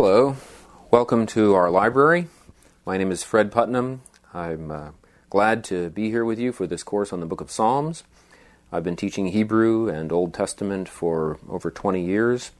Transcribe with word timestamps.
Hello, 0.00 0.36
welcome 0.92 1.26
to 1.26 1.54
our 1.54 1.72
library. 1.72 2.28
My 2.86 2.96
name 2.96 3.10
is 3.10 3.24
Fred 3.24 3.50
Putnam. 3.50 4.02
I'm 4.32 4.70
uh, 4.70 4.90
glad 5.28 5.64
to 5.64 5.90
be 5.90 6.08
here 6.08 6.24
with 6.24 6.38
you 6.38 6.52
for 6.52 6.68
this 6.68 6.84
course 6.84 7.12
on 7.12 7.18
the 7.18 7.26
book 7.26 7.40
of 7.40 7.50
Psalms. 7.50 8.04
I've 8.70 8.84
been 8.84 8.94
teaching 8.94 9.26
Hebrew 9.26 9.88
and 9.88 10.12
Old 10.12 10.32
Testament 10.32 10.88
for 10.88 11.40
over 11.48 11.72
20 11.72 12.00
years, 12.00 12.52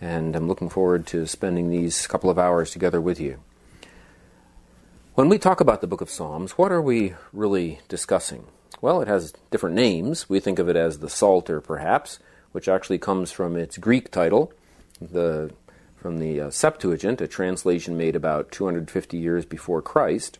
and 0.00 0.36
I'm 0.36 0.46
looking 0.46 0.68
forward 0.68 1.04
to 1.08 1.26
spending 1.26 1.68
these 1.68 2.06
couple 2.06 2.30
of 2.30 2.38
hours 2.38 2.70
together 2.70 3.00
with 3.00 3.18
you. 3.18 3.40
When 5.14 5.28
we 5.28 5.36
talk 5.36 5.60
about 5.60 5.80
the 5.80 5.88
book 5.88 6.00
of 6.00 6.10
Psalms, 6.10 6.52
what 6.52 6.70
are 6.70 6.80
we 6.80 7.14
really 7.32 7.80
discussing? 7.88 8.46
Well, 8.80 9.02
it 9.02 9.08
has 9.08 9.32
different 9.50 9.74
names. 9.74 10.28
We 10.28 10.38
think 10.38 10.60
of 10.60 10.68
it 10.68 10.76
as 10.76 11.00
the 11.00 11.10
Psalter, 11.10 11.60
perhaps, 11.60 12.20
which 12.52 12.68
actually 12.68 12.98
comes 12.98 13.32
from 13.32 13.56
its 13.56 13.78
Greek 13.78 14.12
title, 14.12 14.52
the 15.00 15.50
from 16.08 16.20
the 16.20 16.40
uh, 16.40 16.50
Septuagint, 16.50 17.20
a 17.20 17.28
translation 17.28 17.94
made 17.94 18.16
about 18.16 18.50
250 18.50 19.18
years 19.18 19.44
before 19.44 19.82
Christ. 19.82 20.38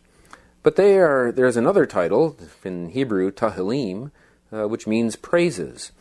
But 0.63 0.77
they 0.77 0.97
are, 0.97 1.31
there's 1.31 1.57
another 1.57 1.85
title 1.85 2.35
in 2.63 2.89
Hebrew, 2.89 3.29
Tehillim, 3.29 4.09
uh, 4.51 4.67
which 4.67 4.87
means 4.87 5.15
praises. 5.15 5.91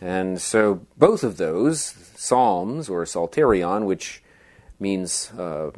And 0.00 0.40
so 0.40 0.86
both 0.96 1.22
of 1.22 1.36
those, 1.36 1.82
psalms 2.16 2.88
or 2.88 3.04
psalterion, 3.04 3.84
which 3.84 4.22
means 4.78 5.30
uh, 5.32 5.72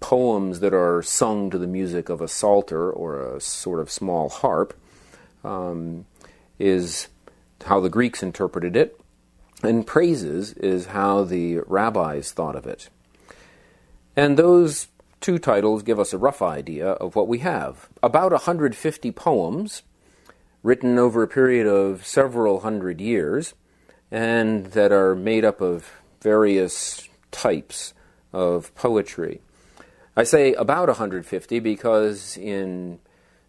poems 0.00 0.60
that 0.60 0.72
are 0.72 1.02
sung 1.02 1.50
to 1.50 1.58
the 1.58 1.66
music 1.66 2.08
of 2.08 2.22
a 2.22 2.28
psalter 2.28 2.90
or 2.90 3.36
a 3.36 3.42
sort 3.42 3.80
of 3.80 3.90
small 3.90 4.30
harp, 4.30 4.72
um, 5.44 6.06
is 6.58 7.08
how 7.66 7.78
the 7.78 7.90
Greeks 7.90 8.22
interpreted 8.22 8.74
it. 8.74 8.98
And 9.62 9.86
praises 9.86 10.52
is 10.54 10.86
how 10.86 11.24
the 11.24 11.58
rabbis 11.66 12.32
thought 12.32 12.56
of 12.56 12.66
it. 12.66 12.88
And 14.16 14.36
those 14.36 14.88
two 15.20 15.38
titles 15.38 15.82
give 15.82 16.00
us 16.00 16.12
a 16.12 16.18
rough 16.18 16.40
idea 16.40 16.88
of 16.88 17.14
what 17.14 17.28
we 17.28 17.38
have. 17.38 17.88
About 18.02 18.32
150 18.32 19.12
poems 19.12 19.82
written 20.62 20.98
over 20.98 21.22
a 21.22 21.28
period 21.28 21.66
of 21.66 22.06
several 22.06 22.60
hundred 22.60 23.00
years 23.00 23.54
and 24.10 24.66
that 24.66 24.92
are 24.92 25.14
made 25.14 25.44
up 25.44 25.60
of 25.60 25.90
various 26.20 27.08
types 27.30 27.94
of 28.32 28.74
poetry. 28.74 29.40
I 30.16 30.24
say 30.24 30.52
about 30.54 30.88
150 30.88 31.60
because 31.60 32.36
in 32.36 32.98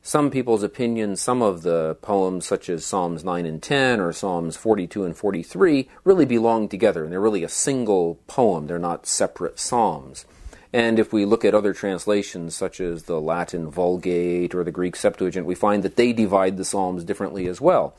some 0.01 0.31
people's 0.31 0.63
opinion, 0.63 1.15
some 1.15 1.41
of 1.41 1.61
the 1.61 1.95
poems, 2.01 2.45
such 2.45 2.69
as 2.69 2.85
Psalms 2.85 3.23
9 3.23 3.45
and 3.45 3.61
10 3.61 3.99
or 3.99 4.11
Psalms 4.11 4.57
42 4.57 5.03
and 5.03 5.15
43, 5.15 5.87
really 6.03 6.25
belong 6.25 6.67
together, 6.67 7.03
and 7.03 7.11
they're 7.11 7.21
really 7.21 7.43
a 7.43 7.49
single 7.49 8.15
poem. 8.27 8.67
They're 8.67 8.79
not 8.79 9.05
separate 9.05 9.59
psalms. 9.59 10.25
And 10.73 10.99
if 10.99 11.11
we 11.11 11.25
look 11.25 11.45
at 11.45 11.53
other 11.53 11.73
translations, 11.73 12.55
such 12.55 12.79
as 12.79 13.03
the 13.03 13.19
Latin 13.19 13.69
Vulgate 13.69 14.55
or 14.55 14.63
the 14.63 14.71
Greek 14.71 14.95
Septuagint, 14.95 15.45
we 15.45 15.55
find 15.55 15.83
that 15.83 15.97
they 15.97 16.13
divide 16.13 16.57
the 16.57 16.65
Psalms 16.65 17.03
differently 17.03 17.47
as 17.47 17.59
well. 17.59 17.95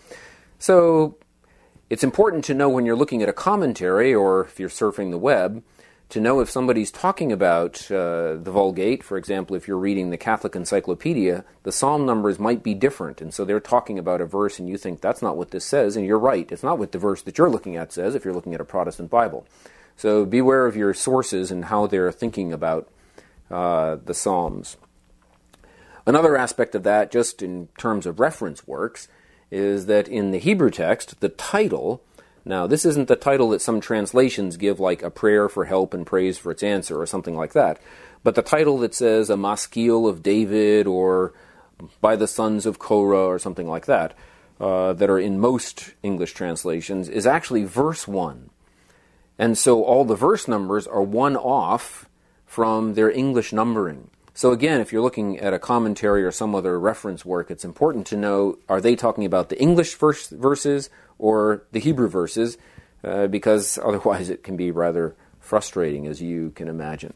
So 0.58 1.18
it's 1.90 2.02
important 2.02 2.44
to 2.46 2.54
know 2.54 2.70
when 2.70 2.86
you're 2.86 2.96
looking 2.96 3.22
at 3.22 3.28
a 3.28 3.34
commentary 3.34 4.14
or 4.14 4.44
if 4.44 4.58
you're 4.58 4.70
surfing 4.70 5.10
the 5.10 5.18
web 5.18 5.62
to 6.12 6.20
know 6.20 6.40
if 6.40 6.50
somebody's 6.50 6.90
talking 6.90 7.32
about 7.32 7.90
uh, 7.90 8.34
the 8.34 8.50
Vulgate, 8.52 9.02
for 9.02 9.16
example, 9.16 9.56
if 9.56 9.66
you're 9.66 9.78
reading 9.78 10.10
the 10.10 10.18
Catholic 10.18 10.54
Encyclopedia, 10.54 11.42
the 11.62 11.72
psalm 11.72 12.04
numbers 12.04 12.38
might 12.38 12.62
be 12.62 12.74
different. 12.74 13.22
And 13.22 13.32
so 13.32 13.46
they're 13.46 13.60
talking 13.60 13.98
about 13.98 14.20
a 14.20 14.26
verse, 14.26 14.58
and 14.58 14.68
you 14.68 14.76
think 14.76 15.00
that's 15.00 15.22
not 15.22 15.38
what 15.38 15.52
this 15.52 15.64
says, 15.64 15.96
and 15.96 16.04
you're 16.04 16.18
right. 16.18 16.52
It's 16.52 16.62
not 16.62 16.78
what 16.78 16.92
the 16.92 16.98
verse 16.98 17.22
that 17.22 17.38
you're 17.38 17.48
looking 17.48 17.78
at 17.78 17.94
says 17.94 18.14
if 18.14 18.26
you're 18.26 18.34
looking 18.34 18.52
at 18.52 18.60
a 18.60 18.64
Protestant 18.64 19.08
Bible. 19.08 19.46
So 19.96 20.26
beware 20.26 20.66
of 20.66 20.76
your 20.76 20.92
sources 20.92 21.50
and 21.50 21.64
how 21.64 21.86
they're 21.86 22.12
thinking 22.12 22.52
about 22.52 22.90
uh, 23.50 23.96
the 24.04 24.12
Psalms. 24.12 24.76
Another 26.04 26.36
aspect 26.36 26.74
of 26.74 26.82
that, 26.82 27.10
just 27.10 27.40
in 27.40 27.68
terms 27.78 28.04
of 28.04 28.20
reference 28.20 28.68
works, 28.68 29.08
is 29.50 29.86
that 29.86 30.08
in 30.08 30.30
the 30.30 30.38
Hebrew 30.38 30.70
text, 30.70 31.20
the 31.20 31.30
title 31.30 32.02
now, 32.44 32.66
this 32.66 32.84
isn't 32.84 33.08
the 33.08 33.16
title 33.16 33.50
that 33.50 33.62
some 33.62 33.80
translations 33.80 34.56
give, 34.56 34.80
like 34.80 35.02
a 35.02 35.10
prayer 35.10 35.48
for 35.48 35.64
help 35.64 35.94
and 35.94 36.06
praise 36.06 36.38
for 36.38 36.50
its 36.50 36.62
answer 36.62 37.00
or 37.00 37.06
something 37.06 37.36
like 37.36 37.52
that, 37.52 37.80
but 38.24 38.34
the 38.34 38.42
title 38.42 38.78
that 38.78 38.94
says 38.94 39.30
a 39.30 39.36
maskil 39.36 40.08
of 40.08 40.22
David 40.22 40.86
or 40.86 41.32
by 42.00 42.16
the 42.16 42.28
sons 42.28 42.66
of 42.66 42.78
Korah 42.78 43.26
or 43.26 43.38
something 43.38 43.68
like 43.68 43.86
that, 43.86 44.14
uh, 44.60 44.92
that 44.92 45.10
are 45.10 45.18
in 45.18 45.40
most 45.40 45.94
English 46.02 46.34
translations, 46.34 47.08
is 47.08 47.26
actually 47.26 47.64
verse 47.64 48.06
1. 48.06 48.50
And 49.38 49.56
so 49.56 49.82
all 49.82 50.04
the 50.04 50.14
verse 50.14 50.46
numbers 50.46 50.86
are 50.86 51.02
one 51.02 51.36
off 51.36 52.08
from 52.46 52.94
their 52.94 53.10
English 53.10 53.52
numbering. 53.52 54.10
So 54.34 54.52
again, 54.52 54.80
if 54.80 54.92
you're 54.92 55.02
looking 55.02 55.38
at 55.38 55.52
a 55.52 55.58
commentary 55.58 56.24
or 56.24 56.32
some 56.32 56.54
other 56.54 56.78
reference 56.80 57.24
work, 57.24 57.50
it's 57.50 57.64
important 57.64 58.06
to 58.08 58.16
know 58.16 58.58
are 58.68 58.80
they 58.80 58.96
talking 58.96 59.24
about 59.24 59.50
the 59.50 59.60
English 59.60 59.94
verse, 59.96 60.28
verses 60.28 60.88
or 61.18 61.64
the 61.72 61.80
Hebrew 61.80 62.08
verses, 62.08 62.56
uh, 63.04 63.26
because 63.26 63.78
otherwise 63.84 64.30
it 64.30 64.42
can 64.42 64.56
be 64.56 64.70
rather 64.70 65.14
frustrating, 65.38 66.06
as 66.06 66.22
you 66.22 66.50
can 66.50 66.68
imagine. 66.68 67.12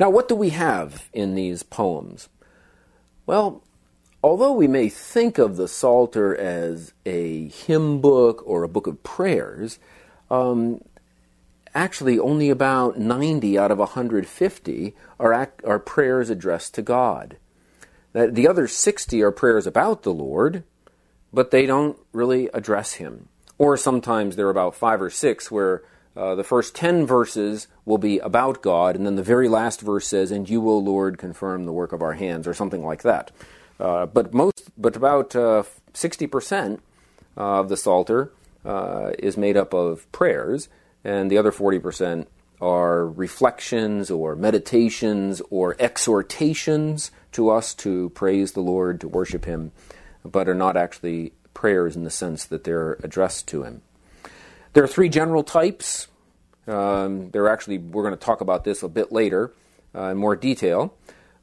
Now, 0.00 0.10
what 0.10 0.28
do 0.28 0.34
we 0.34 0.50
have 0.50 1.08
in 1.12 1.34
these 1.34 1.62
poems? 1.62 2.28
Well, 3.24 3.62
although 4.22 4.52
we 4.52 4.66
may 4.66 4.88
think 4.88 5.38
of 5.38 5.56
the 5.56 5.68
Psalter 5.68 6.36
as 6.36 6.92
a 7.06 7.48
hymn 7.48 8.00
book 8.00 8.42
or 8.44 8.62
a 8.62 8.68
book 8.68 8.86
of 8.86 9.02
prayers, 9.02 9.78
um, 10.30 10.80
actually 11.76 12.18
only 12.18 12.48
about 12.48 12.98
90 12.98 13.58
out 13.58 13.70
of 13.70 13.78
150 13.78 14.94
are, 15.20 15.52
are 15.64 15.78
prayers 15.78 16.30
addressed 16.30 16.74
to 16.74 16.82
God. 16.82 17.36
The 18.12 18.48
other 18.48 18.66
60 18.66 19.22
are 19.22 19.30
prayers 19.30 19.66
about 19.66 20.02
the 20.02 20.12
Lord, 20.12 20.64
but 21.32 21.50
they 21.50 21.66
don't 21.66 21.98
really 22.12 22.48
address 22.54 22.94
him. 22.94 23.28
Or 23.58 23.76
sometimes 23.76 24.36
there 24.36 24.46
are 24.46 24.50
about 24.50 24.74
five 24.74 25.02
or 25.02 25.10
six 25.10 25.50
where 25.50 25.82
uh, 26.16 26.34
the 26.34 26.44
first 26.44 26.74
10 26.74 27.06
verses 27.06 27.68
will 27.84 27.98
be 27.98 28.18
about 28.20 28.62
God, 28.62 28.96
and 28.96 29.04
then 29.04 29.16
the 29.16 29.22
very 29.22 29.48
last 29.50 29.82
verse 29.82 30.06
says, 30.06 30.30
And 30.30 30.48
you, 30.48 30.66
O 30.66 30.78
Lord, 30.78 31.18
confirm 31.18 31.66
the 31.66 31.72
work 31.72 31.92
of 31.92 32.00
our 32.00 32.14
hands, 32.14 32.48
or 32.48 32.54
something 32.54 32.82
like 32.82 33.02
that. 33.02 33.30
Uh, 33.78 34.06
but 34.06 34.32
most, 34.32 34.70
but 34.78 34.96
about 34.96 35.36
uh, 35.36 35.64
60% 35.92 36.80
of 37.36 37.68
the 37.68 37.76
Psalter 37.76 38.32
uh, 38.64 39.10
is 39.18 39.36
made 39.36 39.58
up 39.58 39.74
of 39.74 40.10
prayers, 40.10 40.70
and 41.06 41.30
the 41.30 41.38
other 41.38 41.52
40% 41.52 42.26
are 42.60 43.06
reflections 43.06 44.10
or 44.10 44.34
meditations 44.34 45.40
or 45.50 45.76
exhortations 45.78 47.12
to 47.30 47.48
us 47.48 47.74
to 47.74 48.10
praise 48.10 48.52
the 48.52 48.60
Lord, 48.60 49.00
to 49.02 49.08
worship 49.08 49.44
Him, 49.44 49.70
but 50.24 50.48
are 50.48 50.54
not 50.54 50.76
actually 50.76 51.32
prayers 51.54 51.94
in 51.94 52.02
the 52.02 52.10
sense 52.10 52.44
that 52.46 52.64
they're 52.64 52.94
addressed 53.04 53.46
to 53.48 53.62
Him. 53.62 53.82
There 54.72 54.82
are 54.82 54.88
three 54.88 55.08
general 55.08 55.44
types. 55.44 56.08
Um, 56.66 57.30
are 57.32 57.48
actually, 57.48 57.78
we're 57.78 58.02
going 58.02 58.18
to 58.18 58.20
talk 58.20 58.40
about 58.40 58.64
this 58.64 58.82
a 58.82 58.88
bit 58.88 59.12
later 59.12 59.52
uh, 59.94 60.06
in 60.06 60.18
more 60.18 60.34
detail. 60.34 60.92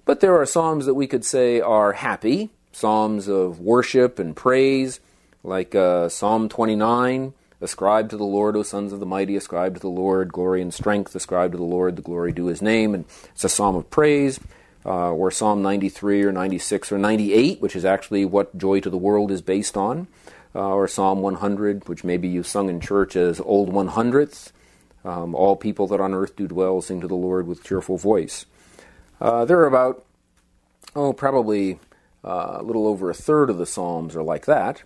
But 0.04 0.20
there 0.20 0.36
are 0.42 0.46
psalms 0.46 0.86
that 0.88 0.96
we 0.96 1.08
could 1.08 1.24
say 1.24 1.62
are 1.62 1.94
happy, 1.94 2.50
psalms 2.74 3.30
of 3.30 3.62
worship 3.62 4.20
and 4.20 4.36
praise, 4.36 5.00
like 5.42 5.74
uh, 5.74 6.10
Psalm 6.10 6.50
29 6.50 7.34
Ascribe 7.64 8.10
to 8.10 8.18
the 8.18 8.26
Lord, 8.26 8.56
O 8.58 8.64
sons 8.64 8.92
of 8.92 9.00
the 9.00 9.06
mighty, 9.06 9.36
ascribe 9.38 9.76
to 9.76 9.80
the 9.80 9.88
Lord 9.88 10.34
glory 10.34 10.62
and 10.62 10.74
strength, 10.74 11.16
ascribe 11.16 11.54
to 11.54 11.58
the 11.58 11.64
Lord 11.64 11.96
the 11.96 12.02
glory 12.02 12.34
due 12.34 12.48
his 12.48 12.62
name. 12.62 12.94
And 12.94 13.06
it's 13.34 13.46
a 13.46 13.50
psalm 13.50 13.76
of 13.76 13.90
praise, 13.90 14.40
uh, 14.86 15.12
or 15.12 15.32
Psalm 15.32 15.62
93 15.62 16.24
or 16.24 16.32
96 16.32 16.92
or 16.92 16.98
98, 16.98 17.62
which 17.62 17.76
is 17.76 17.86
actually 17.86 18.26
what 18.26 18.58
Joy 18.58 18.82
to 18.82 18.90
the 18.90 18.98
World 18.98 19.32
is 19.32 19.42
based 19.42 19.78
on, 19.78 20.08
uh, 20.54 20.74
or 20.74 20.88
Psalm 20.88 21.22
100, 21.22 21.88
which 21.88 22.04
maybe 22.04 22.28
you've 22.28 22.48
sung 22.48 22.70
in 22.70 22.82
church 22.82 23.16
as 23.16 23.40
Old 23.40 23.70
100th. 23.72 24.52
Um, 25.06 25.36
all 25.36 25.56
people 25.56 25.88
that 25.88 26.00
on 26.00 26.14
earth 26.14 26.36
do 26.36 26.48
dwell 26.48 26.82
sing 26.82 27.02
to 27.02 27.08
the 27.08 27.16
Lord 27.16 27.48
with 27.48 27.64
cheerful 27.64 27.98
voice. 27.98 28.46
Uh, 29.20 29.46
there 29.46 29.60
are 29.60 29.68
about, 29.68 30.06
oh, 30.96 31.14
probably 31.14 31.80
uh, 32.26 32.58
a 32.60 32.64
little 32.64 32.88
over 32.88 33.10
a 33.10 33.14
third 33.14 33.50
of 33.50 33.58
the 33.58 33.66
Psalms 33.66 34.16
are 34.16 34.24
like 34.24 34.46
that. 34.46 34.84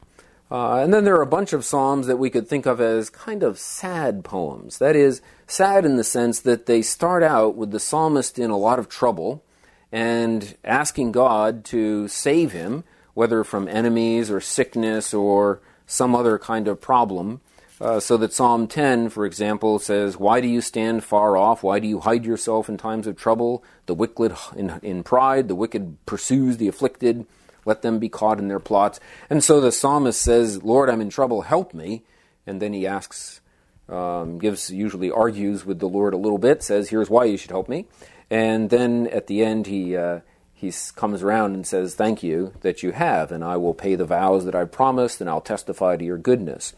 Uh, 0.49 0.77
and 0.77 0.93
then 0.93 1.03
there 1.03 1.17
are 1.17 1.21
a 1.21 1.27
bunch 1.27 1.51
of 1.51 1.65
psalms 1.65 2.07
that 2.07 2.17
we 2.17 2.29
could 2.29 2.47
think 2.47 2.65
of 2.65 2.79
as 2.79 3.09
kind 3.09 3.43
of 3.43 3.59
sad 3.59 4.23
poems. 4.23 4.77
That 4.77 4.95
is, 4.95 5.21
sad 5.45 5.85
in 5.85 5.97
the 5.97 6.03
sense 6.03 6.39
that 6.41 6.65
they 6.65 6.81
start 6.81 7.23
out 7.23 7.55
with 7.55 7.71
the 7.71 7.79
psalmist 7.79 8.39
in 8.39 8.49
a 8.49 8.57
lot 8.57 8.79
of 8.79 8.87
trouble 8.87 9.43
and 9.91 10.55
asking 10.63 11.11
God 11.11 11.63
to 11.65 12.07
save 12.07 12.51
him, 12.51 12.83
whether 13.13 13.43
from 13.43 13.67
enemies 13.67 14.29
or 14.29 14.39
sickness 14.39 15.13
or 15.13 15.61
some 15.85 16.15
other 16.15 16.37
kind 16.37 16.67
of 16.67 16.81
problem. 16.81 17.41
Uh, 17.79 17.99
so 17.99 18.17
that 18.17 18.33
Psalm 18.33 18.67
10, 18.67 19.09
for 19.09 19.23
example, 19.23 19.77
says, 19.77 20.17
Why 20.17 20.41
do 20.41 20.47
you 20.47 20.61
stand 20.61 21.03
far 21.03 21.37
off? 21.37 21.61
Why 21.61 21.79
do 21.79 21.87
you 21.87 21.99
hide 21.99 22.25
yourself 22.25 22.67
in 22.67 22.77
times 22.77 23.05
of 23.05 23.15
trouble? 23.15 23.63
The 23.85 23.93
wicked 23.93 24.35
in, 24.55 24.79
in 24.81 25.03
pride, 25.03 25.47
the 25.47 25.55
wicked 25.55 26.03
pursues 26.07 26.57
the 26.57 26.67
afflicted 26.67 27.27
let 27.67 27.83
them 27.83 27.99
be 27.99 28.09
caught 28.09 28.39
in 28.39 28.47
their 28.47 28.59
plots. 28.59 28.99
And 29.29 29.43
so 29.43 29.61
the 29.61 29.71
psalmist 29.71 30.19
says, 30.19 30.63
Lord, 30.63 30.89
I'm 30.89 31.01
in 31.01 31.09
trouble, 31.09 31.43
help 31.43 31.73
me. 31.73 32.03
And 32.47 32.59
then 32.59 32.73
he 32.73 32.87
asks 32.87 33.41
um, 33.89 34.37
gives 34.37 34.69
usually 34.69 35.11
argues 35.11 35.65
with 35.65 35.79
the 35.79 35.87
Lord 35.87 36.13
a 36.13 36.17
little 36.17 36.37
bit, 36.37 36.61
says, 36.63 36.89
"Here's 36.89 37.09
why 37.09 37.25
you 37.25 37.37
should 37.37 37.51
help 37.51 37.69
me," 37.69 37.85
and 38.29 38.69
then 38.69 39.07
at 39.07 39.27
the 39.27 39.43
end 39.43 39.67
he 39.67 39.95
uh, 39.95 40.21
he 40.53 40.73
comes 40.95 41.23
around 41.23 41.53
and 41.53 41.65
says, 41.65 41.95
"Thank 41.95 42.23
you 42.23 42.53
that 42.61 42.83
you 42.83 42.91
have, 42.91 43.31
and 43.31 43.43
I 43.43 43.57
will 43.57 43.73
pay 43.73 43.95
the 43.95 44.05
vows 44.05 44.45
that 44.45 44.55
I've 44.55 44.71
promised, 44.71 45.21
and 45.21 45.29
I'll 45.29 45.41
testify 45.41 45.95
to 45.95 46.05
your 46.05 46.17
goodness." 46.17 46.73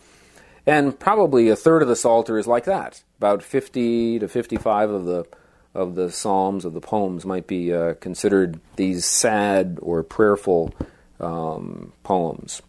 And 0.65 0.99
probably 0.99 1.49
a 1.49 1.55
third 1.55 1.81
of 1.81 1.87
the 1.87 1.95
Psalter 1.95 2.37
is 2.37 2.45
like 2.45 2.65
that. 2.65 3.01
About 3.17 3.41
50 3.41 4.19
to 4.19 4.27
55 4.27 4.89
of 4.91 5.05
the 5.05 5.25
of 5.73 5.95
the 5.95 6.11
psalms 6.11 6.65
of 6.65 6.73
the 6.73 6.81
poems 6.81 7.25
might 7.25 7.47
be 7.47 7.73
uh, 7.73 7.93
considered 7.95 8.59
these 8.75 9.05
sad 9.05 9.77
or 9.81 10.03
prayerful 10.03 10.73
um, 11.19 11.93
poems. 12.03 12.61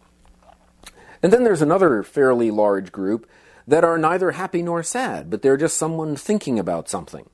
And 1.23 1.31
then 1.31 1.43
there's 1.43 1.61
another 1.61 2.03
fairly 2.03 2.51
large 2.51 2.91
group 2.91 3.29
that 3.67 3.83
are 3.83 3.97
neither 3.97 4.31
happy 4.31 4.61
nor 4.61 4.83
sad, 4.83 5.29
but 5.29 5.41
they're 5.41 5.57
just 5.57 5.77
someone 5.77 6.15
thinking 6.15 6.59
about 6.59 6.89
something. 6.89 7.29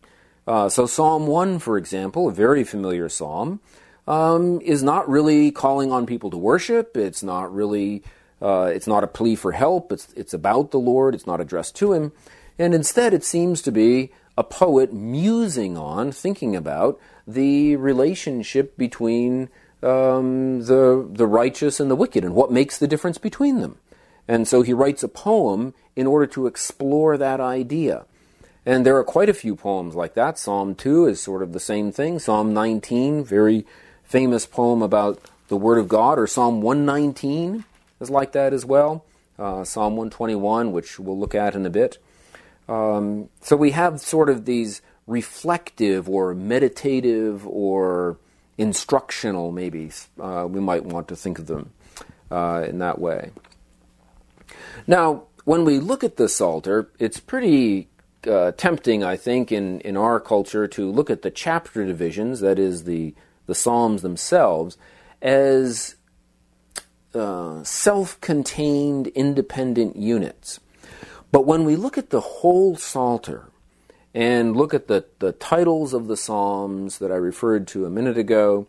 Uh, 0.46 0.70
so 0.70 0.86
Psalm 0.86 1.28
1, 1.28 1.60
for 1.60 1.78
example, 1.78 2.28
a 2.28 2.34
very 2.34 2.64
familiar 2.64 3.10
psalm, 3.10 3.60
um, 4.08 4.62
is 4.62 4.82
not 4.82 5.10
really 5.10 5.52
calling 5.52 5.92
on 5.92 6.06
people 6.06 6.30
to 6.32 6.38
worship. 6.38 6.96
It's 6.96 7.22
not 7.22 7.54
really, 7.54 8.04
uh, 8.42 8.72
it's 8.74 8.88
not 8.88 9.04
a 9.04 9.08
plea 9.08 9.36
for 9.36 9.52
help. 9.52 9.92
It's, 9.92 10.14
it's 10.14 10.34
about 10.34 10.72
the 10.72 10.80
Lord. 10.80 11.14
It's 11.14 11.28
not 11.28 11.42
addressed 11.42 11.76
to 11.78 11.92
Him. 11.94 12.14
And 12.58 12.74
instead, 12.74 13.14
it 13.14 13.24
seems 13.24 13.62
to 13.64 13.72
be 13.72 14.12
a 14.38 14.44
poet 14.44 14.94
musing 14.94 15.78
on, 15.78 16.12
thinking 16.12 16.56
about 16.56 17.00
the 17.26 17.76
relationship 17.76 18.78
between 18.78 19.50
um, 19.82 20.64
the, 20.64 21.08
the 21.12 21.28
righteous 21.28 21.80
and 21.80 21.90
the 21.90 21.96
wicked 21.96 22.24
and 22.24 22.36
what 22.36 22.52
makes 22.52 22.78
the 22.78 22.88
difference 22.88 23.18
between 23.18 23.62
them. 23.62 23.78
And 24.28 24.48
so 24.48 24.62
he 24.62 24.74
writes 24.74 25.04
a 25.04 25.08
poem 25.08 25.74
in 25.96 26.06
order 26.06 26.28
to 26.28 26.48
explore 26.48 27.18
that 27.18 27.40
idea. 27.40 28.06
And 28.66 28.86
there 28.86 28.98
are 28.98 29.04
quite 29.04 29.30
a 29.30 29.34
few 29.34 29.56
poems 29.56 29.96
like 29.96 30.14
that. 30.16 30.38
Psalm 30.38 30.76
2 30.76 31.08
is 31.08 31.22
sort 31.22 31.42
of 31.42 31.54
the 31.54 31.60
same 31.60 31.92
thing. 31.92 32.20
Psalm 32.20 32.54
19, 32.54 33.24
very 33.24 33.66
famous 34.04 34.46
poem 34.46 34.82
about 34.82 35.20
the 35.48 35.58
Word 35.58 35.78
of 35.78 35.88
God, 35.88 36.20
or 36.20 36.28
Psalm 36.28 36.62
119 36.62 37.64
is 38.02 38.10
like 38.10 38.34
that 38.34 38.54
as 38.54 38.66
well. 38.66 39.06
Uh, 39.40 39.64
Psalm 39.64 39.96
121, 39.96 40.72
which 40.72 41.00
we'll 41.00 41.18
look 41.18 41.34
at 41.34 41.56
in 41.56 41.66
a 41.66 41.70
bit. 41.70 41.98
Um, 42.68 43.30
so 43.42 43.56
we 43.56 43.72
have 43.72 44.00
sort 44.02 44.30
of 44.30 44.46
these 44.46 44.82
reflective 45.06 46.10
or 46.10 46.34
meditative 46.36 47.48
or 47.48 48.20
instructional, 48.58 49.52
maybe 49.52 49.92
uh, 50.20 50.48
we 50.50 50.60
might 50.60 50.84
want 50.84 51.08
to 51.08 51.16
think 51.16 51.40
of 51.40 51.48
them 51.48 51.72
uh, 52.32 52.66
in 52.68 52.80
that 52.80 53.00
way. 53.00 53.32
Now, 54.86 55.24
when 55.46 55.64
we 55.64 55.80
look 55.80 56.04
at 56.04 56.18
the 56.18 56.28
Psalter, 56.28 56.90
it's 57.00 57.20
pretty 57.20 57.88
uh, 58.28 58.52
tempting, 58.52 59.04
I 59.04 59.16
think, 59.16 59.52
in, 59.52 59.80
in 59.82 59.96
our 59.96 60.20
culture 60.20 60.68
to 60.68 60.92
look 60.92 61.10
at 61.10 61.22
the 61.22 61.32
chapter 61.32 61.86
divisions, 61.86 62.42
that 62.42 62.60
is, 62.60 62.84
the, 62.84 63.14
the 63.46 63.56
Psalms 63.56 64.02
themselves, 64.02 64.78
as 65.22 65.96
uh, 67.14 67.64
self 67.64 68.20
contained, 68.20 69.08
independent 69.08 69.96
units. 69.96 70.60
But 71.38 71.46
when 71.46 71.66
we 71.66 71.76
look 71.76 72.00
at 72.00 72.10
the 72.10 72.20
whole 72.20 72.76
Psalter 72.78 73.52
and 74.12 74.56
look 74.56 74.74
at 74.74 74.88
the, 74.88 75.06
the 75.20 75.34
titles 75.34 75.94
of 75.94 76.08
the 76.08 76.18
Psalms 76.18 76.98
that 76.98 77.12
I 77.12 77.16
referred 77.16 77.68
to 77.68 77.86
a 77.86 77.92
minute 77.92 78.18
ago, 78.18 78.66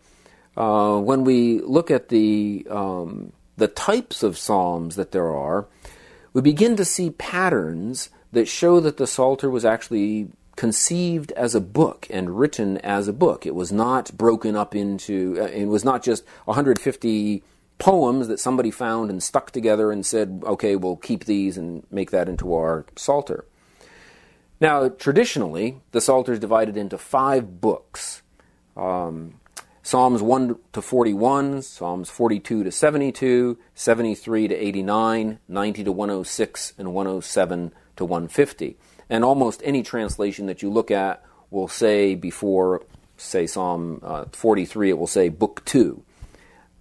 uh, 0.54 0.98
when 0.98 1.24
we 1.24 1.62
look 1.62 1.90
at 1.90 2.10
the, 2.10 2.66
um, 2.68 3.32
the 3.56 3.68
types 3.68 4.22
of 4.22 4.36
Psalms 4.36 4.96
that 4.96 5.12
there 5.12 5.34
are, 5.34 5.66
we 6.34 6.42
begin 6.42 6.76
to 6.76 6.84
see 6.84 7.08
patterns 7.08 8.10
that 8.32 8.48
show 8.48 8.80
that 8.80 8.98
the 8.98 9.06
Psalter 9.06 9.48
was 9.48 9.64
actually 9.64 10.28
conceived 10.54 11.32
as 11.32 11.54
a 11.54 11.62
book 11.62 12.06
and 12.10 12.38
written 12.38 12.76
as 12.84 13.08
a 13.08 13.14
book. 13.14 13.46
It 13.46 13.54
was 13.54 13.72
not 13.72 14.14
broken 14.18 14.56
up 14.56 14.74
into, 14.74 15.38
uh, 15.40 15.44
it 15.44 15.68
was 15.68 15.86
not 15.86 16.02
just 16.02 16.22
150 16.44 17.42
poems 17.78 18.28
that 18.28 18.40
somebody 18.40 18.70
found 18.70 19.10
and 19.10 19.22
stuck 19.22 19.50
together 19.50 19.90
and 19.90 20.04
said, 20.04 20.42
okay, 20.44 20.76
we'll 20.76 20.96
keep 20.96 21.24
these 21.24 21.56
and 21.56 21.86
make 21.90 22.10
that 22.10 22.28
into 22.28 22.54
our 22.54 22.84
Psalter. 22.96 23.44
Now, 24.60 24.88
traditionally, 24.88 25.80
the 25.92 26.00
Psalter 26.00 26.32
is 26.32 26.40
divided 26.40 26.76
into 26.76 26.98
five 26.98 27.60
books 27.60 28.22
um, 28.76 29.34
Psalms 29.82 30.20
1 30.20 30.56
to 30.74 30.82
41, 30.82 31.62
Psalms 31.62 32.10
42 32.10 32.64
to 32.64 32.70
72, 32.70 33.58
73 33.74 34.48
to 34.48 34.54
89, 34.54 35.38
90 35.48 35.84
to 35.84 35.92
106, 35.92 36.72
and 36.76 36.94
107 36.94 37.72
to 37.96 38.04
150. 38.04 38.76
And 39.08 39.24
almost 39.24 39.62
any 39.64 39.82
translation 39.82 40.44
that 40.44 40.60
you 40.60 40.68
look 40.68 40.90
at 40.90 41.24
will 41.50 41.68
say 41.68 42.14
before, 42.14 42.84
say, 43.16 43.46
Psalm 43.46 44.00
uh, 44.04 44.26
43, 44.30 44.90
it 44.90 44.98
will 44.98 45.06
say 45.06 45.30
Book 45.30 45.64
2. 45.64 46.04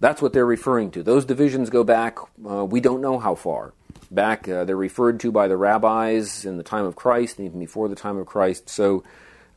That's 0.00 0.22
what 0.22 0.32
they're 0.32 0.46
referring 0.46 0.90
to. 0.92 1.02
Those 1.02 1.24
divisions 1.24 1.70
go 1.70 1.84
back, 1.84 2.18
uh, 2.48 2.64
we 2.64 2.80
don't 2.80 3.00
know 3.00 3.18
how 3.18 3.34
far. 3.34 3.74
Back, 4.10 4.48
uh, 4.48 4.64
they're 4.64 4.76
referred 4.76 5.20
to 5.20 5.32
by 5.32 5.48
the 5.48 5.56
rabbis 5.56 6.44
in 6.44 6.56
the 6.56 6.62
time 6.62 6.84
of 6.84 6.96
Christ 6.96 7.38
and 7.38 7.46
even 7.46 7.60
before 7.60 7.88
the 7.88 7.94
time 7.94 8.16
of 8.16 8.26
Christ. 8.26 8.68
So 8.68 9.02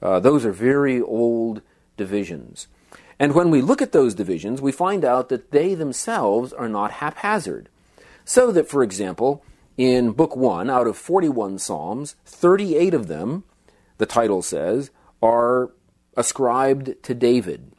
uh, 0.02 0.20
those 0.20 0.46
are 0.46 0.52
very 0.52 1.02
old 1.02 1.62
divisions. 1.96 2.68
And 3.20 3.36
when 3.36 3.52
we 3.52 3.62
look 3.62 3.82
at 3.84 3.92
those 3.92 4.16
divisions, 4.16 4.62
we 4.62 4.72
find 4.72 5.06
out 5.06 5.30
that 5.30 5.52
they 5.52 5.76
themselves 5.76 6.54
are 6.54 6.68
not 6.68 6.94
haphazard. 6.94 7.70
So 8.26 8.52
that, 8.52 8.68
for 8.68 8.82
example, 8.82 9.44
in 9.78 10.12
Book 10.12 10.36
1, 10.36 10.70
out 10.70 10.88
of 10.88 10.98
41 10.98 11.60
Psalms, 11.60 12.16
38 12.26 12.94
of 12.94 13.08
them, 13.08 13.44
the 14.00 14.06
title 14.08 14.42
says, 14.42 14.90
are 15.22 15.72
ascribed 16.18 16.96
to 17.04 17.14
David. 17.14 17.72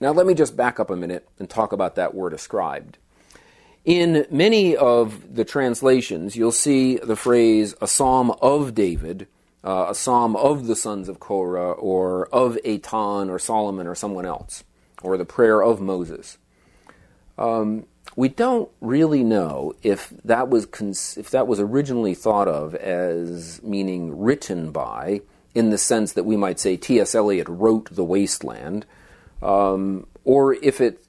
Now, 0.00 0.12
let 0.12 0.26
me 0.26 0.34
just 0.34 0.56
back 0.56 0.80
up 0.80 0.90
a 0.90 0.96
minute 0.96 1.28
and 1.38 1.48
talk 1.48 1.72
about 1.72 1.94
that 1.94 2.14
word 2.14 2.32
ascribed. 2.32 2.98
In 3.84 4.26
many 4.30 4.76
of 4.76 5.34
the 5.34 5.44
translations, 5.44 6.36
you'll 6.36 6.52
see 6.52 6.96
the 6.96 7.16
phrase 7.16 7.74
a 7.80 7.86
psalm 7.86 8.30
of 8.42 8.74
David, 8.74 9.26
uh, 9.62 9.86
a 9.90 9.94
psalm 9.94 10.36
of 10.36 10.66
the 10.66 10.76
sons 10.76 11.08
of 11.08 11.20
Korah, 11.20 11.72
or 11.72 12.26
of 12.28 12.58
Ethan, 12.64 13.28
or 13.28 13.38
Solomon, 13.38 13.86
or 13.86 13.94
someone 13.94 14.24
else, 14.24 14.64
or 15.02 15.16
the 15.16 15.24
prayer 15.26 15.62
of 15.62 15.80
Moses. 15.80 16.38
Um, 17.36 17.86
we 18.16 18.28
don't 18.28 18.70
really 18.80 19.22
know 19.22 19.74
if 19.82 20.10
that 20.24 20.48
was 20.48 20.66
cons- 20.66 21.16
if 21.18 21.30
that 21.30 21.46
was 21.46 21.60
originally 21.60 22.14
thought 22.14 22.48
of 22.48 22.74
as 22.76 23.62
meaning 23.62 24.18
written 24.18 24.70
by, 24.70 25.20
in 25.54 25.70
the 25.70 25.78
sense 25.78 26.12
that 26.12 26.24
we 26.24 26.36
might 26.36 26.58
say 26.58 26.76
T.S. 26.76 27.14
Eliot 27.14 27.48
wrote 27.48 27.94
The 27.94 28.04
Wasteland, 28.04 28.86
um, 29.44 30.06
or 30.24 30.54
if 30.54 30.80
it 30.80 31.04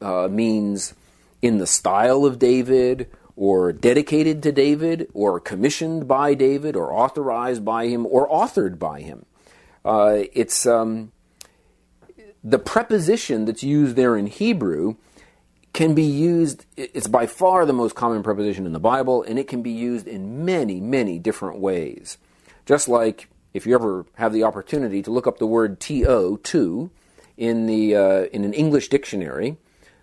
uh, 0.00 0.28
means 0.30 0.94
in 1.42 1.58
the 1.58 1.66
style 1.66 2.24
of 2.24 2.38
David, 2.38 3.10
or 3.36 3.72
dedicated 3.72 4.42
to 4.42 4.52
David, 4.52 5.08
or 5.14 5.40
commissioned 5.40 6.06
by 6.06 6.34
David, 6.34 6.76
or 6.76 6.92
authorized 6.92 7.64
by 7.64 7.86
him, 7.86 8.06
or 8.06 8.28
authored 8.28 8.78
by 8.78 9.00
him. 9.00 9.24
Uh, 9.84 10.24
it's 10.34 10.66
um, 10.66 11.10
the 12.44 12.58
preposition 12.58 13.46
that's 13.46 13.62
used 13.62 13.96
there 13.96 14.16
in 14.16 14.26
Hebrew 14.26 14.96
can 15.72 15.94
be 15.94 16.04
used, 16.04 16.66
it's 16.76 17.06
by 17.06 17.26
far 17.26 17.64
the 17.64 17.72
most 17.72 17.94
common 17.94 18.22
preposition 18.22 18.66
in 18.66 18.72
the 18.72 18.80
Bible, 18.80 19.22
and 19.22 19.38
it 19.38 19.48
can 19.48 19.62
be 19.62 19.70
used 19.70 20.06
in 20.06 20.44
many, 20.44 20.80
many 20.80 21.18
different 21.18 21.60
ways. 21.60 22.18
Just 22.66 22.88
like 22.88 23.28
if 23.54 23.66
you 23.66 23.74
ever 23.74 24.04
have 24.14 24.32
the 24.32 24.44
opportunity 24.44 25.00
to 25.02 25.10
look 25.10 25.26
up 25.26 25.38
the 25.38 25.46
word 25.46 25.80
to, 25.80 26.38
to, 26.42 26.90
in, 27.40 27.66
the, 27.66 27.96
uh, 27.96 28.24
in 28.32 28.44
an 28.44 28.52
English 28.52 28.90
dictionary, 28.90 29.56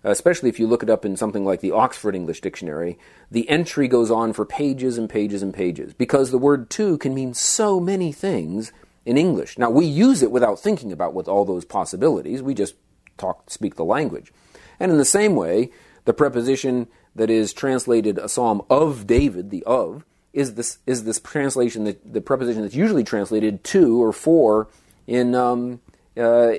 especially 0.03 0.50
if 0.50 0.60
you 0.60 0.65
look 0.65 0.82
it 0.82 0.89
up 0.89 1.06
in 1.06 1.15
something 1.15 1.46
like 1.46 1.62
the 1.62 1.72
Oxford 1.72 2.15
English 2.15 2.41
Dictionary, 2.41 2.98
the 3.29 3.48
entry 3.48 3.88
goes 3.88 4.10
on 4.10 4.34
for 4.34 4.44
pages 4.44 4.98
and 4.98 5.08
pages 5.08 5.44
and 5.44 5.53
pages 5.53 5.94
because 5.94 6.32
the 6.32 6.39
word 6.39 6.70
to 6.72 6.98
can 6.98 7.13
mean 7.13 7.36
so 7.36 7.79
many 7.79 8.12
things 8.12 8.72
in 9.06 9.17
English. 9.17 9.58
Now, 9.58 9.70
we 9.70 9.86
use 9.86 10.24
it 10.24 10.32
without 10.32 10.60
thinking 10.60 10.91
about 10.91 11.13
what 11.13 11.27
all 11.27 11.46
those 11.46 11.63
possibilities, 11.63 12.41
we 12.41 12.56
just 12.56 12.74
talk, 13.17 13.50
speak 13.51 13.75
the 13.75 13.86
language. 13.86 14.34
And 14.79 14.91
in 14.91 14.98
the 14.98 15.06
same 15.06 15.36
way, 15.36 15.72
the 16.06 16.13
preposition 16.13 16.88
that 17.15 17.29
is 17.29 17.53
translated 17.53 18.17
a 18.17 18.29
psalm 18.29 18.63
of 18.67 19.06
David, 19.06 19.51
the 19.51 19.63
of, 19.65 20.03
is 20.34 20.56
this 20.56 20.79
is 20.86 21.03
this 21.03 21.20
translation 21.20 21.84
that 21.86 22.13
the 22.13 22.22
preposition 22.22 22.62
that's 22.63 22.75
usually 22.75 23.03
translated 23.03 23.63
to 23.63 24.01
or 24.01 24.13
for 24.13 24.67
in 25.08 25.34
um, 25.34 25.79
uh, 26.17 26.57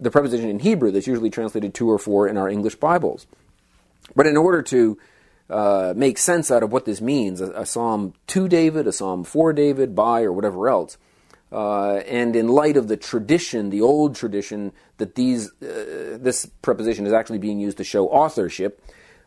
the 0.00 0.10
preposition 0.10 0.48
in 0.48 0.58
Hebrew 0.58 0.90
that's 0.90 1.06
usually 1.06 1.30
translated 1.30 1.74
to 1.74 1.90
or 1.90 1.98
for 1.98 2.26
in 2.26 2.36
our 2.36 2.48
English 2.48 2.76
Bibles. 2.76 3.26
But 4.16 4.26
in 4.26 4.36
order 4.36 4.62
to 4.62 4.98
uh, 5.50 5.94
make 5.96 6.18
sense 6.18 6.50
out 6.50 6.62
of 6.62 6.72
what 6.72 6.84
this 6.84 7.00
means, 7.00 7.40
a, 7.40 7.50
a, 7.52 7.66
psalm 7.66 8.14
to 8.28 8.48
David, 8.48 8.86
a 8.86 8.92
psalm 8.92 9.24
for 9.24 9.52
David, 9.52 9.94
by, 9.94 10.22
or 10.22 10.32
whatever 10.32 10.68
else, 10.68 10.98
uh, 11.50 11.94
and 12.06 12.36
in 12.36 12.48
light 12.48 12.76
of 12.76 12.88
the 12.88 12.96
tradition, 12.96 13.70
the 13.70 13.80
old 13.80 14.14
tradition, 14.14 14.72
that 14.98 15.14
these 15.14 15.48
uh, 15.62 16.18
this 16.20 16.44
preposition 16.60 17.06
is 17.06 17.12
actually 17.12 17.38
being 17.38 17.58
used 17.58 17.78
to 17.78 17.84
show 17.84 18.08
authorship, 18.08 18.82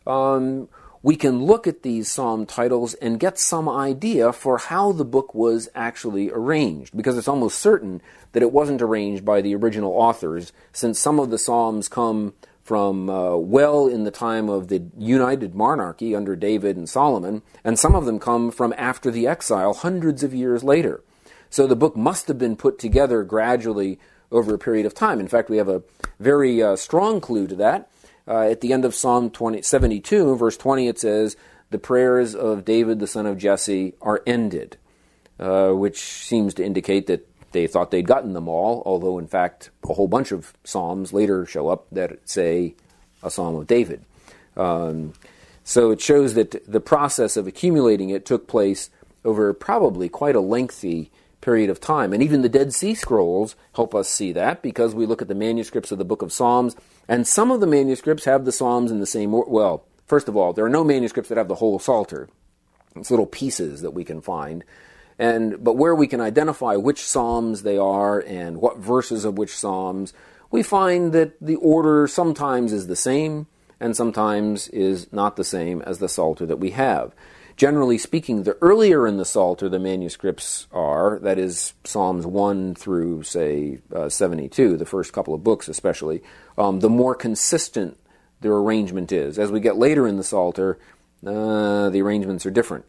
um, 0.05 0.69
we 1.01 1.15
can 1.15 1.43
look 1.45 1.65
at 1.65 1.81
these 1.81 2.07
psalm 2.07 2.45
titles 2.45 2.93
and 2.95 3.19
get 3.19 3.39
some 3.39 3.67
idea 3.67 4.31
for 4.31 4.59
how 4.59 4.91
the 4.91 5.05
book 5.05 5.33
was 5.33 5.69
actually 5.73 6.29
arranged, 6.29 6.95
because 6.95 7.17
it's 7.17 7.27
almost 7.27 7.57
certain 7.57 8.01
that 8.33 8.43
it 8.43 8.51
wasn't 8.51 8.81
arranged 8.81 9.25
by 9.25 9.41
the 9.41 9.55
original 9.55 9.93
authors, 9.93 10.53
since 10.71 10.99
some 10.99 11.19
of 11.19 11.29
the 11.29 11.37
psalms 11.37 11.87
come 11.87 12.33
from 12.63 13.09
uh, 13.09 13.35
well 13.35 13.87
in 13.87 14.03
the 14.03 14.11
time 14.11 14.49
of 14.49 14.67
the 14.67 14.83
united 14.97 15.55
monarchy 15.55 16.15
under 16.15 16.35
David 16.35 16.77
and 16.77 16.87
Solomon, 16.87 17.41
and 17.63 17.77
some 17.77 17.95
of 17.95 18.05
them 18.05 18.19
come 18.19 18.51
from 18.51 18.73
after 18.77 19.11
the 19.11 19.27
exile, 19.27 19.73
hundreds 19.73 20.23
of 20.23 20.33
years 20.33 20.63
later. 20.63 21.03
So 21.49 21.67
the 21.67 21.75
book 21.75 21.97
must 21.97 22.27
have 22.27 22.37
been 22.37 22.55
put 22.55 22.79
together 22.79 23.23
gradually 23.23 23.99
over 24.31 24.53
a 24.53 24.59
period 24.59 24.85
of 24.85 24.93
time. 24.93 25.19
In 25.19 25.27
fact, 25.27 25.49
we 25.49 25.57
have 25.57 25.67
a 25.67 25.83
very 26.19 26.63
uh, 26.63 26.75
strong 26.75 27.19
clue 27.19 27.47
to 27.47 27.55
that 27.55 27.89
uh, 28.27 28.41
at 28.41 28.61
the 28.61 28.73
end 28.73 28.85
of 28.85 28.95
Psalm 28.95 29.29
20, 29.29 29.61
72, 29.61 30.35
verse 30.35 30.57
20, 30.57 30.87
it 30.87 30.99
says, 30.99 31.35
The 31.69 31.79
prayers 31.79 32.35
of 32.35 32.65
David 32.65 32.99
the 32.99 33.07
son 33.07 33.25
of 33.25 33.37
Jesse 33.37 33.93
are 34.01 34.21
ended, 34.25 34.77
uh, 35.39 35.71
which 35.71 35.99
seems 35.99 36.53
to 36.55 36.65
indicate 36.65 37.07
that 37.07 37.27
they 37.51 37.67
thought 37.67 37.91
they'd 37.91 38.07
gotten 38.07 38.33
them 38.33 38.47
all, 38.47 38.83
although 38.85 39.17
in 39.17 39.27
fact 39.27 39.69
a 39.89 39.93
whole 39.93 40.07
bunch 40.07 40.31
of 40.31 40.53
psalms 40.63 41.13
later 41.13 41.45
show 41.45 41.67
up 41.67 41.87
that 41.91 42.17
say 42.27 42.75
a 43.23 43.29
psalm 43.29 43.55
of 43.55 43.67
David. 43.67 44.03
Um, 44.57 45.13
so 45.63 45.91
it 45.91 46.01
shows 46.01 46.33
that 46.33 46.65
the 46.69 46.79
process 46.79 47.37
of 47.37 47.47
accumulating 47.47 48.09
it 48.09 48.25
took 48.25 48.47
place 48.47 48.89
over 49.23 49.53
probably 49.53 50.09
quite 50.09 50.35
a 50.35 50.41
lengthy 50.41 51.11
period 51.41 51.69
of 51.69 51.79
time. 51.79 52.13
And 52.13 52.21
even 52.23 52.41
the 52.41 52.49
Dead 52.49 52.73
Sea 52.73 52.95
Scrolls 52.95 53.55
help 53.75 53.93
us 53.93 54.07
see 54.07 54.31
that 54.33 54.61
because 54.61 54.93
we 54.93 55.05
look 55.05 55.21
at 55.21 55.27
the 55.27 55.35
manuscripts 55.35 55.91
of 55.91 55.97
the 55.97 56.05
book 56.05 56.21
of 56.21 56.31
Psalms, 56.31 56.75
and 57.07 57.27
some 57.27 57.51
of 57.51 57.59
the 57.59 57.67
manuscripts 57.67 58.25
have 58.25 58.45
the 58.45 58.51
Psalms 58.51 58.91
in 58.91 58.99
the 58.99 59.05
same 59.05 59.33
order. 59.33 59.49
Well, 59.49 59.85
first 60.05 60.27
of 60.27 60.37
all, 60.37 60.53
there 60.53 60.65
are 60.65 60.69
no 60.69 60.83
manuscripts 60.83 61.29
that 61.29 61.37
have 61.37 61.47
the 61.47 61.55
whole 61.55 61.79
Psalter. 61.79 62.29
It's 62.95 63.11
little 63.11 63.25
pieces 63.25 63.81
that 63.81 63.91
we 63.91 64.03
can 64.03 64.21
find. 64.21 64.63
And 65.21 65.63
but 65.63 65.77
where 65.77 65.95
we 65.95 66.07
can 66.07 66.19
identify 66.19 66.75
which 66.75 67.03
psalms 67.03 67.63
they 67.63 67.77
are 67.77 68.19
and 68.19 68.59
what 68.59 68.77
verses 68.77 69.23
of 69.23 69.37
which 69.37 69.55
psalms, 69.55 70.13
we 70.49 70.63
find 70.63 71.13
that 71.13 71.33
the 71.39 71.55
order 71.55 72.07
sometimes 72.07 72.73
is 72.73 72.87
the 72.87 72.95
same 72.95 73.47
and 73.79 73.95
sometimes 73.95 74.67
is 74.69 75.11
not 75.13 75.35
the 75.35 75.43
same 75.43 75.81
as 75.83 75.99
the 75.99 76.09
psalter 76.09 76.45
that 76.45 76.57
we 76.57 76.71
have 76.71 77.13
generally 77.61 77.97
speaking, 77.99 78.41
the 78.41 78.57
earlier 78.61 79.05
in 79.05 79.17
the 79.17 79.25
Psalter 79.25 79.69
the 79.69 79.77
manuscripts 79.77 80.65
are, 80.71 81.19
that 81.19 81.37
is, 81.37 81.73
Psalms 81.83 82.25
1 82.25 82.73
through, 82.73 83.21
say, 83.21 83.77
uh, 83.93 84.09
72, 84.09 84.77
the 84.77 84.85
first 84.85 85.13
couple 85.13 85.35
of 85.35 85.43
books 85.43 85.67
especially, 85.67 86.23
um, 86.57 86.79
the 86.79 86.89
more 86.89 87.13
consistent 87.13 87.99
their 88.41 88.53
arrangement 88.53 89.11
is. 89.11 89.37
As 89.37 89.51
we 89.51 89.59
get 89.59 89.77
later 89.77 90.07
in 90.07 90.17
the 90.17 90.23
Psalter, 90.23 90.79
uh, 91.23 91.91
the 91.91 92.01
arrangements 92.01 92.47
are 92.47 92.51
different. 92.51 92.85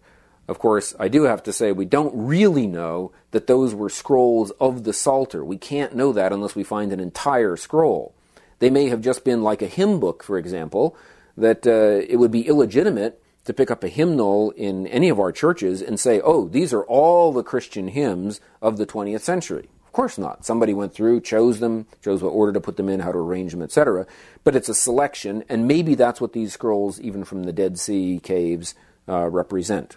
Of 0.49 0.59
course, 0.59 0.95
I 0.99 1.09
do 1.09 1.23
have 1.25 1.43
to 1.45 1.53
say 1.53 1.73
we 1.73 1.85
don't 1.85 2.13
really 2.15 2.67
know 2.67 3.13
that 3.31 3.47
those 3.47 3.75
were 3.75 3.89
scrolls 3.89 4.51
of 4.53 4.85
the 4.85 4.93
Psalter. 4.93 5.45
We 5.45 5.57
can't 5.57 5.95
know 5.95 6.13
that 6.13 6.33
unless 6.33 6.57
we 6.57 6.65
find 6.65 6.93
an 6.93 7.01
entire 7.01 7.57
scroll. 7.57 8.15
They 8.59 8.71
may 8.71 8.89
have 8.89 9.01
just 9.01 9.25
been 9.25 9.43
like 9.43 9.63
a 9.63 9.67
hymn 9.67 10.01
book, 10.01 10.23
for 10.23 10.39
example, 10.39 10.97
that 11.37 11.67
uh, 11.67 12.05
it 12.09 12.17
would 12.17 12.31
be 12.31 12.47
illegitimate 12.47 13.23
to 13.45 13.53
pick 13.53 13.71
up 13.71 13.83
a 13.83 13.89
hymnal 13.89 14.53
in 14.53 14.87
any 14.87 15.09
of 15.09 15.19
our 15.19 15.33
churches 15.33 15.83
and 15.83 15.99
say, 15.99 16.21
oh, 16.21 16.49
these 16.49 16.73
are 16.73 16.85
all 16.85 17.33
the 17.33 17.43
Christian 17.43 17.89
hymns 17.89 18.41
of 18.61 18.77
the 18.77 18.87
20th 18.87 19.21
century. 19.21 19.69
Of 19.87 19.93
course 19.93 20.17
not. 20.17 20.45
Somebody 20.45 20.75
went 20.75 20.95
through, 20.95 21.21
chose 21.21 21.61
them, 21.61 21.87
chose 22.03 22.23
what 22.23 22.31
order 22.31 22.53
to 22.53 22.61
put 22.61 22.77
them 22.77 22.89
in, 22.89 23.01
how 23.01 23.13
to 23.13 23.19
arrange 23.19 23.53
them, 23.53 23.63
etc. 23.63 24.07
But 24.45 24.57
it's 24.57 24.69
a 24.69 24.75
selection, 24.75 25.45
and 25.49 25.69
maybe 25.69 25.95
that's 25.95 26.21
what 26.21 26.33
these 26.33 26.53
scrolls, 26.53 27.01
even 27.01 27.25
from 27.25 27.43
the 27.43 27.53
Dead 27.53 27.79
Sea 27.79 28.21
caves, 28.23 28.75
uh, 29.09 29.29
represent. 29.29 29.97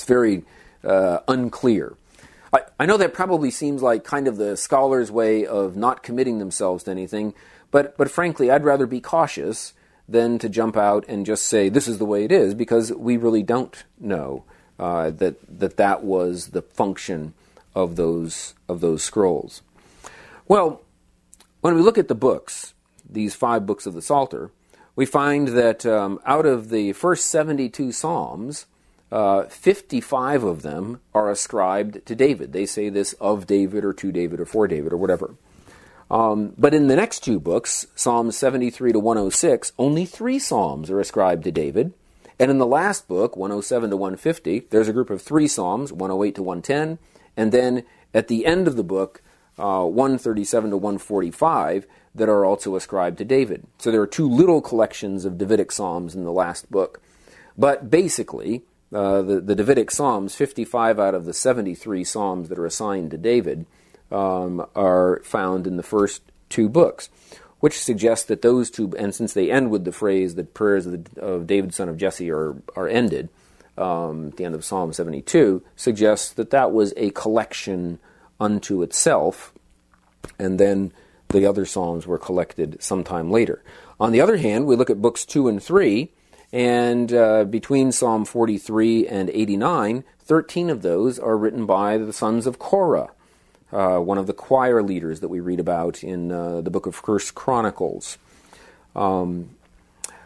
It's 0.00 0.08
very 0.08 0.44
uh, 0.82 1.18
unclear. 1.28 1.94
I, 2.54 2.60
I 2.78 2.86
know 2.86 2.96
that 2.96 3.12
probably 3.12 3.50
seems 3.50 3.82
like 3.82 4.02
kind 4.02 4.28
of 4.28 4.38
the 4.38 4.56
scholar's 4.56 5.12
way 5.12 5.44
of 5.44 5.76
not 5.76 6.02
committing 6.02 6.38
themselves 6.38 6.84
to 6.84 6.90
anything, 6.90 7.34
but, 7.70 7.98
but 7.98 8.10
frankly, 8.10 8.50
I'd 8.50 8.64
rather 8.64 8.86
be 8.86 9.02
cautious 9.02 9.74
than 10.08 10.38
to 10.38 10.48
jump 10.48 10.74
out 10.74 11.04
and 11.06 11.26
just 11.26 11.44
say 11.44 11.68
this 11.68 11.86
is 11.86 11.98
the 11.98 12.06
way 12.06 12.24
it 12.24 12.32
is 12.32 12.54
because 12.54 12.90
we 12.94 13.18
really 13.18 13.42
don't 13.42 13.84
know 13.98 14.44
uh, 14.78 15.10
that 15.10 15.36
that 15.58 15.76
that 15.76 16.02
was 16.02 16.48
the 16.48 16.62
function 16.62 17.34
of 17.74 17.96
those 17.96 18.54
of 18.70 18.80
those 18.80 19.02
scrolls. 19.02 19.60
Well, 20.48 20.80
when 21.60 21.74
we 21.74 21.82
look 21.82 21.98
at 21.98 22.08
the 22.08 22.14
books, 22.14 22.72
these 23.06 23.34
five 23.34 23.66
books 23.66 23.84
of 23.84 23.92
the 23.92 24.00
Psalter, 24.00 24.50
we 24.96 25.04
find 25.04 25.48
that 25.48 25.84
um, 25.84 26.18
out 26.24 26.46
of 26.46 26.70
the 26.70 26.94
first 26.94 27.26
72 27.26 27.92
Psalms, 27.92 28.64
uh, 29.12 29.44
55 29.44 30.44
of 30.44 30.62
them 30.62 31.00
are 31.14 31.30
ascribed 31.30 32.04
to 32.06 32.14
David. 32.14 32.52
They 32.52 32.66
say 32.66 32.88
this 32.88 33.12
of 33.14 33.46
David 33.46 33.84
or 33.84 33.92
to 33.94 34.12
David 34.12 34.40
or 34.40 34.46
for 34.46 34.68
David 34.68 34.92
or 34.92 34.96
whatever. 34.96 35.34
Um, 36.10 36.54
but 36.58 36.74
in 36.74 36.88
the 36.88 36.96
next 36.96 37.20
two 37.20 37.38
books, 37.38 37.86
Psalms 37.94 38.36
73 38.36 38.92
to 38.92 38.98
106, 38.98 39.72
only 39.78 40.04
three 40.04 40.38
psalms 40.38 40.90
are 40.90 41.00
ascribed 41.00 41.44
to 41.44 41.52
David. 41.52 41.92
And 42.38 42.50
in 42.50 42.58
the 42.58 42.66
last 42.66 43.06
book, 43.06 43.36
107 43.36 43.90
to 43.90 43.96
150, 43.96 44.60
there's 44.70 44.88
a 44.88 44.92
group 44.92 45.10
of 45.10 45.22
three 45.22 45.46
psalms, 45.46 45.92
108 45.92 46.34
to 46.36 46.42
110. 46.42 46.98
And 47.36 47.52
then 47.52 47.84
at 48.14 48.28
the 48.28 48.46
end 48.46 48.66
of 48.66 48.76
the 48.76 48.82
book, 48.82 49.22
uh, 49.58 49.84
137 49.84 50.70
to 50.70 50.76
145, 50.76 51.86
that 52.14 52.28
are 52.28 52.44
also 52.44 52.74
ascribed 52.74 53.18
to 53.18 53.24
David. 53.24 53.66
So 53.78 53.90
there 53.90 54.00
are 54.00 54.06
two 54.06 54.28
little 54.28 54.60
collections 54.60 55.24
of 55.24 55.38
Davidic 55.38 55.70
psalms 55.70 56.14
in 56.14 56.24
the 56.24 56.32
last 56.32 56.70
book. 56.70 57.00
But 57.56 57.90
basically, 57.90 58.62
uh, 58.92 59.22
the, 59.22 59.40
the 59.40 59.54
Davidic 59.54 59.90
psalms, 59.90 60.34
55 60.34 60.98
out 60.98 61.14
of 61.14 61.24
the 61.24 61.32
73 61.32 62.02
psalms 62.04 62.48
that 62.48 62.58
are 62.58 62.66
assigned 62.66 63.12
to 63.12 63.18
David, 63.18 63.66
um, 64.10 64.66
are 64.74 65.20
found 65.24 65.66
in 65.66 65.76
the 65.76 65.82
first 65.82 66.22
two 66.48 66.68
books, 66.68 67.08
which 67.60 67.78
suggests 67.78 68.26
that 68.26 68.42
those 68.42 68.70
two, 68.70 68.92
and 68.98 69.14
since 69.14 69.32
they 69.32 69.50
end 69.50 69.70
with 69.70 69.84
the 69.84 69.92
phrase 69.92 70.34
that 70.34 70.54
prayers 70.54 70.86
of, 70.86 71.04
the, 71.04 71.20
of 71.20 71.46
David, 71.46 71.72
son 71.72 71.88
of 71.88 71.96
Jesse, 71.96 72.30
are, 72.30 72.56
are 72.74 72.88
ended 72.88 73.28
um, 73.78 74.28
at 74.28 74.36
the 74.36 74.44
end 74.44 74.54
of 74.54 74.64
Psalm 74.64 74.92
72, 74.92 75.62
suggests 75.76 76.32
that 76.32 76.50
that 76.50 76.72
was 76.72 76.92
a 76.96 77.10
collection 77.10 77.98
unto 78.40 78.82
itself, 78.82 79.52
and 80.38 80.58
then 80.58 80.92
the 81.28 81.46
other 81.46 81.64
Psalms 81.64 82.06
were 82.06 82.18
collected 82.18 82.82
sometime 82.82 83.30
later. 83.30 83.62
On 84.00 84.12
the 84.12 84.20
other 84.20 84.38
hand, 84.38 84.66
we 84.66 84.76
look 84.76 84.90
at 84.90 85.02
books 85.02 85.24
2 85.24 85.46
and 85.48 85.62
3, 85.62 86.10
and 86.52 87.12
uh, 87.12 87.44
between 87.44 87.92
Psalm 87.92 88.24
43 88.24 89.06
and 89.06 89.30
89, 89.30 90.04
13 90.20 90.70
of 90.70 90.82
those 90.82 91.18
are 91.18 91.36
written 91.36 91.66
by 91.66 91.98
the 91.98 92.12
sons 92.12 92.46
of 92.46 92.58
Korah 92.58 93.10
uh, 93.72 93.98
one 93.98 94.18
of 94.18 94.26
the 94.26 94.32
choir 94.32 94.82
leaders 94.82 95.20
that 95.20 95.28
we 95.28 95.40
read 95.40 95.60
about 95.60 96.02
in 96.02 96.32
uh, 96.32 96.60
the 96.60 96.70
book 96.70 96.86
of 96.86 96.94
First 96.94 97.34
Chronicles. 97.34 98.18
Um, 98.94 99.50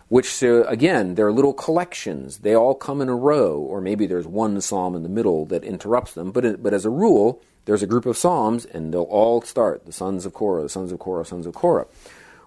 which, 0.09 0.43
again, 0.43 1.15
they're 1.15 1.33
little 1.33 1.55
collections. 1.55 2.39
They 2.39 2.55
all 2.55 2.75
come 2.75 3.01
in 3.01 3.09
a 3.09 3.17
row, 3.17 3.57
or 3.59 3.81
maybe 3.81 4.07
there's 4.07 4.27
one 4.27 4.61
psalm 4.61 4.95
in 4.95 5.03
the 5.03 5.09
middle 5.09 5.45
that 5.47 5.65
interrupts 5.65 6.13
them. 6.13 6.31
But, 6.31 6.63
but 6.63 6.73
as 6.73 6.85
a 6.85 6.91
rule, 6.91 7.43
there's 7.65 7.83
a 7.83 7.87
group 7.87 8.07
of 8.07 8.17
psalms, 8.17 8.65
and 8.65 8.93
they'll 8.93 9.03
all 9.03 9.43
start 9.43 9.87
the 9.87 9.93
sons 9.93 10.25
of 10.25 10.33
Korah, 10.33 10.63
the 10.63 10.69
sons 10.69 10.93
of 10.93 10.99
Korah, 10.99 11.25
sons 11.25 11.47
of 11.47 11.55
Korah, 11.55 11.87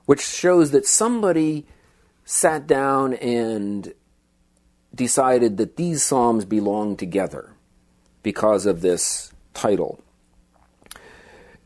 which 0.05 0.21
shows 0.21 0.71
that 0.71 0.85
somebody 0.85 1.65
sat 2.29 2.67
down 2.67 3.13
and 3.13 3.93
decided 4.93 5.55
that 5.55 5.77
these 5.77 6.03
psalms 6.03 6.43
belong 6.43 6.97
together 6.97 7.53
because 8.21 8.65
of 8.65 8.81
this 8.81 9.31
title. 9.53 10.03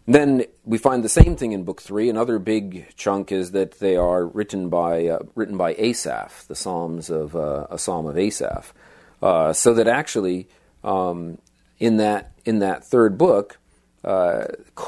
Then 0.06 0.44
we 0.64 0.78
find 0.78 1.04
the 1.04 1.10
same 1.10 1.36
thing 1.36 1.52
in 1.52 1.64
Book 1.64 1.82
Three. 1.82 2.10
Another 2.10 2.38
big 2.38 2.94
chunk 2.96 3.32
is 3.32 3.52
that 3.52 3.80
they 3.80 3.96
are 3.96 4.24
written 4.24 4.70
by 4.70 5.08
uh, 5.08 5.20
written 5.34 5.58
by 5.58 5.74
Asaph, 5.80 6.46
the 6.48 6.56
Psalms 6.56 7.10
of 7.10 7.36
uh, 7.36 7.66
a 7.72 7.80
Psalm 7.80 8.06
of 8.06 8.16
Asaph. 8.16 8.72
Uh, 9.20 9.54
so 9.54 9.74
that 9.74 9.88
actually, 9.88 10.48
um, 10.84 11.40
in 11.80 11.98
that 11.98 12.34
in 12.46 12.60
that 12.60 12.84
third 12.84 13.18
book, 13.18 13.58
uh, 14.04 14.46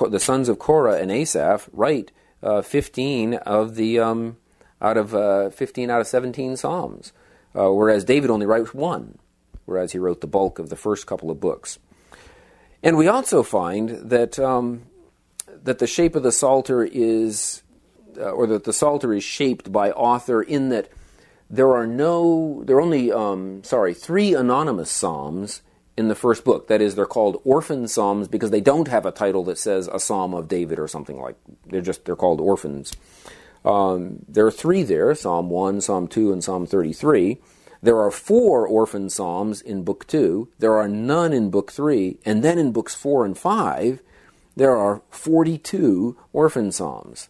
the 0.08 0.20
sons 0.20 0.50
of 0.50 0.60
Korah 0.60 1.00
and 1.00 1.12
Asaph 1.12 1.68
write 1.74 2.12
uh, 2.44 2.62
fifteen 2.62 3.34
of 3.34 3.74
the 3.76 4.00
um, 4.00 4.38
out 4.84 4.98
of 4.98 5.16
uh, 5.16 5.50
fifteen 5.50 5.90
out 5.90 6.02
of 6.02 6.08
seventeen 6.08 6.58
Psalms, 6.58 7.14
whereas 7.54 8.04
David 8.04 8.30
only 8.30 8.46
writes 8.46 8.74
one, 8.74 9.18
whereas 9.66 9.94
he 9.94 9.98
wrote 9.98 10.22
the 10.22 10.28
bulk 10.28 10.60
of 10.60 10.70
the 10.70 10.76
first 10.76 11.08
couple 11.08 11.32
of 11.32 11.40
books. 11.40 11.80
And 12.84 12.98
we 12.98 13.08
also 13.08 13.44
find 13.44 13.90
that 14.10 14.38
um, 14.38 14.84
that 15.64 15.80
the 15.80 15.88
shape 15.88 16.16
of 16.16 16.24
the 16.24 16.32
Psalter 16.34 16.84
is, 16.84 17.64
uh, 18.18 18.32
or 18.32 18.46
that 18.48 18.66
the 18.66 18.74
Psalter 18.74 19.14
is 19.14 19.24
shaped 19.24 19.72
by 19.72 19.92
author 19.92 20.42
in 20.42 20.70
that 20.70 20.90
there 21.50 21.74
are 21.76 21.88
no, 21.88 22.64
there 22.66 22.78
are 22.78 22.82
only, 22.82 23.12
um, 23.12 23.64
sorry, 23.64 23.94
three 23.94 24.34
anonymous 24.34 24.90
psalms 24.90 25.62
in 25.96 26.08
the 26.08 26.16
first 26.16 26.44
book. 26.44 26.68
That 26.68 26.82
is, 26.82 26.96
they're 26.96 27.06
called 27.06 27.40
orphan 27.46 27.88
psalms 27.88 28.28
because 28.28 28.50
they 28.50 28.62
don't 28.62 28.88
have 28.88 29.06
a 29.06 29.12
title 29.12 29.44
that 29.46 29.60
says 29.60 29.88
a 29.88 30.00
psalm 30.00 30.34
of 30.34 30.48
David 30.48 30.80
or 30.80 30.88
something 30.88 31.22
like. 31.22 31.36
They're 31.68 31.82
just 31.82 32.06
they're 32.06 32.16
called 32.16 32.42
orphans. 32.42 32.94
Um, 33.66 34.20
there 34.28 34.46
are 34.46 34.52
three 34.52 34.84
there: 34.84 35.14
Psalm 35.16 35.50
one, 35.50 35.82
Psalm 35.82 36.08
two, 36.08 36.32
and 36.32 36.44
Psalm 36.44 36.66
thirty-three. 36.66 37.40
There 37.84 38.00
are 38.00 38.12
four 38.12 38.66
orphan 38.66 39.10
psalms 39.10 39.60
in 39.60 39.84
Book 39.84 40.08
2, 40.08 40.48
there 40.58 40.78
are 40.78 40.88
none 40.88 41.34
in 41.34 41.50
Book 41.50 41.70
3, 41.70 42.18
and 42.26 42.42
then 42.42 42.58
in 42.58 42.72
Books 42.72 42.96
4 42.96 43.26
and 43.26 43.38
5, 43.38 44.00
there 44.56 44.74
are 44.74 45.02
42 45.10 46.16
orphan 46.32 46.72
psalms. 46.72 47.28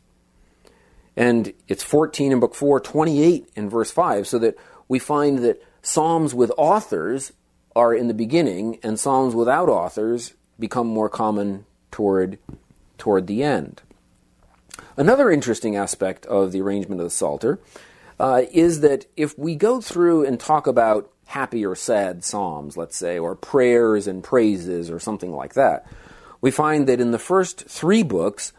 And 1.17 1.53
it's 1.67 1.81
14 1.81 2.31
in 2.31 2.39
Book 2.39 2.53
4, 2.53 2.79
28 2.79 3.49
in 3.55 3.67
verse 3.67 3.89
5, 3.89 4.27
so 4.27 4.37
that 4.37 4.55
we 4.87 4.99
find 4.99 5.39
that 5.39 5.59
psalms 5.81 6.35
with 6.35 6.51
authors 6.55 7.33
are 7.75 7.95
in 7.95 8.07
the 8.07 8.13
beginning, 8.13 8.77
and 8.83 8.99
psalms 8.99 9.33
without 9.33 9.69
authors 9.69 10.35
become 10.59 10.85
more 10.85 11.09
common 11.09 11.65
toward, 11.89 12.37
toward 12.99 13.25
the 13.25 13.41
end. 13.41 13.81
Another 14.95 15.31
interesting 15.31 15.75
aspect 15.75 16.25
of 16.27 16.51
the 16.51 16.62
arrangement 16.62 17.01
of 17.01 17.05
the 17.05 17.12
Psalter 17.12 17.59
uh, 18.19 18.43
is 18.51 18.81
that 18.81 19.05
if 19.17 19.38
we 19.38 19.55
go 19.55 19.81
through 19.81 20.25
and 20.25 20.39
talk 20.39 20.67
about 20.67 21.12
happy 21.25 21.65
or 21.65 21.75
sad 21.75 22.23
psalms, 22.23 22.77
let's 22.77 22.95
say, 22.95 23.17
or 23.17 23.35
prayers 23.35 24.05
and 24.05 24.23
praises 24.23 24.91
or 24.91 25.00
something 25.00 25.31
like 25.31 25.55
that, 25.55 25.88
we 26.41 26.51
find 26.51 26.88
that 26.88 27.00
in 27.00 27.12
the 27.12 27.19
first 27.19 27.65
three 27.65 28.03
books, 28.03 28.53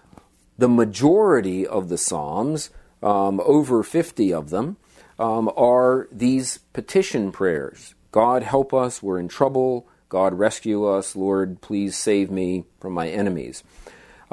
the 0.58 0.68
majority 0.68 1.66
of 1.66 1.88
the 1.88 1.98
psalms, 1.98 2.70
um, 3.02 3.40
over 3.44 3.82
50 3.82 4.32
of 4.32 4.50
them, 4.50 4.76
um, 5.18 5.48
are 5.56 6.08
these 6.10 6.58
petition 6.72 7.30
prayers. 7.30 7.94
God 8.10 8.42
help 8.42 8.74
us, 8.74 9.02
we're 9.02 9.20
in 9.20 9.28
trouble. 9.28 9.86
God 10.08 10.34
rescue 10.34 10.84
us, 10.84 11.14
Lord, 11.14 11.60
please 11.60 11.96
save 11.96 12.30
me 12.30 12.64
from 12.80 12.92
my 12.92 13.08
enemies. 13.08 13.62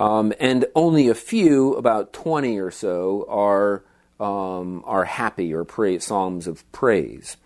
Um, 0.01 0.33
and 0.39 0.65
only 0.73 1.09
a 1.09 1.13
few, 1.13 1.75
about 1.75 2.11
20 2.11 2.57
or 2.57 2.71
so, 2.71 3.23
are, 3.29 3.83
um, 4.19 4.83
are 4.87 5.05
happy 5.05 5.53
or 5.53 5.63
psalms 5.99 6.47
of 6.47 6.69
praise, 6.71 7.37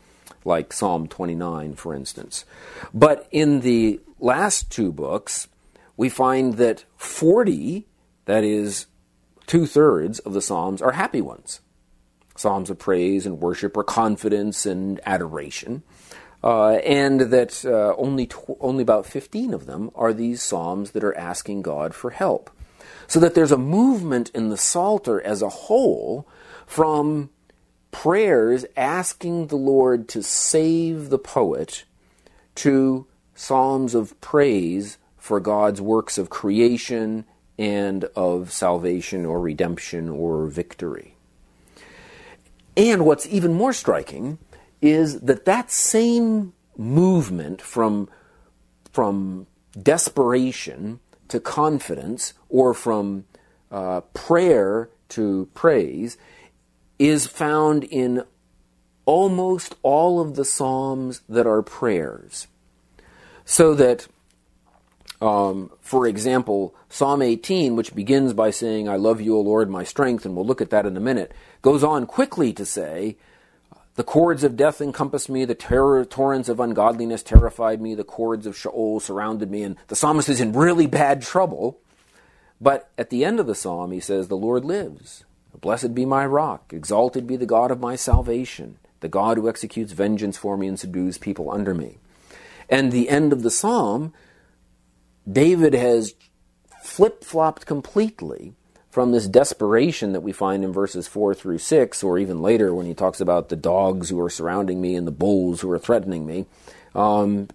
like 0.46 0.72
Psalm 0.72 1.08
29, 1.08 1.76
for 1.76 1.94
instance. 1.94 2.46
But 2.94 3.28
in 3.30 3.60
the 3.60 4.00
last 4.22 4.72
two 4.72 4.94
books, 4.94 5.50
we 5.98 6.08
find 6.08 6.54
that 6.54 6.86
40, 6.96 7.88
that 8.24 8.46
is 8.46 8.86
two 9.48 9.66
thirds 9.66 10.20
of 10.20 10.32
the 10.32 10.42
Psalms, 10.42 10.82
are 10.82 10.94
happy 10.94 11.20
ones. 11.20 11.60
Psalms 12.38 12.70
of 12.70 12.80
praise 12.80 13.26
and 13.26 13.42
worship 13.42 13.76
or 13.76 13.84
confidence 13.84 14.66
and 14.66 15.02
adoration. 15.06 15.84
Uh, 16.46 16.74
and 16.86 17.22
that 17.22 17.66
uh, 17.66 17.96
only 17.98 18.28
tw- 18.28 18.58
only 18.60 18.84
about 18.84 19.08
15 19.08 19.52
of 19.52 19.66
them 19.66 19.90
are 19.96 20.14
these 20.14 20.44
psalms 20.44 20.92
that 20.92 21.04
are 21.04 21.18
asking 21.18 21.64
God 21.64 21.96
for 21.96 22.12
help. 22.12 22.52
So 23.08 23.20
that 23.20 23.34
there's 23.34 23.52
a 23.52 23.58
movement 23.58 24.30
in 24.36 24.50
the 24.50 24.58
Psalter 24.58 25.20
as 25.22 25.42
a 25.42 25.50
whole 25.50 26.28
from 26.68 27.32
prayers 27.92 28.64
asking 28.78 29.48
the 29.48 29.56
Lord 29.56 30.08
to 30.10 30.22
save 30.22 31.10
the 31.10 31.18
poet 31.18 31.84
to 32.56 33.08
psalms 33.34 33.96
of 33.96 34.20
praise 34.22 35.00
for 35.18 35.40
God's 35.40 35.82
works 35.82 36.20
of 36.20 36.30
creation 36.30 37.26
and 37.58 38.04
of 38.16 38.52
salvation 38.52 39.26
or 39.26 39.40
redemption 39.40 40.10
or 40.10 40.46
victory. 40.46 41.16
And 42.78 43.04
what's 43.04 43.26
even 43.28 43.54
more 43.54 43.74
striking 43.74 44.38
is 44.86 45.22
that 45.22 45.46
that 45.46 45.72
same 45.72 46.54
movement 46.78 47.60
from, 47.60 48.08
from 48.92 49.48
desperation 49.82 51.00
to 51.28 51.40
confidence 51.40 52.34
or 52.50 52.72
from 52.76 53.26
uh, 53.72 54.02
prayer 54.14 54.90
to 55.10 55.50
praise 55.56 56.18
is 57.00 57.26
found 57.26 57.84
in 57.86 58.24
almost 59.06 59.76
all 59.82 60.22
of 60.22 60.36
the 60.36 60.46
Psalms 60.46 61.22
that 61.28 61.48
are 61.48 61.64
prayers. 61.64 62.48
So 63.44 63.74
that, 63.74 64.08
um, 65.20 65.72
for 65.82 66.06
example, 66.06 66.76
Psalm 66.90 67.24
18, 67.24 67.76
which 67.76 67.96
begins 67.96 68.34
by 68.34 68.52
saying, 68.52 68.88
I 68.88 68.98
love 68.98 69.20
you, 69.20 69.36
O 69.36 69.42
Lord, 69.42 69.68
my 69.68 69.84
strength, 69.84 70.26
and 70.26 70.36
we'll 70.36 70.46
look 70.46 70.62
at 70.62 70.70
that 70.70 70.86
in 70.86 70.96
a 70.96 71.02
minute, 71.02 71.32
goes 71.64 71.84
on 71.84 72.06
quickly 72.06 72.54
to 72.54 72.66
say, 72.66 73.18
the 73.96 74.04
cords 74.04 74.44
of 74.44 74.58
death 74.58 74.82
encompassed 74.82 75.30
me, 75.30 75.46
the 75.46 75.56
terror, 75.56 76.04
torrents 76.04 76.50
of 76.50 76.60
ungodliness 76.60 77.24
terrified 77.24 77.82
me, 77.82 77.96
the 77.96 78.04
cords 78.04 78.46
of 78.46 78.58
Sheol 78.58 79.00
surrounded 79.00 79.50
me, 79.50 79.64
and 79.64 79.78
the 79.88 79.96
psalmist 79.96 80.28
is 80.28 80.42
in 80.42 80.52
really 80.52 80.86
bad 80.86 81.22
trouble. 81.22 81.80
But 82.60 82.90
at 82.98 83.10
the 83.10 83.24
end 83.24 83.40
of 83.40 83.48
the 83.48 83.56
psalm, 83.56 83.92
he 83.92 84.02
says, 84.02 84.28
The 84.28 84.38
Lord 84.38 84.66
lives. 84.66 85.24
Blessed 85.62 85.96
be 85.96 86.06
my 86.06 86.26
rock. 86.26 86.74
Exalted 86.74 87.26
be 87.26 87.38
the 87.38 87.46
God 87.46 87.72
of 87.72 87.80
my 87.80 87.96
salvation, 87.96 88.78
the 89.00 89.08
God 89.08 89.38
who 89.38 89.48
executes 89.48 89.94
vengeance 89.94 90.38
for 90.38 90.58
me 90.58 90.68
and 90.68 90.78
subdues 90.78 91.18
people 91.18 91.50
under 91.50 91.74
me. 91.74 91.98
And 92.70 92.92
the 92.92 93.10
end 93.10 93.32
of 93.32 93.44
the 93.44 93.50
psalm, 93.50 94.14
David 95.32 95.74
has 95.74 96.14
flip 96.82 97.24
flopped 97.24 97.66
completely 97.66 98.54
from 98.96 99.12
this 99.12 99.28
desperation 99.28 100.14
that 100.14 100.22
we 100.22 100.32
find 100.32 100.64
in 100.64 100.72
verses 100.72 101.06
4 101.06 101.36
through 101.36 101.58
6, 101.58 102.02
or 102.02 102.18
even 102.18 102.42
later 102.42 102.74
when 102.74 102.86
he 102.86 102.94
talks 102.94 103.20
about 103.20 103.50
the 103.50 103.56
dogs 103.58 104.08
who 104.08 104.18
are 104.22 104.30
surrounding 104.30 104.80
me 104.80 104.96
and 104.96 105.06
the 105.06 105.12
bulls 105.12 105.60
who 105.60 105.70
are 105.70 105.78
threatening 105.78 106.26
me, 106.26 106.46
um, 106.96 107.50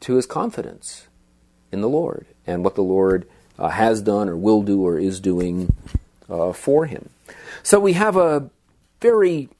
to 0.00 0.14
his 0.14 0.24
confidence 0.24 1.08
in 1.70 1.82
the 1.82 1.90
Lord 1.90 2.24
and 2.46 2.64
what 2.64 2.74
the 2.74 2.82
Lord 2.82 3.28
uh, 3.58 3.68
has 3.68 4.00
done 4.00 4.30
or 4.30 4.34
will 4.34 4.62
do 4.62 4.80
or 4.80 4.98
is 4.98 5.20
doing 5.20 5.76
uh, 6.30 6.54
for 6.54 6.86
him. 6.86 7.10
So 7.62 7.78
we 7.78 7.92
have 7.92 8.16
a 8.16 8.48
very 9.02 9.50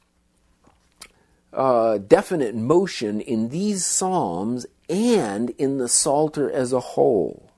uh, 1.52 1.98
definite 1.98 2.54
motion 2.54 3.20
in 3.20 3.50
these 3.50 3.84
Psalms 3.84 4.64
and 4.88 5.50
in 5.58 5.76
the 5.76 5.90
Psalter 5.90 6.50
as 6.50 6.72
a 6.72 6.80
whole. 6.80 7.50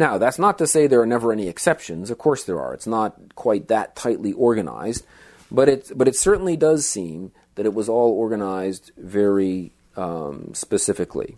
Now, 0.00 0.16
that's 0.16 0.38
not 0.38 0.56
to 0.56 0.66
say 0.66 0.86
there 0.86 1.02
are 1.02 1.06
never 1.06 1.30
any 1.30 1.46
exceptions. 1.46 2.10
Of 2.10 2.16
course 2.16 2.42
there 2.44 2.58
are. 2.58 2.72
It's 2.72 2.86
not 2.86 3.34
quite 3.34 3.68
that 3.68 3.94
tightly 3.94 4.32
organized, 4.32 5.04
but 5.50 5.68
it, 5.68 5.92
but 5.94 6.08
it 6.08 6.16
certainly 6.16 6.56
does 6.56 6.86
seem 6.86 7.32
that 7.56 7.66
it 7.66 7.74
was 7.74 7.86
all 7.86 8.10
organized 8.12 8.92
very 8.96 9.72
um, 9.98 10.54
specifically. 10.54 11.36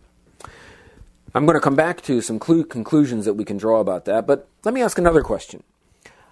I'm 1.34 1.44
going 1.44 1.56
to 1.56 1.60
come 1.60 1.74
back 1.74 2.02
to 2.02 2.20
some 2.20 2.38
clu- 2.38 2.64
conclusions 2.64 3.24
that 3.24 3.34
we 3.34 3.44
can 3.44 3.56
draw 3.56 3.80
about 3.80 4.04
that, 4.04 4.28
but 4.28 4.46
let 4.64 4.72
me 4.72 4.80
ask 4.80 4.96
another 4.96 5.22
question. 5.22 5.64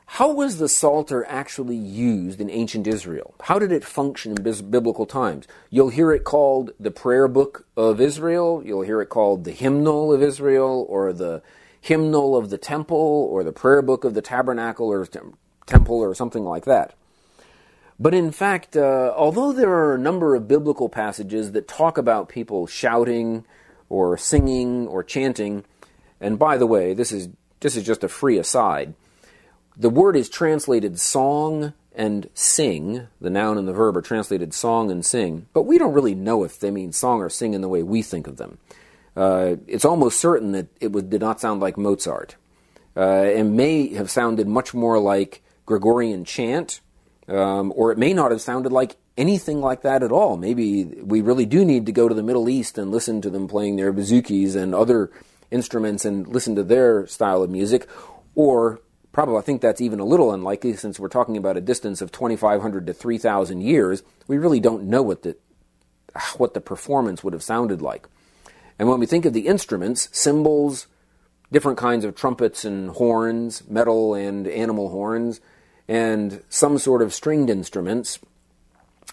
How 0.07 0.31
was 0.31 0.59
the 0.59 0.69
Psalter 0.69 1.25
actually 1.27 1.75
used 1.75 2.41
in 2.41 2.49
ancient 2.49 2.87
Israel? 2.87 3.35
How 3.43 3.59
did 3.59 3.73
it 3.73 3.83
function 3.85 4.37
in 4.37 4.43
bis- 4.45 4.63
biblical 4.63 5.07
times? 5.07 5.49
You'll 5.69 5.89
hear 5.89 6.13
it 6.13 6.23
called 6.23 6.71
the 6.79 6.93
prayer 6.93 7.27
book 7.27 7.67
of 7.77 8.01
Israel, 8.01 8.63
you'll 8.65 8.83
hear 8.83 9.01
it 9.01 9.09
called 9.09 9.43
the 9.43 9.51
hymnal 9.51 10.13
of 10.13 10.23
Israel, 10.23 10.87
or 10.89 11.13
the 11.13 11.43
hymnal 11.81 12.37
of 12.37 12.51
the 12.51 12.59
temple 12.59 13.29
or 13.31 13.43
the 13.43 13.53
prayer 13.53 13.83
book 13.83 14.05
of 14.05 14.15
the 14.15 14.23
tabernacle 14.23 14.89
or 14.89 15.07
temple 15.67 15.97
or 15.97 16.15
something 16.15 16.45
like 16.45 16.65
that. 16.65 16.95
But 17.99 18.15
in 18.15 18.33
fact, 18.33 18.77
uh, 18.77 19.13
although 19.17 19.53
there 19.53 19.71
are 19.71 19.95
a 19.95 19.99
number 19.99 20.35
of 20.35 20.49
biblical 20.49 20.89
passages 20.89 21.53
that 21.53 21.69
talk 21.69 21.99
about 21.99 22.29
people 22.29 22.67
shouting 22.67 23.45
or 23.89 24.17
singing 24.17 24.87
or 24.87 25.03
chanting, 25.03 25.65
and 26.21 26.39
by 26.39 26.57
the 26.57 26.67
way, 26.67 26.95
this 26.95 27.13
is 27.13 27.29
this 27.61 27.77
is 27.77 27.85
just 27.85 28.03
a 28.03 28.09
free 28.09 28.39
aside. 28.39 28.95
The 29.77 29.91
word 29.91 30.17
is 30.17 30.31
translated 30.31 30.99
song 30.99 31.75
and 31.95 32.31
sing. 32.33 33.09
The 33.21 33.29
noun 33.29 33.59
and 33.59 33.69
the 33.69 33.75
verb 33.75 33.99
are 33.99 34.03
translated 34.03 34.55
song 34.55 34.91
and 34.91 35.05
sing, 35.05 35.47
but 35.53 35.65
we 35.65 35.77
don't 35.77 35.93
really 35.93 36.15
know 36.15 36.43
if 36.43 36.59
they 36.59 36.71
mean 36.71 36.93
song 36.93 37.21
or 37.21 37.29
sing 37.29 37.53
in 37.53 37.61
the 37.61 37.69
way 37.69 37.83
we 37.83 38.01
think 38.01 38.27
of 38.27 38.39
them 38.39 38.59
uh, 39.17 39.57
it's 39.67 39.85
almost 39.85 40.21
certain 40.21 40.53
that 40.53 40.69
it 40.81 40.93
was, 40.93 41.05
did 41.05 41.21
not 41.21 41.41
sound 41.41 41.61
like 41.61 41.77
Mozart. 41.77 42.37
Uh, 42.97 43.01
and 43.01 43.57
may 43.57 43.95
have 43.95 44.11
sounded 44.11 44.49
much 44.49 44.75
more 44.75 44.99
like 44.99 45.43
Gregorian 45.65 46.25
chant, 46.25 46.81
um, 47.29 47.73
or 47.77 47.93
it 47.93 47.99
may 47.99 48.13
not 48.13 48.33
have 48.33 48.41
sounded 48.41 48.73
like 48.73 48.97
anything 49.17 49.61
like 49.61 49.83
that 49.83 50.03
at 50.03 50.11
all. 50.11 50.37
Maybe 50.37 50.85
we 50.85 51.21
really 51.21 51.47
do 51.47 51.65
need 51.65 51.87
to 51.87 51.93
go 51.93 52.09
to 52.09 52.15
the 52.15 52.23
Middle 52.23 52.49
East 52.49 52.79
and 52.79 52.91
listen 52.91 53.21
to 53.23 53.31
them 53.31 53.47
playing 53.47 53.77
their 53.77 53.93
bouzoukis 53.93 54.57
and 54.57 54.75
other 54.75 55.11
instruments 55.51 56.05
and 56.05 56.27
listen 56.27 56.57
to 56.57 56.65
their 56.65 57.07
style 57.07 57.43
of 57.43 57.51
music, 57.51 57.89
or 58.35 58.81
probably 59.13 59.37
I 59.37 59.43
think 59.43 59.61
that's 59.61 59.81
even 59.81 60.01
a 60.01 60.05
little 60.05 60.33
unlikely 60.33 60.75
since 60.75 60.99
we're 60.99 61.09
talking 61.09 61.37
about 61.37 61.57
a 61.57 61.61
distance 61.61 62.01
of 62.01 62.11
2,500 62.11 62.87
to 62.87 62.93
3,000 62.93 63.61
years. 63.61 64.03
We 64.27 64.39
really 64.39 64.61
don't 64.61 64.85
know 64.85 65.03
what 65.03 65.23
the 65.23 65.37
what 66.39 66.55
the 66.55 66.61
performance 66.61 67.23
would 67.23 67.35
have 67.35 67.43
sounded 67.43 67.81
like. 67.81 68.09
And 68.81 68.89
when 68.89 68.99
we 68.99 69.05
think 69.05 69.27
of 69.27 69.35
the 69.35 69.47
instruments, 69.47 70.09
cymbals, 70.11 70.87
different 71.53 71.77
kinds 71.77 72.03
of 72.03 72.15
trumpets 72.15 72.65
and 72.65 72.89
horns, 72.89 73.63
metal 73.69 74.15
and 74.15 74.49
animal 74.49 74.89
horns, 74.89 75.39
and 75.87 76.43
some 76.49 76.79
sort 76.79 77.03
of 77.03 77.13
stringed 77.13 77.51
instruments, 77.51 78.19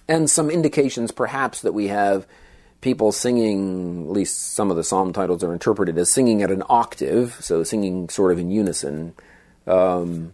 and 0.07 0.29
some 0.29 0.49
indications 0.49 1.11
perhaps 1.11 1.59
that 1.63 1.73
we 1.73 1.89
have 1.89 2.25
people 2.79 3.11
singing, 3.11 4.05
at 4.05 4.13
least 4.13 4.53
some 4.53 4.71
of 4.71 4.77
the 4.77 4.85
psalm 4.85 5.11
titles 5.11 5.43
are 5.43 5.51
interpreted 5.51 5.97
as 5.97 6.09
singing 6.09 6.41
at 6.41 6.49
an 6.49 6.63
octave, 6.69 7.35
so 7.41 7.61
singing 7.61 8.07
sort 8.07 8.31
of 8.31 8.39
in 8.39 8.49
unison. 8.49 9.13
Um, 9.67 10.33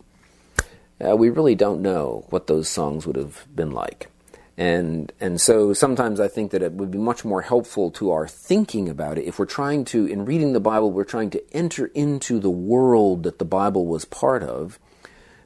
uh, 1.04 1.16
we 1.16 1.32
really 1.32 1.56
don't 1.56 1.82
know 1.82 2.24
what 2.30 2.46
those 2.46 2.70
songs 2.70 3.08
would 3.08 3.16
have 3.16 3.48
been 3.56 3.72
like. 3.72 4.12
And, 4.58 5.12
and 5.20 5.42
so 5.42 5.74
sometimes 5.74 6.20
I 6.20 6.28
think 6.28 6.52
that 6.52 6.62
it 6.62 6.74
would 6.74 6.92
be 6.92 7.00
much 7.00 7.26
more 7.26 7.42
helpful 7.42 7.90
to 7.92 8.12
our 8.12 8.28
thinking 8.28 8.88
about 8.88 9.18
it 9.18 9.26
if 9.26 9.40
we're 9.40 9.46
trying 9.46 9.84
to, 9.86 10.06
in 10.06 10.26
reading 10.26 10.54
the 10.54 10.60
Bible, 10.60 10.92
we're 10.92 11.04
trying 11.04 11.32
to 11.32 11.44
enter 11.54 11.88
into 11.88 12.40
the 12.40 12.52
world 12.52 13.24
that 13.24 13.40
the 13.40 13.46
Bible 13.46 13.88
was 13.88 14.06
part 14.06 14.44
of, 14.44 14.78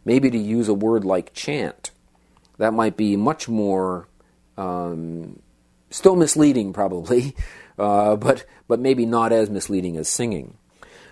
maybe 0.03 0.29
to 0.29 0.37
use 0.37 0.67
a 0.67 0.73
word 0.73 1.05
like 1.05 1.33
chant. 1.33 1.91
That 2.57 2.73
might 2.73 2.97
be 2.97 3.15
much 3.15 3.47
more, 3.47 4.09
um, 4.57 5.39
still 5.89 6.17
misleading 6.17 6.73
probably, 6.73 7.33
uh, 7.79 8.17
but, 8.17 8.45
but 8.67 8.81
maybe 8.81 9.05
not 9.05 9.31
as 9.31 9.49
misleading 9.49 9.95
as 9.95 10.09
singing. 10.09 10.57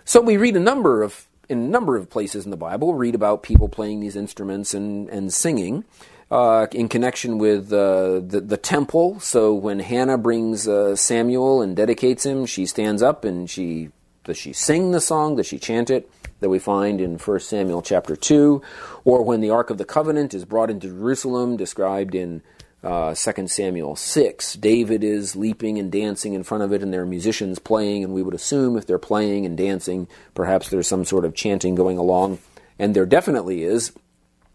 So 0.04 0.20
we 0.20 0.36
read 0.36 0.58
a 0.58 0.60
number 0.60 1.02
of, 1.02 1.28
in 1.48 1.60
a 1.60 1.68
number 1.68 1.96
of 1.96 2.10
places 2.10 2.44
in 2.44 2.52
the 2.52 2.58
Bible, 2.58 2.94
read 2.94 3.16
about 3.16 3.42
people 3.42 3.70
playing 3.70 4.02
these 4.02 4.18
instruments 4.18 4.74
and, 4.74 5.08
and 5.10 5.32
singing 5.32 5.86
uh, 6.32 6.68
in 6.72 6.90
connection 6.90 7.38
with 7.38 7.72
uh, 7.72 8.20
the, 8.20 8.44
the 8.46 8.58
temple. 8.58 9.20
So 9.20 9.54
when 9.54 9.80
Hannah 9.80 10.18
brings 10.18 10.68
uh, 10.68 10.96
Samuel 10.96 11.62
and 11.62 11.76
dedicates 11.76 12.26
him, 12.26 12.46
she 12.46 12.66
stands 12.66 13.02
up 13.02 13.26
and 13.26 13.50
she 13.50 13.90
does 14.26 14.38
she 14.38 14.54
sing 14.54 14.92
the 14.92 15.00
song? 15.00 15.36
Does 15.36 15.46
she 15.46 15.60
chant 15.60 15.90
it? 15.90 16.10
That 16.40 16.50
we 16.50 16.60
find 16.60 17.00
in 17.00 17.18
1 17.18 17.40
Samuel 17.40 17.82
chapter 17.82 18.16
2. 18.16 18.62
Or 19.06 19.24
when 19.24 19.40
the 19.40 19.52
Ark 19.52 19.70
of 19.70 19.78
the 19.78 19.86
Covenant 19.86 20.34
is 20.34 20.46
brought 20.46 20.72
into 20.72 20.88
Jerusalem, 20.88 21.58
described 21.58 22.16
in 22.16 22.42
uh, 22.84 23.14
2 23.14 23.48
Samuel 23.48 23.96
6. 23.96 24.54
David 24.56 25.04
is 25.04 25.36
leaping 25.36 25.78
and 25.80 25.92
dancing 25.92 26.34
in 26.34 26.44
front 26.44 26.64
of 26.64 26.74
it, 26.74 26.82
and 26.82 26.92
there 26.92 27.04
are 27.04 27.06
musicians 27.06 27.60
playing, 27.60 28.04
and 28.04 28.14
we 28.14 28.24
would 28.24 28.34
assume 28.34 28.78
if 28.78 28.86
they're 28.86 29.00
playing 29.00 29.46
and 29.46 29.58
dancing, 29.58 30.08
perhaps 30.34 30.70
there's 30.70 30.88
some 30.88 31.06
sort 31.06 31.24
of 31.24 31.36
chanting 31.36 31.76
going 31.76 31.98
along. 31.98 32.40
And 32.78 32.96
there 32.96 33.06
definitely 33.06 33.64
is 33.64 33.94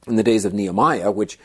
in 0.06 0.16
the 0.16 0.22
days 0.22 0.44
of 0.44 0.52
Nehemiah, 0.52 1.11
which 1.11 1.38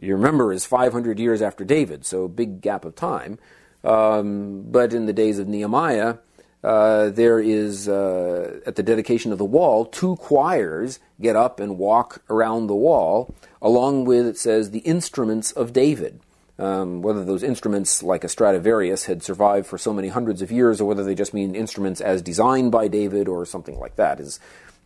you 0.00 0.14
remember 0.14 0.52
is 0.52 0.64
500 0.64 1.18
years 1.18 1.42
after 1.42 1.64
David, 1.64 2.04
so 2.04 2.24
a 2.24 2.28
big 2.28 2.60
gap 2.60 2.84
of 2.84 2.94
time. 2.94 3.38
Um, 3.84 4.64
but 4.68 4.92
in 4.92 5.06
the 5.06 5.12
days 5.12 5.38
of 5.38 5.48
Nehemiah, 5.48 6.16
uh, 6.62 7.10
there 7.10 7.38
is, 7.38 7.88
uh, 7.88 8.60
at 8.66 8.76
the 8.76 8.82
dedication 8.82 9.30
of 9.30 9.38
the 9.38 9.44
wall, 9.44 9.84
two 9.84 10.16
choirs 10.16 10.98
get 11.20 11.36
up 11.36 11.60
and 11.60 11.78
walk 11.78 12.22
around 12.28 12.66
the 12.66 12.74
wall, 12.74 13.34
along 13.62 14.04
with, 14.04 14.26
it 14.26 14.38
says, 14.38 14.70
the 14.70 14.80
instruments 14.80 15.52
of 15.52 15.72
David. 15.72 16.20
Um, 16.60 17.02
whether 17.02 17.24
those 17.24 17.44
instruments, 17.44 18.02
like 18.02 18.24
a 18.24 18.28
Stradivarius, 18.28 19.04
had 19.04 19.22
survived 19.22 19.68
for 19.68 19.78
so 19.78 19.92
many 19.92 20.08
hundreds 20.08 20.42
of 20.42 20.50
years, 20.50 20.80
or 20.80 20.86
whether 20.86 21.04
they 21.04 21.14
just 21.14 21.32
mean 21.32 21.54
instruments 21.54 22.00
as 22.00 22.20
designed 22.20 22.72
by 22.72 22.88
David, 22.88 23.28
or 23.28 23.46
something 23.46 23.78
like 23.78 23.94
that, 23.94 24.18
is, 24.18 24.40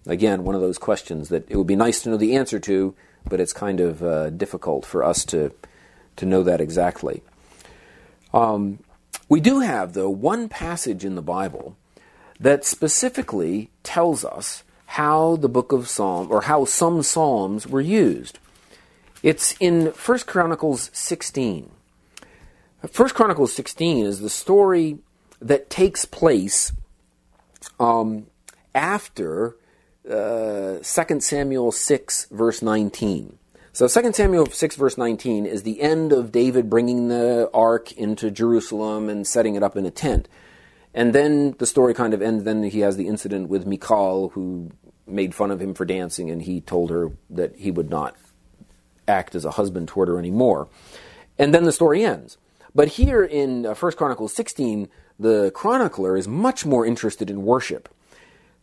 again, 0.07 0.45
one 0.45 0.55
of 0.55 0.61
those 0.61 0.77
questions 0.77 1.31
that 1.31 1.51
it 1.51 1.57
would 1.57 1.67
be 1.67 1.77
nice 1.77 2.03
to 2.03 2.11
know 2.11 2.19
the 2.19 2.37
answer 2.37 2.61
to, 2.61 2.95
but 3.29 3.41
it's 3.41 3.53
kind 3.53 3.81
of 3.81 4.03
uh, 4.03 4.31
difficult 4.31 4.85
for 4.85 5.03
us 5.03 5.25
to 5.27 5.53
to 6.17 6.27
know 6.27 6.43
that 6.43 6.61
exactly. 6.61 7.23
Um, 8.35 8.79
we 9.29 9.41
do 9.41 9.61
have, 9.61 9.95
though, 9.95 10.11
one 10.11 10.49
passage 10.49 11.05
in 11.05 11.15
the 11.15 11.23
Bible 11.23 11.77
that 12.39 12.65
specifically 12.65 13.71
tells 13.83 14.25
us 14.25 14.63
how 14.87 15.37
the 15.37 15.49
book 15.49 15.73
of 15.73 15.89
Psalm 15.89 16.31
or 16.31 16.43
how 16.43 16.65
some 16.65 17.03
psalms 17.03 17.67
were 17.67 17.81
used. 17.81 18.39
It's 19.23 19.55
in 19.61 19.87
1 19.87 20.19
Chronicles 20.27 20.91
16. 20.93 21.71
1 22.95 23.09
Chronicles 23.11 23.53
16 23.53 24.05
is 24.05 24.21
the 24.21 24.29
story 24.29 24.99
that 25.41 25.71
takes 25.71 26.05
place 26.05 26.73
um, 27.79 28.27
after 28.75 29.57
uh, 30.09 30.79
2 30.83 31.21
Samuel 31.21 31.73
6, 31.73 32.27
verse 32.31 32.63
19. 32.63 33.39
So 33.73 33.89
2 33.89 34.13
Samuel 34.13 34.47
6, 34.47 34.77
verse 34.77 34.99
19 34.99 35.47
is 35.47 35.63
the 35.63 35.81
end 35.81 36.13
of 36.13 36.33
David 36.33 36.69
bringing 36.69 37.09
the 37.09 37.51
ark 37.55 37.93
into 37.93 38.31
Jerusalem 38.31 39.09
and 39.09 39.27
setting 39.27 39.55
it 39.55 39.63
up 39.63 39.77
in 39.77 39.87
a 39.87 39.91
tent. 39.91 40.29
And 40.95 41.15
then 41.15 41.53
the 41.59 41.67
story 41.67 41.95
kind 41.95 42.13
of 42.13 42.21
ends. 42.21 42.45
Then 42.45 42.63
he 42.65 42.81
has 42.81 42.97
the 42.97 43.09
incident 43.09 43.49
with 43.49 43.67
Michal, 43.67 44.31
who 44.31 44.71
made 45.07 45.35
fun 45.35 45.51
of 45.51 45.61
him 45.61 45.73
for 45.73 45.85
dancing, 45.85 46.31
and 46.31 46.43
he 46.43 46.61
told 46.61 46.91
her 46.91 47.13
that 47.31 47.57
he 47.57 47.71
would 47.71 47.89
not 47.89 48.15
act 49.09 49.35
as 49.35 49.45
a 49.45 49.53
husband 49.53 49.89
toward 49.89 50.09
her 50.09 50.19
anymore. 50.19 50.69
And 51.39 51.55
then 51.55 51.65
the 51.65 51.73
story 51.73 52.05
ends. 52.05 52.37
But 52.75 52.89
here 52.89 53.25
in 53.25 53.67
uh, 53.67 53.75
1 53.75 53.93
Chronicles 53.93 54.35
16, 54.35 54.89
the 55.19 55.51
chronicler 55.55 56.17
is 56.17 56.29
much 56.29 56.67
more 56.67 56.85
interested 56.85 57.31
in 57.31 57.43
worship 57.45 57.89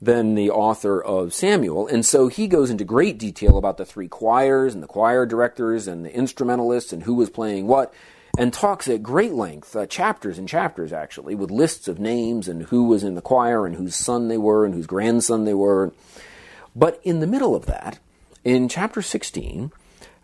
than 0.01 0.35
the 0.35 0.49
author 0.49 1.01
of 1.01 1.33
Samuel. 1.33 1.87
And 1.87 2.05
so 2.05 2.27
he 2.27 2.47
goes 2.47 2.69
into 2.69 2.85
great 2.85 3.17
detail 3.17 3.57
about 3.57 3.77
the 3.77 3.85
three 3.85 4.07
choirs 4.07 4.73
and 4.73 4.81
the 4.81 4.87
choir 4.87 5.25
directors 5.25 5.87
and 5.87 6.05
the 6.05 6.13
instrumentalists 6.13 6.93
and 6.93 7.03
who 7.03 7.15
was 7.15 7.29
playing 7.29 7.67
what, 7.67 7.93
and 8.37 8.53
talks 8.53 8.87
at 8.87 9.03
great 9.03 9.33
length, 9.33 9.75
uh, 9.75 9.85
chapters 9.85 10.37
and 10.37 10.47
chapters 10.47 10.93
actually, 10.93 11.35
with 11.35 11.51
lists 11.51 11.87
of 11.87 11.99
names 11.99 12.47
and 12.47 12.63
who 12.63 12.85
was 12.85 13.03
in 13.03 13.15
the 13.15 13.21
choir 13.21 13.65
and 13.65 13.75
whose 13.75 13.95
son 13.95 14.29
they 14.29 14.37
were 14.37 14.65
and 14.65 14.73
whose 14.73 14.87
grandson 14.87 15.43
they 15.43 15.53
were. 15.53 15.91
But 16.75 17.01
in 17.03 17.19
the 17.19 17.27
middle 17.27 17.55
of 17.55 17.65
that, 17.65 17.99
in 18.45 18.69
chapter 18.69 19.01
16, 19.01 19.71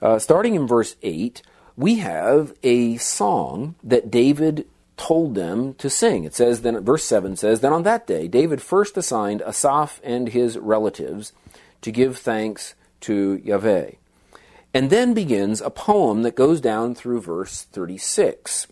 uh, 0.01 0.19
starting 0.19 0.55
in 0.55 0.67
verse 0.67 0.95
8, 1.01 1.41
we 1.75 1.95
have 1.95 2.53
a 2.63 2.95
song 2.97 3.75
that 3.83 4.09
David 4.09 4.65
told 4.97 5.35
them 5.35 5.73
to 5.75 5.89
sing. 5.89 6.23
It 6.23 6.33
says 6.33 6.61
then 6.61 6.79
verse 6.79 7.03
7 7.03 7.35
says 7.35 7.59
then 7.59 7.73
on 7.73 7.83
that 7.83 8.07
day 8.07 8.27
David 8.27 8.61
first 8.61 8.97
assigned 8.97 9.41
Asaph 9.41 9.99
and 10.03 10.29
his 10.29 10.57
relatives 10.57 11.33
to 11.81 11.91
give 11.91 12.17
thanks 12.17 12.75
to 13.01 13.41
Yahweh. 13.43 13.91
And 14.73 14.89
then 14.89 15.13
begins 15.13 15.61
a 15.61 15.69
poem 15.69 16.23
that 16.23 16.35
goes 16.35 16.59
down 16.59 16.95
through 16.95 17.21
verse 17.21 17.63
36. 17.63 18.67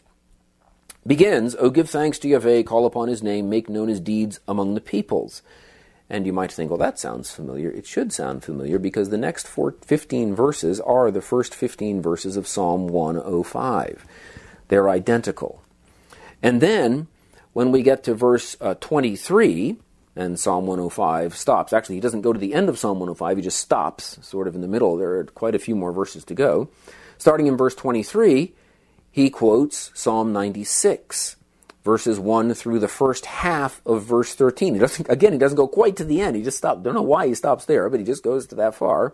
Begins, 1.05 1.55
O 1.55 1.69
give 1.69 1.89
thanks 1.89 2.19
to 2.19 2.27
Yahweh, 2.27 2.63
call 2.63 2.85
upon 2.85 3.07
his 3.07 3.23
name, 3.23 3.49
make 3.49 3.69
known 3.69 3.87
his 3.87 3.99
deeds 3.99 4.39
among 4.47 4.73
the 4.73 4.81
peoples. 4.81 5.41
And 6.09 6.25
you 6.25 6.33
might 6.33 6.51
think, 6.51 6.69
well, 6.69 6.77
that 6.77 6.99
sounds 6.99 7.31
familiar. 7.31 7.71
It 7.71 7.85
should 7.85 8.13
sound 8.13 8.43
familiar 8.43 8.77
because 8.77 9.09
the 9.09 9.17
next 9.17 9.47
four, 9.47 9.75
15 9.81 10.35
verses 10.35 10.79
are 10.81 11.09
the 11.09 11.21
first 11.21 11.55
15 11.55 12.01
verses 12.01 12.37
of 12.37 12.47
Psalm 12.47 12.87
105. 12.87 14.05
They're 14.67 14.89
identical. 14.89 15.62
And 16.43 16.61
then 16.61 17.07
when 17.53 17.71
we 17.71 17.81
get 17.81 18.03
to 18.03 18.13
verse 18.13 18.55
uh, 18.61 18.75
23, 18.75 19.77
and 20.15 20.39
Psalm 20.39 20.67
105 20.67 21.35
stops. 21.35 21.73
Actually, 21.73 21.95
he 21.95 22.01
doesn't 22.01 22.21
go 22.21 22.33
to 22.33 22.39
the 22.39 22.53
end 22.53 22.69
of 22.69 22.77
Psalm 22.77 22.99
105, 22.99 23.37
he 23.37 23.43
just 23.43 23.57
stops, 23.57 24.19
sort 24.21 24.47
of 24.47 24.55
in 24.55 24.61
the 24.61 24.67
middle. 24.67 24.97
There 24.97 25.19
are 25.19 25.23
quite 25.25 25.55
a 25.55 25.59
few 25.59 25.75
more 25.75 25.91
verses 25.91 26.23
to 26.25 26.35
go. 26.35 26.69
Starting 27.17 27.47
in 27.47 27.57
verse 27.57 27.75
23, 27.75 28.53
he 29.11 29.29
quotes 29.29 29.91
Psalm 29.93 30.33
96, 30.33 31.37
verses 31.83 32.19
1 32.19 32.53
through 32.53 32.79
the 32.79 32.87
first 32.87 33.25
half 33.25 33.81
of 33.85 34.03
verse 34.03 34.35
13. 34.35 34.75
He 34.75 34.79
doesn't, 34.79 35.09
again, 35.09 35.33
he 35.33 35.39
doesn't 35.39 35.55
go 35.57 35.67
quite 35.67 35.95
to 35.97 36.03
the 36.03 36.21
end. 36.21 36.35
He 36.35 36.43
just 36.43 36.57
stops. 36.57 36.83
Don't 36.83 36.93
know 36.93 37.01
why 37.01 37.27
he 37.27 37.33
stops 37.33 37.65
there, 37.65 37.89
but 37.89 37.99
he 37.99 38.05
just 38.05 38.23
goes 38.23 38.47
to 38.47 38.55
that 38.55 38.75
far. 38.75 39.13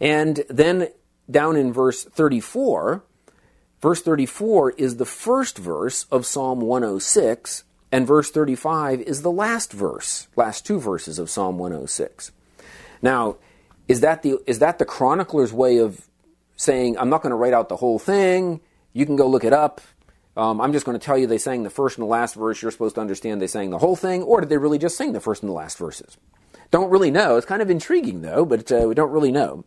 And 0.00 0.44
then 0.48 0.88
down 1.30 1.56
in 1.56 1.72
verse 1.72 2.04
34, 2.04 3.02
Verse 3.84 4.00
34 4.00 4.70
is 4.78 4.96
the 4.96 5.04
first 5.04 5.58
verse 5.58 6.06
of 6.10 6.24
Psalm 6.24 6.62
106, 6.62 7.64
and 7.92 8.06
verse 8.06 8.30
35 8.30 9.02
is 9.02 9.20
the 9.20 9.30
last 9.30 9.74
verse, 9.74 10.26
last 10.36 10.64
two 10.64 10.80
verses 10.80 11.18
of 11.18 11.28
Psalm 11.28 11.58
106. 11.58 12.32
Now, 13.02 13.36
is 13.86 14.00
that 14.00 14.22
the 14.22 14.38
is 14.46 14.60
that 14.60 14.78
the 14.78 14.86
chronicler's 14.86 15.52
way 15.52 15.76
of 15.76 16.08
saying 16.56 16.96
I'm 16.96 17.10
not 17.10 17.20
going 17.20 17.32
to 17.32 17.36
write 17.36 17.52
out 17.52 17.68
the 17.68 17.76
whole 17.76 17.98
thing? 17.98 18.62
You 18.94 19.04
can 19.04 19.16
go 19.16 19.28
look 19.28 19.44
it 19.44 19.52
up. 19.52 19.82
Um, 20.34 20.62
I'm 20.62 20.72
just 20.72 20.86
going 20.86 20.98
to 20.98 21.04
tell 21.04 21.18
you 21.18 21.26
they 21.26 21.36
sang 21.36 21.62
the 21.62 21.68
first 21.68 21.98
and 21.98 22.06
the 22.06 22.10
last 22.10 22.36
verse. 22.36 22.62
You're 22.62 22.70
supposed 22.70 22.94
to 22.94 23.02
understand 23.02 23.42
they 23.42 23.46
sang 23.46 23.68
the 23.68 23.76
whole 23.76 23.96
thing, 23.96 24.22
or 24.22 24.40
did 24.40 24.48
they 24.48 24.56
really 24.56 24.78
just 24.78 24.96
sing 24.96 25.12
the 25.12 25.20
first 25.20 25.42
and 25.42 25.50
the 25.50 25.54
last 25.54 25.76
verses? 25.76 26.16
Don't 26.70 26.88
really 26.88 27.10
know. 27.10 27.36
It's 27.36 27.44
kind 27.44 27.60
of 27.60 27.68
intriguing 27.68 28.22
though, 28.22 28.46
but 28.46 28.72
uh, 28.72 28.86
we 28.88 28.94
don't 28.94 29.12
really 29.12 29.30
know. 29.30 29.66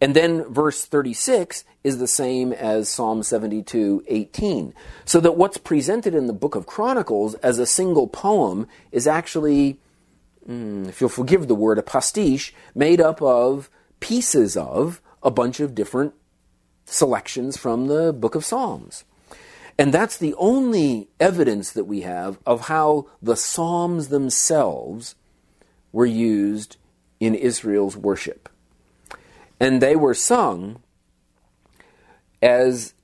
And 0.00 0.16
then 0.16 0.44
verse 0.44 0.84
36 0.84 1.64
is 1.84 1.98
the 1.98 2.06
same 2.06 2.52
as 2.52 2.88
Psalm 2.88 3.22
72, 3.22 4.04
18. 4.06 4.74
So 5.04 5.20
that 5.20 5.36
what's 5.36 5.58
presented 5.58 6.14
in 6.14 6.26
the 6.26 6.32
book 6.32 6.54
of 6.54 6.66
Chronicles 6.66 7.34
as 7.36 7.58
a 7.58 7.66
single 7.66 8.06
poem 8.06 8.66
is 8.92 9.06
actually, 9.06 9.78
mm, 10.48 10.88
if 10.88 11.00
you'll 11.00 11.10
forgive 11.10 11.48
the 11.48 11.54
word, 11.54 11.78
a 11.78 11.82
pastiche 11.82 12.54
made 12.74 13.00
up 13.00 13.20
of 13.20 13.68
pieces 14.00 14.56
of 14.56 15.02
a 15.22 15.30
bunch 15.30 15.60
of 15.60 15.74
different 15.74 16.14
selections 16.86 17.56
from 17.56 17.86
the 17.86 18.12
book 18.12 18.34
of 18.34 18.44
Psalms. 18.44 19.04
And 19.78 19.94
that's 19.94 20.18
the 20.18 20.34
only 20.34 21.08
evidence 21.18 21.72
that 21.72 21.84
we 21.84 22.02
have 22.02 22.38
of 22.44 22.68
how 22.68 23.06
the 23.22 23.34
Psalms 23.34 24.08
themselves 24.08 25.14
were 25.90 26.04
used 26.04 26.76
in 27.18 27.34
Israel's 27.34 27.96
worship. 27.96 28.49
And 29.60 29.80
they 29.80 29.94
were 29.94 30.14
sung 30.14 30.82
as 32.42 32.94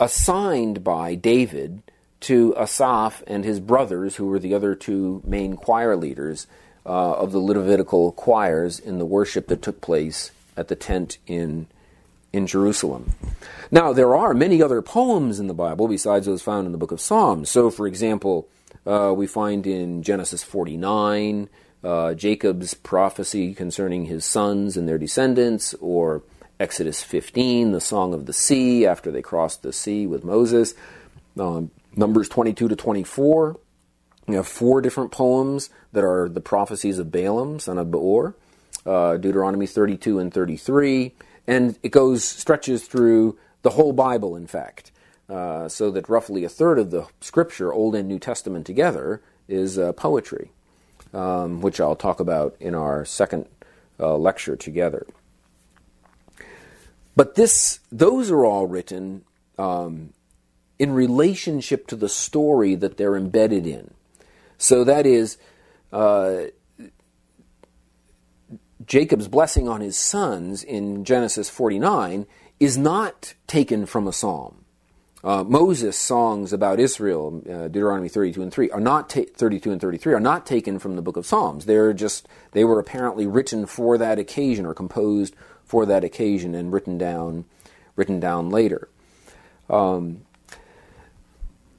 assigned 0.00 0.82
by 0.82 1.14
David 1.14 1.82
to 2.20 2.54
Asaph 2.56 3.22
and 3.26 3.44
his 3.44 3.60
brothers, 3.60 4.16
who 4.16 4.26
were 4.26 4.38
the 4.38 4.54
other 4.54 4.74
two 4.74 5.22
main 5.26 5.56
choir 5.56 5.94
leaders 5.94 6.46
uh, 6.86 7.12
of 7.12 7.32
the 7.32 7.38
Levitical 7.38 8.12
choirs 8.12 8.78
in 8.78 8.98
the 8.98 9.04
worship 9.04 9.48
that 9.48 9.62
took 9.62 9.80
place 9.80 10.30
at 10.56 10.68
the 10.68 10.76
tent 10.76 11.18
in 11.26 11.66
in 12.32 12.48
Jerusalem. 12.48 13.12
Now, 13.70 13.92
there 13.92 14.16
are 14.16 14.34
many 14.34 14.60
other 14.60 14.82
poems 14.82 15.38
in 15.38 15.46
the 15.46 15.54
Bible 15.54 15.86
besides 15.86 16.26
those 16.26 16.42
found 16.42 16.66
in 16.66 16.72
the 16.72 16.78
book 16.78 16.90
of 16.90 17.00
Psalms. 17.00 17.48
So, 17.48 17.70
for 17.70 17.86
example, 17.86 18.48
uh, 18.84 19.14
we 19.16 19.28
find 19.28 19.64
in 19.68 20.02
Genesis 20.02 20.42
49 20.42 21.48
uh, 21.84 22.14
Jacob's 22.14 22.74
prophecy 22.74 23.54
concerning 23.54 24.06
his 24.06 24.24
sons 24.24 24.76
and 24.76 24.88
their 24.88 24.98
descendants, 24.98 25.74
or 25.74 26.22
Exodus 26.58 27.02
15, 27.02 27.72
the 27.72 27.80
Song 27.80 28.14
of 28.14 28.26
the 28.26 28.32
Sea 28.32 28.86
after 28.86 29.10
they 29.10 29.22
crossed 29.22 29.62
the 29.62 29.72
sea 29.72 30.06
with 30.06 30.24
Moses. 30.24 30.74
Um, 31.38 31.70
Numbers 31.96 32.28
22 32.28 32.68
to 32.68 32.76
24. 32.76 33.60
We 34.26 34.36
have 34.36 34.48
four 34.48 34.80
different 34.80 35.12
poems 35.12 35.70
that 35.92 36.02
are 36.02 36.28
the 36.28 36.40
prophecies 36.40 36.98
of 36.98 37.12
Balaam, 37.12 37.58
son 37.60 37.78
of 37.78 37.90
Beor. 37.90 38.34
Uh, 38.86 39.16
Deuteronomy 39.16 39.66
32 39.66 40.18
and 40.18 40.34
33, 40.34 41.14
and 41.46 41.78
it 41.82 41.90
goes 41.90 42.22
stretches 42.22 42.86
through 42.86 43.38
the 43.62 43.70
whole 43.70 43.94
Bible, 43.94 44.36
in 44.36 44.46
fact, 44.46 44.92
uh, 45.30 45.68
so 45.68 45.90
that 45.90 46.06
roughly 46.06 46.44
a 46.44 46.50
third 46.50 46.78
of 46.78 46.90
the 46.90 47.06
Scripture, 47.22 47.72
Old 47.72 47.94
and 47.94 48.06
New 48.06 48.18
Testament 48.18 48.66
together, 48.66 49.22
is 49.48 49.78
uh, 49.78 49.92
poetry, 49.94 50.50
um, 51.14 51.60
which 51.60 51.80
I'll 51.80 51.96
talk 51.96 52.20
about 52.20 52.56
in 52.60 52.74
our 52.74 53.04
second 53.04 53.46
uh, 54.00 54.16
lecture 54.16 54.56
together. 54.56 55.06
But 57.16 57.36
this, 57.36 57.78
those 57.92 58.30
are 58.30 58.44
all 58.44 58.66
written 58.66 59.24
um, 59.56 60.12
in 60.78 60.92
relationship 60.92 61.86
to 61.88 61.96
the 61.96 62.08
story 62.08 62.74
that 62.74 62.96
they're 62.96 63.16
embedded 63.16 63.66
in. 63.66 63.94
So 64.58 64.84
that 64.84 65.06
is, 65.06 65.38
uh, 65.92 66.46
Jacob's 68.84 69.28
blessing 69.28 69.68
on 69.68 69.80
his 69.80 69.96
sons 69.96 70.64
in 70.64 71.04
Genesis 71.04 71.48
49 71.48 72.26
is 72.58 72.76
not 72.76 73.34
taken 73.46 73.86
from 73.86 74.08
a 74.08 74.12
psalm. 74.12 74.63
Uh, 75.24 75.42
Moses' 75.42 75.96
songs 75.96 76.52
about 76.52 76.78
Israel, 76.78 77.42
uh, 77.48 77.68
Deuteronomy 77.68 78.10
32 78.10 78.42
and 78.42 78.52
3, 78.52 78.70
are 78.70 78.80
not 78.80 79.08
ta- 79.08 79.22
32 79.34 79.72
and 79.72 79.80
33 79.80 80.12
are 80.12 80.20
not 80.20 80.44
taken 80.44 80.78
from 80.78 80.96
the 80.96 81.02
book 81.02 81.16
of 81.16 81.24
Psalms. 81.24 81.64
They're 81.64 81.94
just 81.94 82.28
they 82.52 82.62
were 82.62 82.78
apparently 82.78 83.26
written 83.26 83.64
for 83.64 83.96
that 83.96 84.18
occasion 84.18 84.66
or 84.66 84.74
composed 84.74 85.34
for 85.64 85.86
that 85.86 86.04
occasion 86.04 86.54
and 86.54 86.70
written 86.70 86.98
down 86.98 87.46
written 87.96 88.20
down 88.20 88.50
later. 88.50 88.90
Um, 89.70 90.26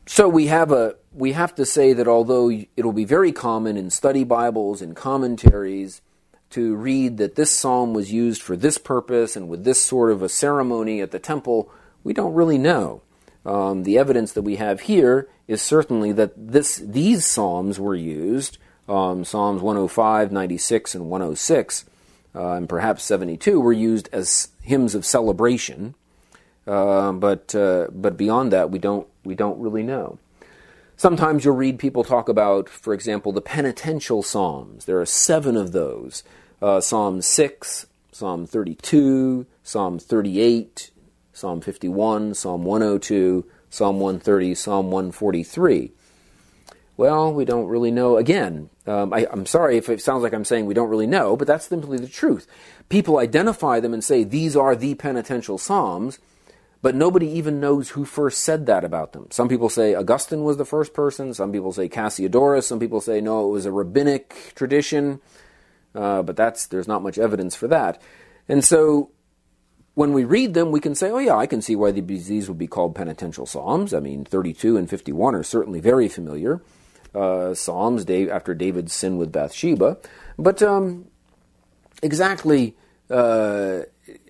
so 0.08 0.28
we 0.28 0.48
have 0.48 0.72
a 0.72 0.96
we 1.14 1.34
have 1.34 1.54
to 1.54 1.68
say 1.68 1.94
that 1.94 2.08
although 2.08 2.50
it'll 2.76 2.94
be 2.94 3.06
very 3.06 3.32
common 3.32 3.78
in 3.78 3.92
study 3.92 4.24
Bibles 4.24 4.82
and 4.82 4.96
commentaries 4.96 6.02
to 6.50 6.76
read 6.76 7.18
that 7.18 7.36
this 7.36 7.52
psalm 7.52 7.94
was 7.94 8.12
used 8.12 8.42
for 8.42 8.58
this 8.58 8.80
purpose 8.80 9.36
and 9.36 9.50
with 9.50 9.66
this 9.66 9.80
sort 9.80 10.12
of 10.12 10.24
a 10.24 10.30
ceremony 10.30 11.00
at 11.00 11.12
the 11.12 11.20
temple, 11.20 11.72
we 12.04 12.12
don't 12.12 12.34
really 12.34 12.58
know. 12.58 13.04
Um, 13.46 13.84
the 13.84 13.98
evidence 13.98 14.34
that 14.34 14.42
we 14.42 14.56
have 14.56 14.82
here 14.82 15.28
is 15.48 15.62
certainly 15.62 16.12
that 16.14 16.34
this 16.36 16.78
these 16.78 17.26
psalms 17.26 17.80
were 17.80 17.96
used, 17.96 18.58
um, 18.90 19.24
Psalms 19.24 19.62
105, 19.62 20.32
96, 20.32 20.96
and 20.96 21.10
106, 21.10 21.86
uh, 22.34 22.52
and 22.52 22.68
perhaps 22.68 23.04
72 23.04 23.60
were 23.60 23.74
used 23.74 24.10
as 24.12 24.50
hymns 24.62 24.96
of 24.96 25.06
celebration. 25.06 25.94
Uh, 26.66 27.12
but 27.12 27.54
uh, 27.54 27.88
but 27.92 28.18
beyond 28.18 28.52
that, 28.52 28.72
we 28.72 28.80
don't 28.80 29.08
we 29.24 29.36
don't 29.36 29.60
really 29.60 29.84
know. 29.84 30.18
Sometimes 30.98 31.44
you'll 31.44 31.56
read 31.56 31.78
people 31.78 32.04
talk 32.04 32.30
about, 32.30 32.70
for 32.70 32.94
example, 32.94 33.32
the 33.32 33.42
penitential 33.42 34.24
psalms. 34.24 34.86
There 34.86 35.00
are 35.00 35.06
seven 35.06 35.58
of 35.58 35.74
those 35.74 36.24
uh, 36.62 36.80
Psalm 36.80 37.22
6, 37.22 37.86
Psalm 38.14 38.48
32, 38.48 39.46
Psalm 39.62 40.00
38, 40.00 40.92
Psalm 41.36 41.60
51, 41.60 42.34
Psalm 42.34 42.64
102, 42.64 43.46
Psalm 43.70 44.00
130, 44.00 44.56
Psalm 44.56 44.90
143. 44.90 45.92
Well, 46.96 47.34
we 47.34 47.44
don't 47.44 47.68
really 47.68 47.92
know. 47.92 48.16
Again, 48.16 48.70
um, 48.88 49.14
I, 49.14 49.28
am 49.30 49.46
sorry 49.46 49.76
if 49.76 49.90
it 49.90 50.02
sounds 50.02 50.24
like 50.24 50.34
I'm 50.34 50.46
saying 50.46 50.66
we 50.66 50.74
don't 50.74 50.88
really 50.88 51.06
know, 51.06 51.36
but 51.36 51.46
that's 51.46 51.66
simply 51.66 51.98
the 51.98 52.08
truth. 52.08 52.48
People 52.88 53.18
identify 53.18 53.82
them 53.82 53.94
and 53.94 54.02
say 54.02 54.24
these 54.24 54.56
are 54.56 54.78
the 54.78 54.96
penitential 54.96 55.58
psalms, 55.58 56.20
but 56.82 56.96
nobody 56.96 57.28
even 57.28 57.60
knows 57.60 57.90
who 57.90 58.06
first 58.06 58.40
said 58.40 58.66
that 58.68 58.86
about 58.86 59.12
them. 59.12 59.28
Some 59.30 59.50
people 59.50 59.68
say 59.68 59.94
Augustine 59.94 60.46
was 60.46 60.56
the 60.56 60.64
first 60.64 60.94
person. 60.94 61.34
Some 61.34 61.52
people 61.52 61.74
say 61.74 61.90
Cassiodorus. 61.90 62.64
Some 62.64 62.80
people 62.80 63.02
say 63.02 63.20
no, 63.20 63.50
it 63.50 63.52
was 63.52 63.66
a 63.66 63.74
rabbinic 63.74 64.54
tradition. 64.56 65.20
Uh, 65.94 66.22
but 66.22 66.38
that's 66.38 66.68
there's 66.68 66.88
not 66.88 67.04
much 67.04 67.18
evidence 67.18 67.56
for 67.56 67.68
that. 67.68 68.02
And 68.48 68.64
so 68.64 69.10
when 69.96 70.14
we 70.14 70.26
read 70.26 70.54
them, 70.54 70.72
we 70.72 70.80
can 70.80 70.94
say, 70.94 71.10
oh, 71.10 71.18
yeah, 71.18 71.36
I 71.36 71.48
can 71.48 71.62
see 71.62 71.76
why 71.76 71.92
these 71.92 72.48
would 72.48 72.58
be 72.58 72.68
called 72.68 72.96
penitential 72.96 73.46
psalms. 73.46 73.94
I 73.94 74.00
mean, 74.00 74.26
32 74.26 74.78
and 74.78 74.90
51 74.90 75.36
are 75.36 75.44
certainly 75.44 75.80
very 75.80 76.08
familiar. 76.08 76.62
Uh, 77.14 77.54
psalms 77.54 78.06
after 78.10 78.54
David's 78.54 78.94
sin 78.94 79.18
with 79.18 79.32
Bathsheba. 79.32 79.98
But 80.38 80.62
um, 80.62 81.06
exactly 82.04 82.76
uh, 83.10 83.84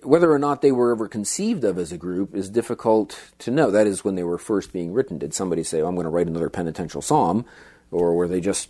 whether 0.04 0.30
or 0.30 0.38
not 0.38 0.62
they 0.62 0.70
were 0.70 0.92
ever 0.92 1.08
conceived 1.08 1.64
of 1.64 1.78
as 1.78 1.90
a 1.90 1.98
group 1.98 2.34
is 2.34 2.48
difficult 2.48 3.32
to 3.40 3.50
know. 3.50 3.72
That 3.72 3.88
is 3.88 4.04
when 4.04 4.14
they 4.14 4.22
were 4.22 4.38
first 4.38 4.72
being 4.72 4.92
written. 4.92 5.18
Did 5.18 5.34
somebody 5.34 5.64
say, 5.64 5.80
oh, 5.80 5.88
I'm 5.88 5.96
going 5.96 6.04
to 6.04 6.10
write 6.10 6.28
another 6.28 6.48
penitential 6.48 7.02
psalm? 7.02 7.44
Or 7.90 8.14
were 8.14 8.28
they 8.28 8.40
just 8.40 8.68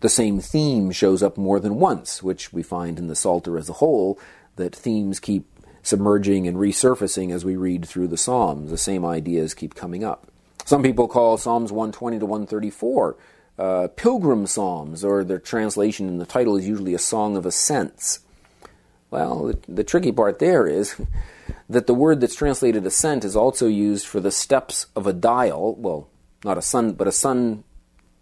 the 0.00 0.08
same 0.08 0.40
theme 0.40 0.90
shows 0.90 1.22
up 1.22 1.36
more 1.36 1.60
than 1.60 1.76
once, 1.76 2.22
which 2.22 2.52
we 2.52 2.62
find 2.62 2.98
in 2.98 3.08
the 3.08 3.16
Psalter 3.16 3.58
as 3.58 3.68
a 3.68 3.74
whole, 3.74 4.18
that 4.56 4.74
themes 4.74 5.18
keep 5.18 5.46
submerging 5.88 6.46
and 6.46 6.56
resurfacing 6.56 7.32
as 7.32 7.44
we 7.44 7.56
read 7.56 7.86
through 7.86 8.08
the 8.08 8.16
Psalms. 8.16 8.70
The 8.70 8.78
same 8.78 9.04
ideas 9.04 9.54
keep 9.54 9.74
coming 9.74 10.04
up. 10.04 10.30
Some 10.64 10.82
people 10.82 11.08
call 11.08 11.38
Psalms 11.38 11.72
120 11.72 12.18
to 12.18 12.26
134 12.26 13.16
uh, 13.58 13.88
pilgrim 13.96 14.46
psalms, 14.46 15.04
or 15.04 15.24
their 15.24 15.38
translation 15.38 16.08
in 16.08 16.18
the 16.18 16.26
title 16.26 16.56
is 16.56 16.68
usually 16.68 16.94
a 16.94 16.98
song 16.98 17.36
of 17.36 17.44
ascents. 17.44 18.20
Well, 19.10 19.46
the, 19.46 19.58
the 19.68 19.84
tricky 19.84 20.12
part 20.12 20.38
there 20.38 20.66
is 20.66 20.94
that 21.68 21.86
the 21.86 21.94
word 21.94 22.20
that's 22.20 22.36
translated 22.36 22.86
ascent 22.86 23.24
is 23.24 23.34
also 23.34 23.66
used 23.66 24.06
for 24.06 24.20
the 24.20 24.30
steps 24.30 24.86
of 24.94 25.06
a 25.06 25.12
dial. 25.12 25.74
Well, 25.74 26.08
not 26.44 26.58
a 26.58 26.62
sun, 26.62 26.92
but 26.92 27.08
a 27.08 27.12
sun, 27.12 27.64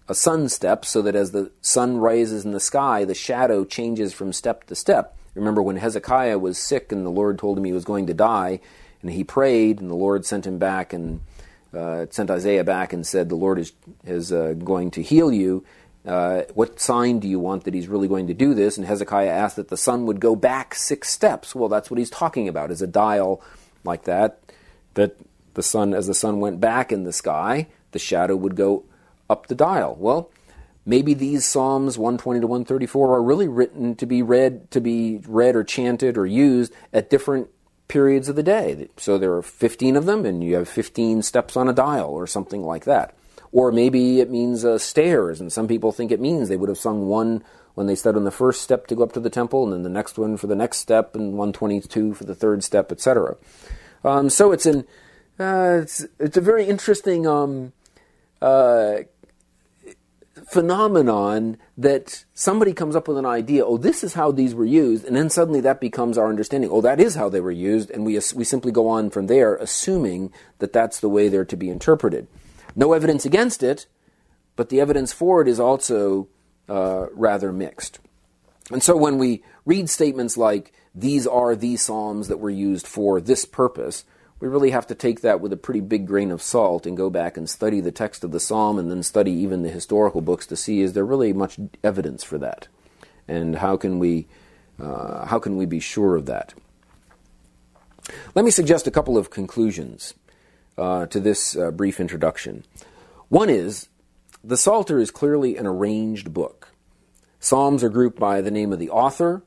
a 0.09 0.15
sun 0.15 0.49
step, 0.49 0.85
so 0.85 1.03
that 1.03 1.15
as 1.15 1.33
the 1.33 1.51
sun 1.61 1.99
rises 1.99 2.45
in 2.45 2.53
the 2.53 2.61
sky, 2.61 3.05
the 3.05 3.15
shadow 3.15 3.65
changes 3.65 4.15
from 4.15 4.33
step 4.33 4.65
to 4.65 4.75
step. 4.75 5.16
Remember 5.37 5.63
when 5.63 5.77
Hezekiah 5.77 6.39
was 6.39 6.59
sick 6.59 6.91
and 6.91 7.05
the 7.05 7.11
Lord 7.11 7.39
told 7.39 7.59
him 7.59 7.65
he 7.65 7.73
was 7.73 7.85
going 7.85 8.07
to 8.07 8.15
die, 8.15 8.61
and 9.03 9.11
he 9.11 9.23
prayed, 9.23 9.81
and 9.81 9.91
the 9.91 9.95
Lord 9.95 10.25
sent 10.25 10.47
him 10.47 10.59
back 10.59 10.93
and 10.93 11.21
uh, 11.75 12.07
sent 12.11 12.31
Isaiah 12.31 12.65
back 12.65 12.93
and 12.93 13.07
said, 13.07 13.29
"The 13.29 13.37
Lord 13.37 13.59
is 13.59 13.73
is 14.05 14.33
uh, 14.33 14.55
going 14.55 14.91
to 14.93 15.03
heal 15.03 15.31
you." 15.31 15.65
Uh, 16.07 16.43
what 16.55 16.79
sign 16.79 17.19
do 17.19 17.27
you 17.27 17.41
want 17.41 17.65
that 17.65 17.75
he's 17.75 17.89
really 17.89 18.07
going 18.07 18.29
to 18.29 18.35
do 18.35 18.55
this? 18.55 18.79
And 18.79 18.87
Hezekiah 18.87 19.29
asked 19.29 19.57
that 19.57 19.69
the 19.69 19.77
sun 19.77 20.07
would 20.07 20.21
go 20.21 20.37
back 20.37 20.75
six 20.75 21.11
steps. 21.11 21.55
Well, 21.55 21.69
that's 21.69 21.91
what 21.91 21.99
he's 21.99 22.11
talking 22.11 22.49
about, 22.49 22.71
is 22.71 22.81
a 22.81 22.87
dial 22.87 23.43
like 23.83 24.05
that, 24.05 24.39
that 24.95 25.17
the 25.55 25.65
sun, 25.65 25.93
as 25.93 26.07
the 26.07 26.15
sun 26.15 26.39
went 26.39 26.61
back 26.61 26.93
in 26.93 27.03
the 27.03 27.13
sky, 27.13 27.67
the 27.91 27.99
shadow 27.99 28.37
would 28.37 28.55
go 28.55 28.85
up 29.29 29.49
the 29.49 29.55
dial. 29.57 29.97
Well, 29.99 30.31
maybe 30.87 31.13
these 31.13 31.45
Psalms 31.45 31.99
120 31.99 32.41
to 32.41 32.47
134 32.47 33.17
are 33.17 33.23
really 33.23 33.49
written 33.49 33.97
to 33.97 34.07
be 34.07 34.23
read, 34.23 34.71
to 34.71 34.81
be 34.81 35.21
read 35.27 35.57
or 35.57 35.65
chanted 35.65 36.17
or 36.17 36.25
used 36.25 36.73
at 36.93 37.11
different 37.11 37.51
periods 37.89 38.29
of 38.29 38.37
the 38.37 38.43
day. 38.43 38.89
So 38.97 39.19
there 39.19 39.33
are 39.35 39.43
15 39.43 39.97
of 39.97 40.07
them, 40.07 40.25
and 40.25 40.43
you 40.43 40.55
have 40.55 40.69
15 40.69 41.23
steps 41.23 41.57
on 41.57 41.69
a 41.69 41.73
dial 41.73 42.11
or 42.11 42.27
something 42.27 42.63
like 42.63 42.85
that. 42.85 43.15
Or 43.53 43.73
maybe 43.73 44.21
it 44.21 44.31
means 44.31 44.65
uh, 44.65 44.79
stairs, 44.79 45.41
and 45.41 45.53
some 45.53 45.69
people 45.69 45.93
think 45.93 46.11
it 46.11 46.21
means 46.21 46.49
they 46.49 46.57
would 46.57 46.69
have 46.69 46.79
sung 46.79 47.07
one 47.07 47.43
when 47.75 47.87
they 47.87 47.95
stood 47.95 48.17
on 48.17 48.25
the 48.25 48.31
first 48.31 48.63
step 48.63 48.87
to 48.87 48.95
go 48.95 49.03
up 49.03 49.13
to 49.13 49.21
the 49.21 49.31
temple, 49.31 49.65
and 49.65 49.73
then 49.73 49.83
the 49.83 49.89
next 49.89 50.19
one 50.19 50.37
for 50.37 50.47
the 50.47 50.55
next 50.55 50.79
step, 50.79 51.15
and 51.15 51.37
122 51.37 52.15
for 52.15 52.25
the 52.25 52.35
third 52.35 52.65
step, 52.65 52.91
etc. 52.91 53.37
Um, 54.05 54.31
so 54.31 54.53
it's 54.53 54.67
an 54.67 54.87
uh, 55.39 55.81
it's 55.83 56.07
it's 56.19 56.37
a 56.37 56.41
very 56.41 56.65
interesting 56.65 57.27
um, 57.27 57.73
uh, 58.41 58.99
phenomenon 60.47 61.59
that 61.77 62.25
somebody 62.33 62.73
comes 62.73 62.97
up 62.97 63.09
with 63.09 63.19
an 63.19 63.27
idea. 63.27 63.65
Oh, 63.65 63.77
this 63.77 64.05
is 64.05 64.15
how 64.15 64.31
these 64.31 64.55
were 64.55 64.65
used, 64.65 65.05
and 65.05 65.17
then 65.17 65.29
suddenly 65.29 65.61
that 65.63 65.81
becomes 65.81 66.17
our 66.17 66.29
understanding. 66.29 66.71
Oh, 66.71 66.81
that 66.81 67.01
is 67.01 67.17
how 67.17 67.29
they 67.29 67.41
were 67.41 67.51
used, 67.51 67.91
and 67.91 68.07
we 68.07 68.15
we 68.35 68.45
simply 68.45 68.73
go 68.73 68.89
on 68.89 69.11
from 69.11 69.27
there, 69.27 69.57
assuming 69.57 70.33
that 70.59 70.73
that's 70.73 71.01
the 71.01 71.09
way 71.09 71.29
they're 71.29 71.45
to 71.45 71.57
be 71.57 71.69
interpreted. 71.69 72.29
No 72.75 72.93
evidence 72.93 73.27
against 73.27 73.63
it, 73.63 73.87
but 74.55 74.69
the 74.69 74.81
evidence 74.81 75.13
for 75.13 75.43
it 75.43 75.49
is 75.49 75.59
also 75.59 76.29
uh, 76.69 77.07
rather 77.13 77.53
mixed. 77.53 77.99
And 78.71 78.83
so 78.83 78.97
when 78.97 79.19
we 79.19 79.45
read 79.65 79.89
statements 79.91 80.37
like, 80.37 80.73
these 80.95 81.27
are 81.27 81.55
the 81.55 81.77
Psalms 81.77 82.29
that 82.29 82.39
were 82.39 82.51
used 82.51 82.87
for 82.87 83.21
this 83.21 83.45
purpose, 83.45 84.05
we 84.39 84.49
really 84.49 84.71
have 84.71 84.87
to 84.89 84.95
take 84.95 85.23
that 85.23 85.41
with 85.41 85.53
a 85.53 85.57
pretty 85.57 85.81
big 85.81 86.07
grain 86.07 86.31
of 86.31 86.43
salt 86.43 86.87
and 86.87 86.97
go 86.97 87.09
back 87.09 87.37
and 87.37 87.49
study 87.49 87.81
the 87.81 87.93
text 87.93 88.23
of 88.23 88.33
the 88.33 88.41
psalm 88.41 88.79
and 88.79 88.91
then 88.91 89.03
study 89.03 89.33
even 89.33 89.63
the 89.63 89.71
historical 89.71 90.21
books 90.21 90.47
to 90.47 90.57
see 90.57 90.83
is 90.83 90.93
there 90.93 91.05
really 91.05 91.33
much 91.33 91.59
evidence 91.83 92.23
for 92.23 92.39
that, 92.39 92.69
and 93.27 93.57
how 93.57 93.77
can 93.77 93.99
we 93.99 94.27
uh, 94.79 95.27
how 95.27 95.39
can 95.39 95.57
we 95.57 95.65
be 95.65 95.81
sure 95.81 96.17
of 96.17 96.27
that? 96.27 96.55
Let 98.35 98.45
me 98.45 98.51
suggest 98.51 98.87
a 98.87 98.91
couple 98.91 99.19
of 99.19 99.31
conclusions 99.31 100.15
uh, 100.79 101.07
to 101.07 101.19
this 101.19 101.57
uh, 101.57 101.71
brief 101.71 101.99
introduction. 101.99 102.65
One 103.29 103.51
is 103.51 103.89
the 104.45 104.57
Psalter 104.57 105.01
is 105.01 105.11
clearly 105.11 105.57
an 105.57 105.67
arranged 105.67 106.33
book. 106.33 106.69
Psalms 107.41 107.83
are 107.83 107.89
grouped 107.89 108.19
by 108.19 108.41
the 108.41 108.51
name 108.51 108.73
of 108.73 108.79
the 108.79 108.91
author. 108.91 109.43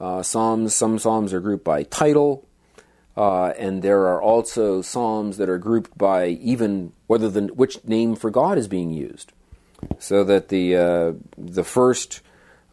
Uh, 0.00 0.22
psalms, 0.22 0.74
some 0.74 0.98
psalms 0.98 1.32
are 1.34 1.40
grouped 1.40 1.64
by 1.64 1.82
title, 1.82 2.47
uh, 3.18 3.52
and 3.58 3.82
there 3.82 4.06
are 4.06 4.22
also 4.22 4.80
psalms 4.80 5.38
that 5.38 5.48
are 5.48 5.58
grouped 5.58 5.98
by 5.98 6.28
even 6.28 6.92
whether 7.08 7.28
the 7.28 7.52
which 7.52 7.84
name 7.84 8.14
for 8.14 8.30
God 8.30 8.56
is 8.56 8.68
being 8.68 8.92
used, 8.92 9.32
so 9.98 10.22
that 10.22 10.50
the 10.50 10.76
uh, 10.76 11.12
the 11.36 11.64
first 11.64 12.20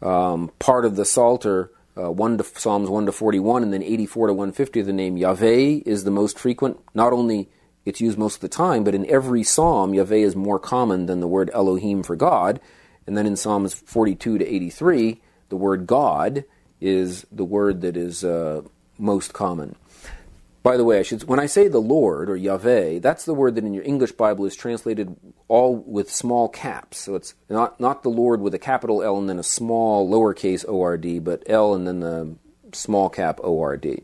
um, 0.03 0.51
part 0.59 0.85
of 0.85 0.97
the 0.97 1.03
Psalter, 1.03 1.71
uh, 1.97 2.11
one 2.11 2.37
to 2.37 2.43
Psalms 2.43 2.91
one 2.91 3.07
to 3.07 3.11
forty 3.11 3.39
one, 3.39 3.63
and 3.63 3.73
then 3.73 3.81
eighty 3.81 4.05
four 4.05 4.27
to 4.27 4.33
one 4.33 4.51
fifty, 4.51 4.83
the 4.83 4.93
name 4.93 5.17
Yahweh 5.17 5.81
is 5.83 6.03
the 6.03 6.11
most 6.11 6.37
frequent. 6.37 6.79
Not 6.93 7.11
only 7.11 7.49
it's 7.83 7.99
used 7.99 8.19
most 8.19 8.35
of 8.35 8.41
the 8.41 8.47
time, 8.47 8.83
but 8.83 8.93
in 8.93 9.09
every 9.09 9.41
psalm, 9.41 9.95
Yahweh 9.95 10.17
is 10.17 10.35
more 10.35 10.59
common 10.59 11.07
than 11.07 11.21
the 11.21 11.27
word 11.27 11.49
Elohim 11.55 12.03
for 12.03 12.15
God. 12.15 12.61
And 13.07 13.17
then 13.17 13.25
in 13.25 13.35
Psalms 13.35 13.73
42 13.73 14.37
to 14.37 14.45
83, 14.45 15.21
the 15.49 15.55
word 15.55 15.87
God 15.87 16.43
is 16.79 17.25
the 17.31 17.45
word 17.45 17.81
that 17.81 17.97
is 17.97 18.23
uh, 18.23 18.61
most 18.99 19.33
common. 19.33 19.75
By 20.65 20.77
the 20.77 20.83
way, 20.83 20.97
I 20.97 21.03
should, 21.03 21.25
when 21.25 21.39
I 21.39 21.45
say 21.45 21.67
the 21.67 21.77
Lord 21.77 22.27
or 22.27 22.35
Yahweh, 22.35 22.97
that's 22.97 23.23
the 23.23 23.35
word 23.35 23.53
that 23.53 23.65
in 23.65 23.75
your 23.75 23.83
English 23.83 24.13
Bible 24.13 24.45
is 24.45 24.55
translated 24.55 25.15
all 25.47 25.75
with 25.75 26.09
small 26.09 26.49
caps. 26.49 26.97
So 26.97 27.13
it's 27.13 27.35
not, 27.51 27.79
not 27.79 28.01
the 28.01 28.09
Lord 28.09 28.41
with 28.41 28.55
a 28.55 28.57
capital 28.57 29.03
L 29.03 29.19
and 29.19 29.29
then 29.29 29.37
a 29.37 29.43
small 29.43 30.09
lowercase 30.09 30.65
O 30.67 30.81
R 30.81 30.97
D, 30.97 31.19
but 31.19 31.43
L 31.45 31.75
and 31.75 31.87
then 31.87 31.99
the 31.99 32.35
small 32.73 33.11
cap 33.11 33.39
O 33.43 33.61
R 33.61 33.77
D, 33.77 34.01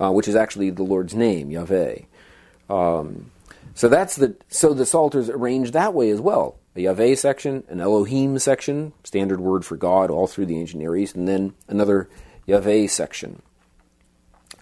uh, 0.00 0.10
which 0.10 0.26
is 0.26 0.34
actually 0.34 0.70
the 0.70 0.84
Lord's 0.84 1.14
name, 1.14 1.50
Yahweh. 1.50 1.98
Um, 2.70 3.30
so 3.74 3.90
that's 3.90 4.16
the 4.16 4.36
so 4.48 4.72
the 4.72 4.86
psalters 4.86 5.28
arranged 5.28 5.74
that 5.74 5.92
way 5.92 6.08
as 6.08 6.18
well. 6.18 6.56
A 6.76 6.80
Yahweh 6.80 7.14
section, 7.14 7.62
an 7.68 7.82
Elohim 7.82 8.38
section, 8.38 8.94
standard 9.04 9.40
word 9.40 9.66
for 9.66 9.76
God 9.76 10.08
all 10.10 10.26
through 10.26 10.46
the 10.46 10.58
ancient 10.58 10.80
Near 10.80 10.96
East, 10.96 11.14
and 11.14 11.28
then 11.28 11.52
another 11.68 12.08
Yahweh 12.46 12.86
section. 12.86 13.42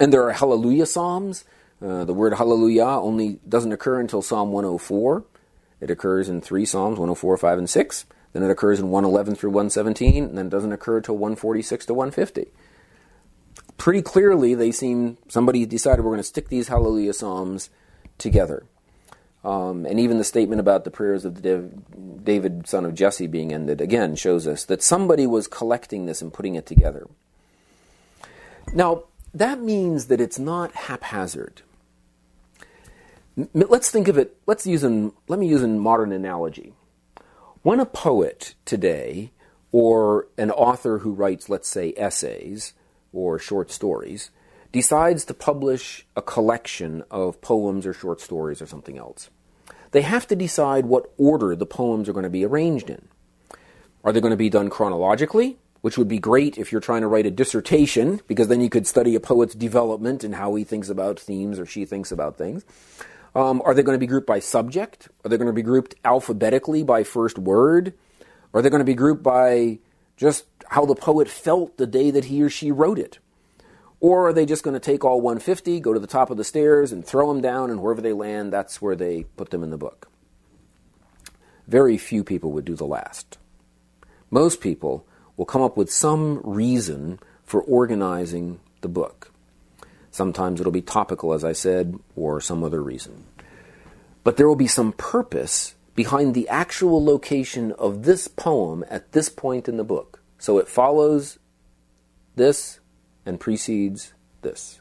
And 0.00 0.12
there 0.12 0.22
are 0.24 0.32
Hallelujah 0.32 0.86
psalms. 0.86 1.44
Uh, 1.82 2.04
the 2.04 2.14
word 2.14 2.34
Hallelujah 2.34 2.84
only 2.84 3.40
doesn't 3.48 3.72
occur 3.72 4.00
until 4.00 4.22
Psalm 4.22 4.52
104. 4.52 5.24
It 5.80 5.90
occurs 5.90 6.28
in 6.28 6.40
three 6.40 6.64
Psalms, 6.64 6.98
104, 6.98 7.36
5, 7.36 7.58
and 7.58 7.70
6. 7.70 8.06
Then 8.32 8.42
it 8.42 8.50
occurs 8.50 8.80
in 8.80 8.90
111 8.90 9.36
through 9.36 9.50
117, 9.50 10.24
and 10.24 10.38
then 10.38 10.46
it 10.46 10.50
doesn't 10.50 10.72
occur 10.72 10.98
until 10.98 11.16
146 11.16 11.86
to 11.86 11.94
150 11.94 12.48
pretty 13.78 14.02
clearly 14.02 14.54
they 14.54 14.72
seem 14.72 15.16
somebody 15.28 15.64
decided 15.64 16.04
we're 16.04 16.10
going 16.10 16.18
to 16.18 16.24
stick 16.24 16.48
these 16.48 16.68
hallelujah 16.68 17.14
psalms 17.14 17.70
together. 18.18 18.66
Um, 19.44 19.86
and 19.86 19.98
even 20.00 20.18
the 20.18 20.24
statement 20.24 20.60
about 20.60 20.84
the 20.84 20.90
prayers 20.90 21.24
of 21.24 21.40
David, 21.42 22.66
son 22.66 22.84
of 22.84 22.94
Jesse, 22.94 23.28
being 23.28 23.52
ended, 23.52 23.80
again 23.80 24.16
shows 24.16 24.46
us 24.46 24.64
that 24.64 24.82
somebody 24.82 25.26
was 25.26 25.46
collecting 25.46 26.06
this 26.06 26.20
and 26.20 26.32
putting 26.32 26.56
it 26.56 26.66
together. 26.66 27.08
Now, 28.74 29.04
that 29.34 29.60
means 29.60 30.06
that 30.06 30.20
it's 30.20 30.38
not 30.38 30.74
haphazard. 30.74 31.62
Let's 33.54 33.90
think 33.90 34.08
of 34.08 34.18
it, 34.18 34.36
let's 34.46 34.66
use 34.66 34.82
an, 34.82 35.12
let 35.28 35.38
me 35.38 35.46
use 35.46 35.62
a 35.62 35.68
modern 35.68 36.12
analogy. 36.12 36.72
When 37.62 37.80
a 37.80 37.86
poet 37.86 38.54
today, 38.64 39.30
or 39.72 40.28
an 40.36 40.50
author 40.50 40.98
who 40.98 41.12
writes, 41.12 41.48
let's 41.48 41.68
say, 41.68 41.92
essays 41.96 42.72
or 43.12 43.38
short 43.38 43.70
stories, 43.70 44.30
decides 44.72 45.24
to 45.24 45.34
publish 45.34 46.06
a 46.16 46.22
collection 46.22 47.02
of 47.10 47.40
poems 47.40 47.86
or 47.86 47.92
short 47.92 48.20
stories 48.20 48.60
or 48.60 48.66
something 48.66 48.98
else, 48.98 49.30
they 49.90 50.02
have 50.02 50.26
to 50.26 50.36
decide 50.36 50.86
what 50.86 51.12
order 51.16 51.56
the 51.56 51.66
poems 51.66 52.08
are 52.08 52.12
going 52.12 52.24
to 52.24 52.30
be 52.30 52.44
arranged 52.44 52.90
in. 52.90 53.08
Are 54.04 54.12
they 54.12 54.20
going 54.20 54.32
to 54.32 54.36
be 54.36 54.50
done 54.50 54.70
chronologically, 54.70 55.58
which 55.80 55.96
would 55.96 56.08
be 56.08 56.18
great 56.18 56.58
if 56.58 56.72
you're 56.72 56.80
trying 56.80 57.02
to 57.02 57.08
write 57.08 57.26
a 57.26 57.30
dissertation, 57.30 58.20
because 58.26 58.48
then 58.48 58.60
you 58.60 58.68
could 58.68 58.86
study 58.86 59.14
a 59.14 59.20
poet's 59.20 59.54
development 59.54 60.24
and 60.24 60.34
how 60.34 60.54
he 60.54 60.64
thinks 60.64 60.88
about 60.88 61.18
themes 61.18 61.58
or 61.58 61.66
she 61.66 61.84
thinks 61.84 62.10
about 62.10 62.36
things? 62.36 62.64
Um, 63.34 63.62
are 63.64 63.74
they 63.74 63.82
going 63.82 63.94
to 63.94 64.00
be 64.00 64.06
grouped 64.06 64.26
by 64.26 64.40
subject? 64.40 65.08
Are 65.24 65.28
they 65.28 65.36
going 65.36 65.46
to 65.46 65.52
be 65.52 65.62
grouped 65.62 65.94
alphabetically 66.04 66.82
by 66.82 67.04
first 67.04 67.38
word? 67.38 67.94
Are 68.52 68.62
they 68.62 68.70
going 68.70 68.80
to 68.80 68.84
be 68.84 68.94
grouped 68.94 69.22
by 69.22 69.78
just 70.16 70.46
how 70.68 70.84
the 70.84 70.94
poet 70.94 71.28
felt 71.28 71.76
the 71.76 71.86
day 71.86 72.10
that 72.10 72.26
he 72.26 72.42
or 72.42 72.50
she 72.50 72.72
wrote 72.72 72.98
it? 72.98 73.18
Or 74.00 74.28
are 74.28 74.32
they 74.32 74.46
just 74.46 74.62
going 74.62 74.74
to 74.74 74.80
take 74.80 75.04
all 75.04 75.20
150, 75.20 75.80
go 75.80 75.92
to 75.92 76.00
the 76.00 76.06
top 76.06 76.30
of 76.30 76.36
the 76.36 76.44
stairs, 76.44 76.92
and 76.92 77.04
throw 77.04 77.32
them 77.32 77.42
down, 77.42 77.70
and 77.70 77.82
wherever 77.82 78.00
they 78.00 78.12
land, 78.12 78.52
that's 78.52 78.80
where 78.80 78.94
they 78.94 79.24
put 79.36 79.50
them 79.50 79.62
in 79.62 79.70
the 79.70 79.78
book? 79.78 80.08
Very 81.66 81.98
few 81.98 82.22
people 82.22 82.52
would 82.52 82.64
do 82.64 82.76
the 82.76 82.86
last. 82.86 83.38
Most 84.30 84.60
people 84.60 85.06
will 85.38 85.46
come 85.46 85.62
up 85.62 85.78
with 85.78 85.90
some 85.90 86.42
reason 86.44 87.18
for 87.44 87.62
organizing 87.62 88.60
the 88.82 88.88
book. 88.88 89.32
Sometimes 90.10 90.60
it'll 90.60 90.72
be 90.72 90.82
topical, 90.82 91.32
as 91.32 91.44
I 91.44 91.52
said, 91.52 91.98
or 92.16 92.40
some 92.40 92.62
other 92.62 92.82
reason. 92.82 93.24
But 94.24 94.36
there 94.36 94.48
will 94.48 94.56
be 94.56 94.66
some 94.66 94.92
purpose 94.92 95.76
behind 95.94 96.34
the 96.34 96.48
actual 96.48 97.02
location 97.02 97.72
of 97.72 98.02
this 98.02 98.28
poem 98.28 98.84
at 98.90 99.12
this 99.12 99.28
point 99.28 99.68
in 99.68 99.76
the 99.76 99.84
book. 99.84 100.20
So 100.38 100.58
it 100.58 100.68
follows 100.68 101.38
this 102.34 102.80
and 103.24 103.40
precedes 103.40 104.12
this. 104.42 104.80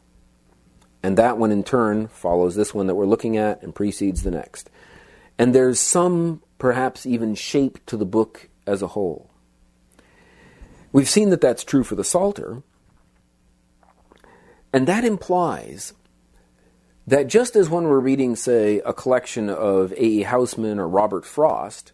And 1.04 1.18
that 1.18 1.38
one 1.38 1.52
in 1.52 1.64
turn 1.64 2.08
follows 2.08 2.56
this 2.56 2.74
one 2.74 2.88
that 2.88 2.96
we're 2.96 3.06
looking 3.06 3.38
at 3.38 3.62
and 3.62 3.76
precedes 3.76 4.24
the 4.24 4.32
next. 4.32 4.70
And 5.38 5.54
there's 5.54 5.80
some, 5.80 6.42
perhaps 6.58 7.06
even 7.06 7.36
shape 7.36 7.86
to 7.86 7.96
the 7.96 8.06
book 8.06 8.50
as 8.66 8.82
a 8.82 8.88
whole. 8.88 9.30
We've 10.92 11.10
seen 11.10 11.30
that 11.30 11.42
that's 11.42 11.64
true 11.64 11.84
for 11.84 11.96
the 11.96 12.04
Psalter. 12.04 12.64
And 14.74 14.88
that 14.88 15.04
implies 15.04 15.94
that 17.06 17.28
just 17.28 17.56
as 17.56 17.70
when 17.70 17.86
we're 17.86 18.00
reading, 18.00 18.36
say, 18.36 18.80
a 18.80 18.94
collection 18.94 19.50
of 19.50 19.92
A.E. 19.94 20.24
Housman 20.24 20.78
or 20.78 20.88
Robert 20.88 21.26
Frost, 21.26 21.94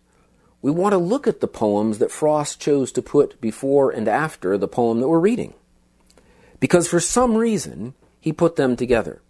we 0.61 0.71
want 0.71 0.93
to 0.93 0.97
look 0.97 1.27
at 1.27 1.39
the 1.39 1.47
poems 1.47 1.99
that 1.99 2.11
Frost 2.11 2.59
chose 2.59 2.91
to 2.93 3.01
put 3.01 3.39
before 3.39 3.91
and 3.91 4.07
after 4.07 4.57
the 4.57 4.67
poem 4.67 5.01
that 5.01 5.09
we're 5.09 5.19
reading 5.19 5.53
because 6.63 6.87
for 6.87 7.01
some 7.01 7.35
reason 7.35 7.93
he 8.21 8.31
put 8.31 8.55
them 8.55 8.77
together. 8.77 9.21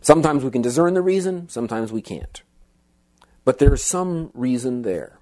Sometimes 0.00 0.42
we 0.42 0.50
can 0.50 0.60
discern 0.60 0.94
the 0.94 1.02
reason, 1.02 1.48
sometimes 1.48 1.92
we 1.92 2.02
can't. 2.02 2.42
But 3.44 3.60
there's 3.60 3.80
some 3.80 4.32
reason 4.34 4.82
there. 4.82 5.17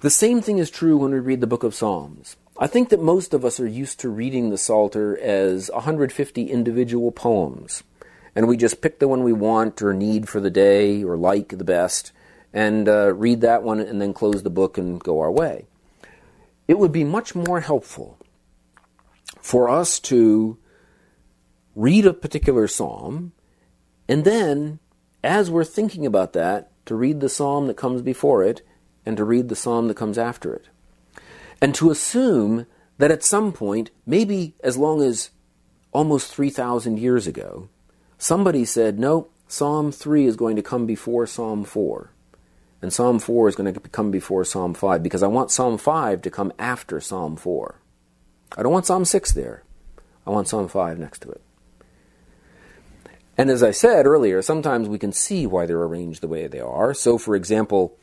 The 0.00 0.08
same 0.08 0.40
thing 0.40 0.56
is 0.56 0.70
true 0.70 0.96
when 0.96 1.12
we 1.12 1.18
read 1.18 1.42
the 1.42 1.46
book 1.46 1.62
of 1.62 1.74
Psalms. 1.74 2.36
I 2.58 2.66
think 2.66 2.88
that 2.88 3.02
most 3.02 3.34
of 3.34 3.44
us 3.44 3.60
are 3.60 3.66
used 3.66 4.00
to 4.00 4.08
reading 4.08 4.48
the 4.48 4.56
Psalter 4.56 5.18
as 5.18 5.70
150 5.74 6.44
individual 6.44 7.12
poems, 7.12 7.82
and 8.34 8.48
we 8.48 8.56
just 8.56 8.80
pick 8.80 8.98
the 8.98 9.08
one 9.08 9.22
we 9.22 9.34
want 9.34 9.82
or 9.82 9.92
need 9.92 10.26
for 10.26 10.40
the 10.40 10.48
day 10.48 11.04
or 11.04 11.18
like 11.18 11.50
the 11.50 11.64
best, 11.64 12.12
and 12.50 12.88
uh, 12.88 13.12
read 13.12 13.42
that 13.42 13.62
one 13.62 13.78
and 13.78 14.00
then 14.00 14.14
close 14.14 14.42
the 14.42 14.48
book 14.48 14.78
and 14.78 15.00
go 15.00 15.20
our 15.20 15.30
way. 15.30 15.66
It 16.66 16.78
would 16.78 16.92
be 16.92 17.04
much 17.04 17.34
more 17.34 17.60
helpful 17.60 18.16
for 19.42 19.68
us 19.68 20.00
to 20.00 20.56
read 21.76 22.06
a 22.06 22.14
particular 22.14 22.66
psalm, 22.68 23.32
and 24.08 24.24
then, 24.24 24.78
as 25.22 25.50
we're 25.50 25.62
thinking 25.62 26.06
about 26.06 26.32
that, 26.32 26.70
to 26.86 26.94
read 26.94 27.20
the 27.20 27.28
psalm 27.28 27.66
that 27.66 27.76
comes 27.76 28.00
before 28.00 28.42
it 28.42 28.62
and 29.04 29.16
to 29.16 29.24
read 29.24 29.48
the 29.48 29.56
psalm 29.56 29.88
that 29.88 29.96
comes 29.96 30.18
after 30.18 30.54
it. 30.54 30.68
And 31.60 31.74
to 31.74 31.90
assume 31.90 32.66
that 32.98 33.10
at 33.10 33.24
some 33.24 33.52
point, 33.52 33.90
maybe 34.06 34.54
as 34.62 34.76
long 34.76 35.02
as 35.02 35.30
almost 35.92 36.34
3,000 36.34 36.98
years 36.98 37.26
ago, 37.26 37.68
somebody 38.18 38.64
said, 38.64 38.98
no, 38.98 39.28
Psalm 39.48 39.90
3 39.90 40.26
is 40.26 40.36
going 40.36 40.56
to 40.56 40.62
come 40.62 40.86
before 40.86 41.26
Psalm 41.26 41.64
4. 41.64 42.10
And 42.82 42.92
Psalm 42.92 43.18
4 43.18 43.48
is 43.48 43.56
going 43.56 43.74
to 43.74 43.80
come 43.80 44.10
before 44.10 44.44
Psalm 44.44 44.74
5 44.74 45.02
because 45.02 45.22
I 45.22 45.26
want 45.26 45.50
Psalm 45.50 45.76
5 45.76 46.22
to 46.22 46.30
come 46.30 46.52
after 46.58 47.00
Psalm 47.00 47.36
4. 47.36 47.80
I 48.56 48.62
don't 48.62 48.72
want 48.72 48.86
Psalm 48.86 49.04
6 49.04 49.32
there. 49.32 49.64
I 50.26 50.30
want 50.30 50.48
Psalm 50.48 50.68
5 50.68 50.98
next 50.98 51.20
to 51.22 51.30
it. 51.30 51.40
And 53.36 53.50
as 53.50 53.62
I 53.62 53.70
said 53.70 54.06
earlier, 54.06 54.42
sometimes 54.42 54.88
we 54.88 54.98
can 54.98 55.12
see 55.12 55.46
why 55.46 55.66
they're 55.66 55.82
arranged 55.82 56.20
the 56.20 56.28
way 56.28 56.46
they 56.46 56.60
are. 56.60 56.94
So, 56.94 57.18
for 57.18 57.34
example, 57.34 57.96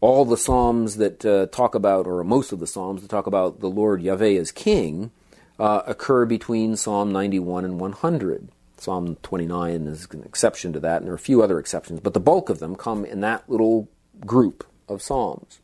all 0.00 0.24
the 0.24 0.36
Psalms 0.36 0.96
that 0.96 1.24
uh, 1.24 1.46
talk 1.46 1.74
about, 1.74 2.06
or 2.06 2.22
most 2.24 2.52
of 2.52 2.60
the 2.60 2.66
Psalms 2.66 3.02
that 3.02 3.08
talk 3.10 3.26
about 3.26 3.60
the 3.60 3.68
Lord 3.68 4.02
Yahweh 4.02 4.38
as 4.38 4.52
King, 4.52 5.10
uh, 5.58 5.82
occur 5.86 6.24
between 6.24 6.76
Psalm 6.76 7.12
91 7.12 7.64
and 7.64 7.80
100. 7.80 8.48
Psalm 8.76 9.16
29 9.22 9.86
is 9.88 10.06
an 10.12 10.22
exception 10.22 10.72
to 10.72 10.80
that, 10.80 10.98
and 10.98 11.06
there 11.06 11.12
are 11.12 11.16
a 11.16 11.18
few 11.18 11.42
other 11.42 11.58
exceptions, 11.58 12.00
but 12.00 12.14
the 12.14 12.20
bulk 12.20 12.48
of 12.48 12.60
them 12.60 12.76
come 12.76 13.04
in 13.04 13.20
that 13.20 13.48
little 13.50 13.88
group 14.20 14.64
of 14.88 15.02
Psalms. 15.02 15.60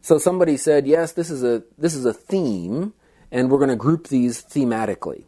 So 0.00 0.18
somebody 0.18 0.56
said, 0.56 0.86
yes, 0.86 1.12
this 1.12 1.30
is 1.30 1.44
a, 1.44 1.62
this 1.78 1.94
is 1.94 2.04
a 2.04 2.12
theme 2.12 2.94
and 3.30 3.50
we're 3.50 3.58
going 3.58 3.70
to 3.70 3.76
group 3.76 4.08
these 4.08 4.42
thematically. 4.42 5.24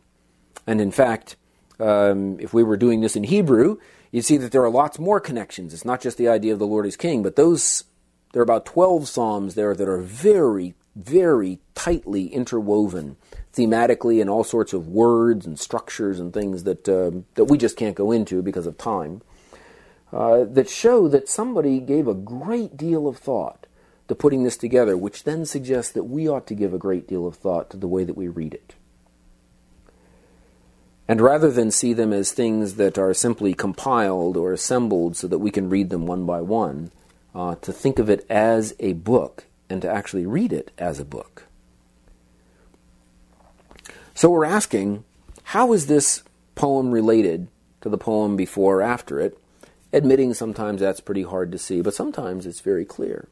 And 0.67 0.81
in 0.81 0.91
fact, 0.91 1.37
Um, 1.79 2.41
if 2.41 2.55
we 2.55 2.63
were 2.63 2.77
doing 2.77 3.01
this 3.03 3.17
in 3.17 3.25
Hebrew, 3.25 3.79
you'd 4.11 4.25
see 4.25 4.39
that 4.39 4.51
there 4.53 4.63
are 4.65 4.71
lots 4.71 4.99
more 4.99 5.21
connections. 5.21 5.75
It's 5.75 5.85
not 5.85 6.01
just 6.01 6.17
the 6.17 6.29
idea 6.29 6.53
of 6.53 6.59
the 6.59 6.67
Lord 6.67 6.87
is 6.87 6.97
King, 6.97 7.23
but 7.23 7.37
those 7.37 7.85
there 8.37 8.43
are 8.43 8.45
about 8.45 8.67
12 8.67 9.09
psalms 9.09 9.55
there 9.55 9.75
that 9.75 9.89
are 9.89 9.97
very, 9.97 10.75
very 10.95 11.59
tightly 11.75 12.27
interwoven 12.27 13.17
thematically 13.55 14.21
in 14.21 14.29
all 14.29 14.45
sorts 14.45 14.75
of 14.75 14.89
words 14.89 15.47
and 15.47 15.59
structures 15.59 16.21
and 16.21 16.35
things 16.35 16.65
that, 16.65 16.87
uh, 16.87 17.13
that 17.37 17.47
we 17.47 17.57
just 17.57 17.79
can't 17.79 17.97
go 17.97 18.13
into 18.13 18.43
because 18.43 18.67
of 18.67 18.77
time, 18.77 19.23
uh, 20.13 20.45
that 20.45 20.69
show 20.69 21.09
that 21.09 21.31
somebody 21.31 21.81
gave 21.81 22.07
a 22.07 22.13
great 22.13 22.77
deal 22.77 23.09
of 23.09 23.17
thought 23.17 23.67
to 24.07 24.15
putting 24.15 24.43
this 24.43 24.59
together, 24.59 24.99
which 24.99 25.25
then 25.25 25.47
suggests 25.47 25.93
that 25.93 26.05
we 26.05 26.29
ought 26.29 26.47
to 26.47 26.55
give 26.55 26.75
a 26.75 26.79
great 26.79 27.09
deal 27.09 27.27
of 27.27 27.37
thought 27.37 27.71
to 27.71 27.79
the 27.79 27.89
way 27.89 28.05
that 28.05 28.19
we 28.19 28.29
read 28.29 28.53
it. 28.53 28.75
And 31.09 31.23
rather 31.23 31.51
than 31.51 31.71
see 31.71 31.95
them 31.95 32.13
as 32.13 32.33
things 32.33 32.75
that 32.75 32.99
are 32.99 33.15
simply 33.15 33.55
compiled 33.55 34.37
or 34.37 34.53
assembled 34.53 35.17
so 35.17 35.27
that 35.27 35.39
we 35.39 35.51
can 35.51 35.71
read 35.71 35.89
them 35.89 36.05
one 36.05 36.27
by 36.27 36.43
one, 36.43 36.91
uh, 37.37 37.55
to 37.57 37.71
think 37.71 37.99
of 37.99 38.09
it 38.09 38.25
as 38.31 38.75
a 38.81 38.95
book 38.95 39.45
and 39.69 39.83
to 39.83 39.91
actually 39.91 40.25
read 40.25 40.55
it 40.55 40.71
as 40.79 40.99
a 40.99 41.05
book. 41.05 41.45
So 44.15 44.31
we're 44.31 44.47
asking, 44.47 45.05
how 45.43 45.75
is 45.75 45.87
this 45.87 46.25
poem 46.55 46.91
related 46.91 47.49
to 47.83 47.91
the 47.91 47.99
poem 47.99 48.37
before 48.37 48.79
or 48.79 48.83
after 48.83 49.21
it? 49.21 49.39
Admitting 49.93 50.33
sometimes 50.33 50.81
that's 50.81 51.01
pretty 51.01 51.25
hard 51.25 51.53
to 51.53 51.59
see, 51.59 51.83
but 51.83 51.93
sometimes 51.93 52.47
it's 52.47 52.61
very 52.61 52.87
clear. 52.87 53.29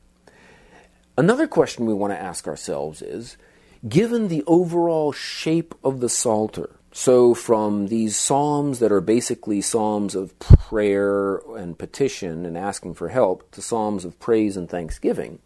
Another 1.17 1.47
question 1.47 1.87
we 1.87 1.95
want 1.95 2.13
to 2.13 2.21
ask 2.21 2.47
ourselves 2.47 3.01
is 3.01 3.39
given 3.89 4.29
the 4.29 4.45
overall 4.47 5.13
shape 5.13 5.75
of 5.83 6.01
the 6.01 6.11
Psalter, 6.11 6.77
so 6.97 7.35
from 7.35 7.89
these 7.89 8.17
psalms 8.17 8.79
that 8.79 8.93
are 8.93 9.01
basically 9.01 9.61
psalms 9.61 10.15
of 10.15 10.39
prayer 10.39 11.39
and 11.57 11.77
petition 11.77 12.47
and 12.47 12.57
asking 12.57 12.95
for 12.95 13.09
help 13.09 13.51
to 13.51 13.61
psalms 13.61 14.05
of 14.05 14.21
praise 14.21 14.57
and 14.57 14.71
thanksgiving, 14.71 15.41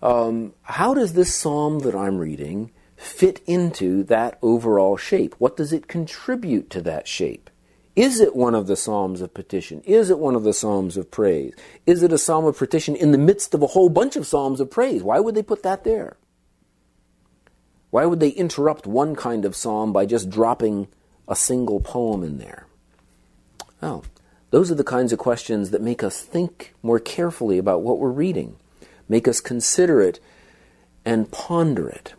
um, 0.00 0.54
how 0.62 0.94
does 0.94 1.14
this 1.14 1.34
psalm 1.34 1.80
that 1.80 1.96
I'm 1.96 2.18
reading 2.18 2.70
fit 2.96 3.42
into 3.46 4.04
that 4.04 4.38
overall 4.40 4.96
shape? 4.96 5.34
What 5.38 5.56
does 5.56 5.72
it 5.72 5.88
contribute 5.88 6.70
to 6.70 6.82
that 6.82 7.08
shape? 7.08 7.50
Is 7.96 8.20
it 8.20 8.36
one 8.36 8.54
of 8.54 8.68
the 8.68 8.76
Psalms 8.76 9.20
of 9.20 9.34
petition? 9.34 9.80
Is 9.80 10.08
it 10.08 10.20
one 10.20 10.36
of 10.36 10.44
the 10.44 10.52
Psalms 10.52 10.96
of 10.96 11.10
praise? 11.10 11.52
Is 11.84 12.04
it 12.04 12.12
a 12.12 12.18
Psalm 12.18 12.44
of 12.44 12.56
petition 12.56 12.94
in 12.94 13.10
the 13.10 13.18
midst 13.18 13.54
of 13.54 13.62
a 13.64 13.66
whole 13.66 13.88
bunch 13.88 14.14
of 14.14 14.24
Psalms 14.24 14.60
of 14.60 14.70
praise? 14.70 15.02
Why 15.02 15.18
would 15.18 15.34
they 15.34 15.42
put 15.42 15.64
that 15.64 15.82
there? 15.82 16.16
Why 17.90 18.04
would 18.04 18.20
they 18.20 18.30
interrupt 18.30 18.86
one 18.86 19.14
kind 19.16 19.44
of 19.44 19.56
psalm 19.56 19.92
by 19.92 20.06
just 20.06 20.30
dropping 20.30 20.88
a 21.26 21.36
single 21.36 21.80
poem 21.80 22.22
in 22.22 22.38
there? 22.38 22.66
Well, 23.80 24.04
those 24.50 24.70
are 24.70 24.74
the 24.74 24.84
kinds 24.84 25.12
of 25.12 25.18
questions 25.18 25.70
that 25.70 25.82
make 25.82 26.02
us 26.02 26.20
think 26.20 26.74
more 26.82 26.98
carefully 26.98 27.58
about 27.58 27.82
what 27.82 27.98
we're 27.98 28.10
reading, 28.10 28.56
make 29.08 29.28
us 29.28 29.40
consider 29.40 30.00
it 30.00 30.20
and 31.04 31.30
ponder 31.30 31.88
it. 31.88 32.14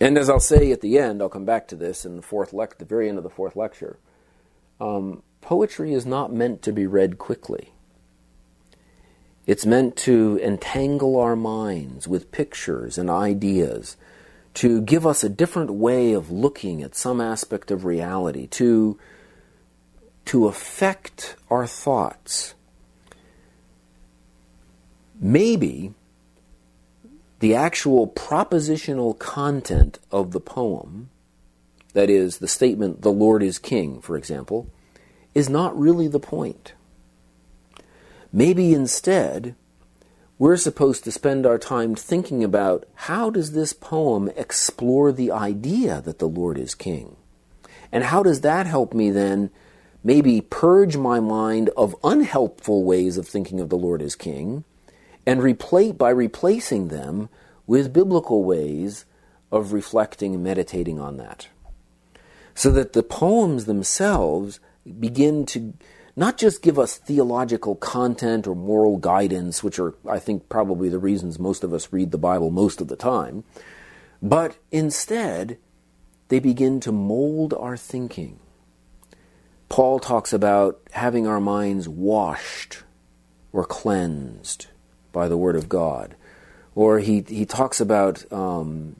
And 0.00 0.18
as 0.18 0.28
I'll 0.28 0.40
say 0.40 0.72
at 0.72 0.80
the 0.80 0.98
end, 0.98 1.22
I'll 1.22 1.28
come 1.28 1.44
back 1.44 1.68
to 1.68 1.76
this 1.76 2.04
in 2.04 2.16
the 2.16 2.22
fourth 2.22 2.52
lec- 2.52 2.78
the 2.78 2.84
very 2.84 3.08
end 3.08 3.18
of 3.18 3.24
the 3.24 3.30
fourth 3.30 3.56
lecture. 3.56 3.98
Um, 4.80 5.22
poetry 5.40 5.92
is 5.92 6.04
not 6.04 6.32
meant 6.32 6.60
to 6.62 6.72
be 6.72 6.86
read 6.86 7.18
quickly. 7.18 7.72
It's 9.46 9.64
meant 9.64 9.96
to 9.98 10.40
entangle 10.42 11.18
our 11.18 11.36
minds 11.36 12.08
with 12.08 12.32
pictures 12.32 12.98
and 12.98 13.08
ideas, 13.08 13.96
to 14.56 14.80
give 14.80 15.06
us 15.06 15.22
a 15.22 15.28
different 15.28 15.70
way 15.70 16.14
of 16.14 16.30
looking 16.30 16.82
at 16.82 16.94
some 16.94 17.20
aspect 17.20 17.70
of 17.70 17.84
reality, 17.84 18.46
to, 18.46 18.98
to 20.24 20.48
affect 20.48 21.36
our 21.50 21.66
thoughts. 21.66 22.54
Maybe 25.20 25.92
the 27.40 27.54
actual 27.54 28.08
propositional 28.08 29.18
content 29.18 29.98
of 30.10 30.32
the 30.32 30.40
poem, 30.40 31.10
that 31.92 32.08
is, 32.08 32.38
the 32.38 32.48
statement, 32.48 33.02
the 33.02 33.12
Lord 33.12 33.42
is 33.42 33.58
King, 33.58 34.00
for 34.00 34.16
example, 34.16 34.70
is 35.34 35.50
not 35.50 35.78
really 35.78 36.08
the 36.08 36.18
point. 36.18 36.72
Maybe 38.32 38.72
instead, 38.72 39.54
we're 40.38 40.56
supposed 40.56 41.04
to 41.04 41.12
spend 41.12 41.46
our 41.46 41.58
time 41.58 41.94
thinking 41.94 42.44
about 42.44 42.86
how 42.94 43.30
does 43.30 43.52
this 43.52 43.72
poem 43.72 44.30
explore 44.36 45.12
the 45.12 45.30
idea 45.30 46.00
that 46.02 46.18
the 46.18 46.28
Lord 46.28 46.58
is 46.58 46.74
King? 46.74 47.16
And 47.90 48.04
how 48.04 48.22
does 48.22 48.42
that 48.42 48.66
help 48.66 48.92
me 48.92 49.10
then 49.10 49.50
maybe 50.04 50.40
purge 50.40 50.96
my 50.96 51.20
mind 51.20 51.70
of 51.76 51.96
unhelpful 52.04 52.84
ways 52.84 53.16
of 53.16 53.26
thinking 53.26 53.60
of 53.60 53.70
the 53.70 53.78
Lord 53.78 54.02
as 54.02 54.14
King? 54.14 54.64
and 55.26 55.42
replace, 55.42 55.92
by 55.92 56.10
replacing 56.10 56.88
them 56.88 57.28
with 57.66 57.92
biblical 57.92 58.44
ways 58.44 59.04
of 59.50 59.72
reflecting 59.72 60.34
and 60.34 60.44
meditating 60.44 61.00
on 61.00 61.16
that. 61.16 61.48
So 62.54 62.70
that 62.70 62.92
the 62.92 63.02
poems 63.02 63.64
themselves 63.64 64.60
begin 64.98 65.44
to 65.46 65.74
not 66.16 66.38
just 66.38 66.62
give 66.62 66.78
us 66.78 66.96
theological 66.96 67.76
content 67.76 68.46
or 68.46 68.56
moral 68.56 68.96
guidance, 68.96 69.62
which 69.62 69.78
are, 69.78 69.94
I 70.08 70.18
think, 70.18 70.48
probably 70.48 70.88
the 70.88 70.98
reasons 70.98 71.38
most 71.38 71.62
of 71.62 71.74
us 71.74 71.92
read 71.92 72.10
the 72.10 72.18
Bible 72.18 72.50
most 72.50 72.80
of 72.80 72.88
the 72.88 72.96
time, 72.96 73.44
but 74.22 74.56
instead, 74.72 75.58
they 76.28 76.38
begin 76.38 76.80
to 76.80 76.90
mold 76.90 77.52
our 77.54 77.76
thinking. 77.76 78.38
Paul 79.68 79.98
talks 79.98 80.32
about 80.32 80.80
having 80.92 81.26
our 81.26 81.40
minds 81.40 81.88
washed 81.88 82.82
or 83.52 83.64
cleansed 83.64 84.68
by 85.12 85.28
the 85.28 85.36
Word 85.36 85.56
of 85.56 85.68
God. 85.68 86.14
Or 86.74 86.98
he, 87.00 87.24
he 87.26 87.46
talks 87.46 87.80
about 87.80 88.30
um, 88.32 88.96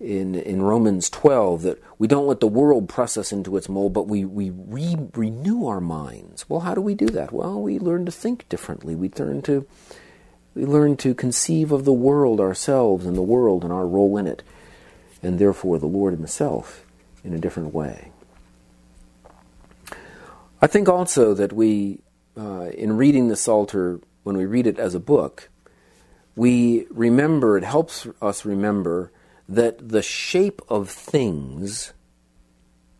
in, 0.00 0.34
in 0.34 0.62
Romans 0.62 1.08
12 1.10 1.62
that 1.62 1.82
we 1.98 2.06
don't 2.06 2.26
let 2.26 2.40
the 2.40 2.46
world 2.46 2.88
press 2.88 3.16
us 3.16 3.32
into 3.32 3.56
its 3.56 3.68
mold, 3.68 3.92
but 3.94 4.06
we, 4.06 4.24
we 4.24 4.50
re- 4.50 5.08
renew 5.14 5.66
our 5.66 5.80
minds. 5.80 6.48
Well, 6.48 6.60
how 6.60 6.74
do 6.74 6.80
we 6.80 6.94
do 6.94 7.06
that? 7.06 7.32
Well, 7.32 7.60
we 7.60 7.78
learn 7.78 8.04
to 8.06 8.12
think 8.12 8.48
differently. 8.48 8.94
We 8.94 9.10
learn 9.18 9.40
to, 9.42 9.66
we 10.54 10.66
learn 10.66 10.96
to 10.98 11.14
conceive 11.14 11.72
of 11.72 11.84
the 11.84 11.92
world 11.92 12.38
ourselves 12.38 13.06
and 13.06 13.16
the 13.16 13.22
world 13.22 13.64
and 13.64 13.72
our 13.72 13.86
role 13.86 14.18
in 14.18 14.26
it, 14.26 14.42
and 15.22 15.38
therefore 15.38 15.78
the 15.78 15.86
Lord 15.86 16.12
Himself 16.12 16.84
in 17.24 17.32
a 17.32 17.38
different 17.38 17.72
way. 17.72 18.10
I 20.60 20.66
think 20.66 20.88
also 20.88 21.32
that 21.34 21.52
we, 21.52 22.00
uh, 22.36 22.70
in 22.74 22.96
reading 22.96 23.28
the 23.28 23.36
Psalter, 23.36 24.00
when 24.22 24.36
we 24.36 24.44
read 24.44 24.66
it 24.66 24.78
as 24.78 24.94
a 24.94 25.00
book, 25.00 25.48
we 26.34 26.86
remember, 26.90 27.56
it 27.56 27.64
helps 27.64 28.06
us 28.20 28.44
remember 28.44 29.10
that 29.48 29.88
the 29.88 30.02
shape 30.02 30.60
of 30.68 30.90
things, 30.90 31.92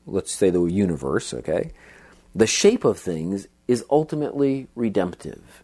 let's 0.06 0.32
say 0.32 0.50
the 0.50 0.64
universe, 0.64 1.34
okay, 1.34 1.72
the 2.34 2.46
shape 2.46 2.84
of 2.84 2.98
things 2.98 3.48
is 3.66 3.84
ultimately 3.90 4.68
redemptive. 4.74 5.62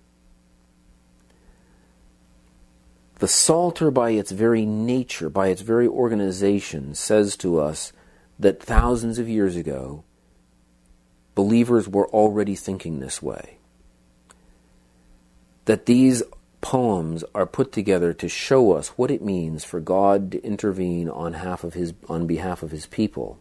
The 3.21 3.29
Psalter, 3.29 3.93
by 3.93 4.11
its 4.11 4.33
very 4.33 4.67
nature, 4.67 5.29
by 5.29 5.49
its 5.49 5.61
very 5.61 5.87
organization, 5.87 6.97
says 6.97 7.37
to 7.37 7.61
us 7.61 7.93
that 8.39 8.61
thousands 8.61 9.21
of 9.21 9.29
years 9.29 9.55
ago, 9.55 10.03
believers 11.37 11.89
were 11.89 12.09
already 12.09 12.57
thinking 12.57 12.99
this 12.99 13.23
way 13.23 13.59
that 15.67 15.87
these 15.87 16.23
poems 16.63 17.25
are 17.35 17.45
put 17.45 17.73
together 17.73 18.15
to 18.15 18.29
show 18.29 18.73
us 18.73 18.89
what 18.97 19.11
it 19.11 19.21
means 19.21 19.65
for 19.65 19.81
God 19.81 20.33
to 20.33 20.43
intervene 20.43 21.11
on 21.11 21.35
half 21.35 21.65
of 21.65 21.75
his 21.75 21.93
on 22.09 22.27
behalf 22.27 22.63
of 22.63 22.71
his 22.71 22.87
people. 22.87 23.39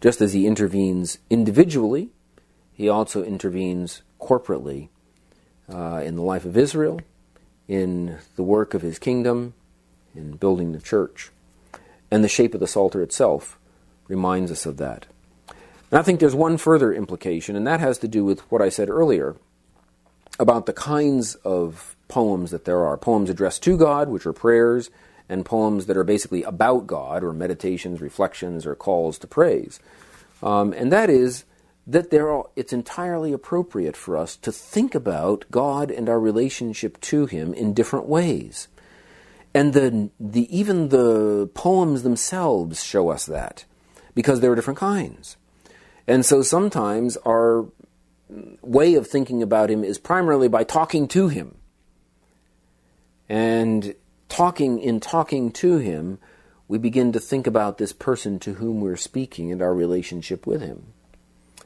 Just 0.00 0.20
as 0.20 0.34
he 0.34 0.46
intervenes 0.46 1.18
individually, 1.30 2.10
he 2.72 2.88
also 2.88 3.24
intervenes 3.24 4.02
corporately 4.20 4.88
uh, 5.72 6.02
in 6.04 6.14
the 6.14 6.22
life 6.22 6.44
of 6.44 6.56
Israel, 6.56 7.00
in 7.66 8.18
the 8.36 8.42
work 8.42 8.74
of 8.74 8.82
his 8.82 8.98
kingdom, 8.98 9.54
in 10.14 10.36
building 10.36 10.72
the 10.72 10.80
church. 10.80 11.30
And 12.10 12.22
the 12.22 12.28
shape 12.28 12.54
of 12.54 12.60
the 12.60 12.68
Psalter 12.68 13.02
itself 13.02 13.58
reminds 14.06 14.52
us 14.52 14.66
of 14.66 14.76
that. 14.76 15.06
And 15.90 15.98
I 15.98 16.02
think 16.02 16.20
there's 16.20 16.34
one 16.34 16.58
further 16.58 16.92
implication, 16.92 17.56
and 17.56 17.66
that 17.66 17.80
has 17.80 17.98
to 17.98 18.08
do 18.08 18.24
with 18.24 18.40
what 18.52 18.60
I 18.60 18.68
said 18.68 18.90
earlier 18.90 19.36
about 20.38 20.66
the 20.66 20.72
kinds 20.72 21.34
of 21.36 21.95
poems 22.08 22.50
that 22.50 22.64
there 22.64 22.84
are 22.84 22.96
poems 22.96 23.30
addressed 23.30 23.62
to 23.64 23.76
God, 23.76 24.08
which 24.08 24.26
are 24.26 24.32
prayers, 24.32 24.90
and 25.28 25.44
poems 25.44 25.86
that 25.86 25.96
are 25.96 26.04
basically 26.04 26.42
about 26.42 26.86
God, 26.86 27.24
or 27.24 27.32
meditations, 27.32 28.00
reflections, 28.00 28.64
or 28.66 28.74
calls 28.74 29.18
to 29.18 29.26
praise. 29.26 29.80
Um, 30.42 30.72
and 30.72 30.92
that 30.92 31.10
is 31.10 31.44
that 31.86 32.10
there 32.10 32.30
are, 32.30 32.48
it's 32.56 32.72
entirely 32.72 33.32
appropriate 33.32 33.96
for 33.96 34.16
us 34.16 34.36
to 34.36 34.52
think 34.52 34.94
about 34.94 35.44
God 35.50 35.90
and 35.90 36.08
our 36.08 36.20
relationship 36.20 37.00
to 37.02 37.26
Him 37.26 37.54
in 37.54 37.74
different 37.74 38.06
ways. 38.06 38.68
And 39.54 39.72
the, 39.72 40.10
the, 40.20 40.56
even 40.56 40.90
the 40.90 41.48
poems 41.54 42.02
themselves 42.02 42.84
show 42.84 43.08
us 43.08 43.26
that, 43.26 43.64
because 44.14 44.40
there 44.40 44.52
are 44.52 44.56
different 44.56 44.78
kinds. 44.78 45.36
And 46.06 46.24
so 46.26 46.42
sometimes 46.42 47.16
our 47.18 47.66
way 48.62 48.94
of 48.94 49.06
thinking 49.06 49.42
about 49.42 49.70
him 49.70 49.84
is 49.84 49.98
primarily 49.98 50.48
by 50.48 50.64
talking 50.64 51.08
to 51.08 51.28
him. 51.28 51.56
And 53.28 53.94
talking 54.28 54.78
in 54.78 55.00
talking 55.00 55.50
to 55.52 55.78
him, 55.78 56.18
we 56.68 56.78
begin 56.78 57.12
to 57.12 57.20
think 57.20 57.46
about 57.46 57.78
this 57.78 57.92
person 57.92 58.38
to 58.40 58.54
whom 58.54 58.80
we're 58.80 58.96
speaking 58.96 59.52
and 59.52 59.62
our 59.62 59.74
relationship 59.74 60.46
with 60.46 60.60
him, 60.60 60.92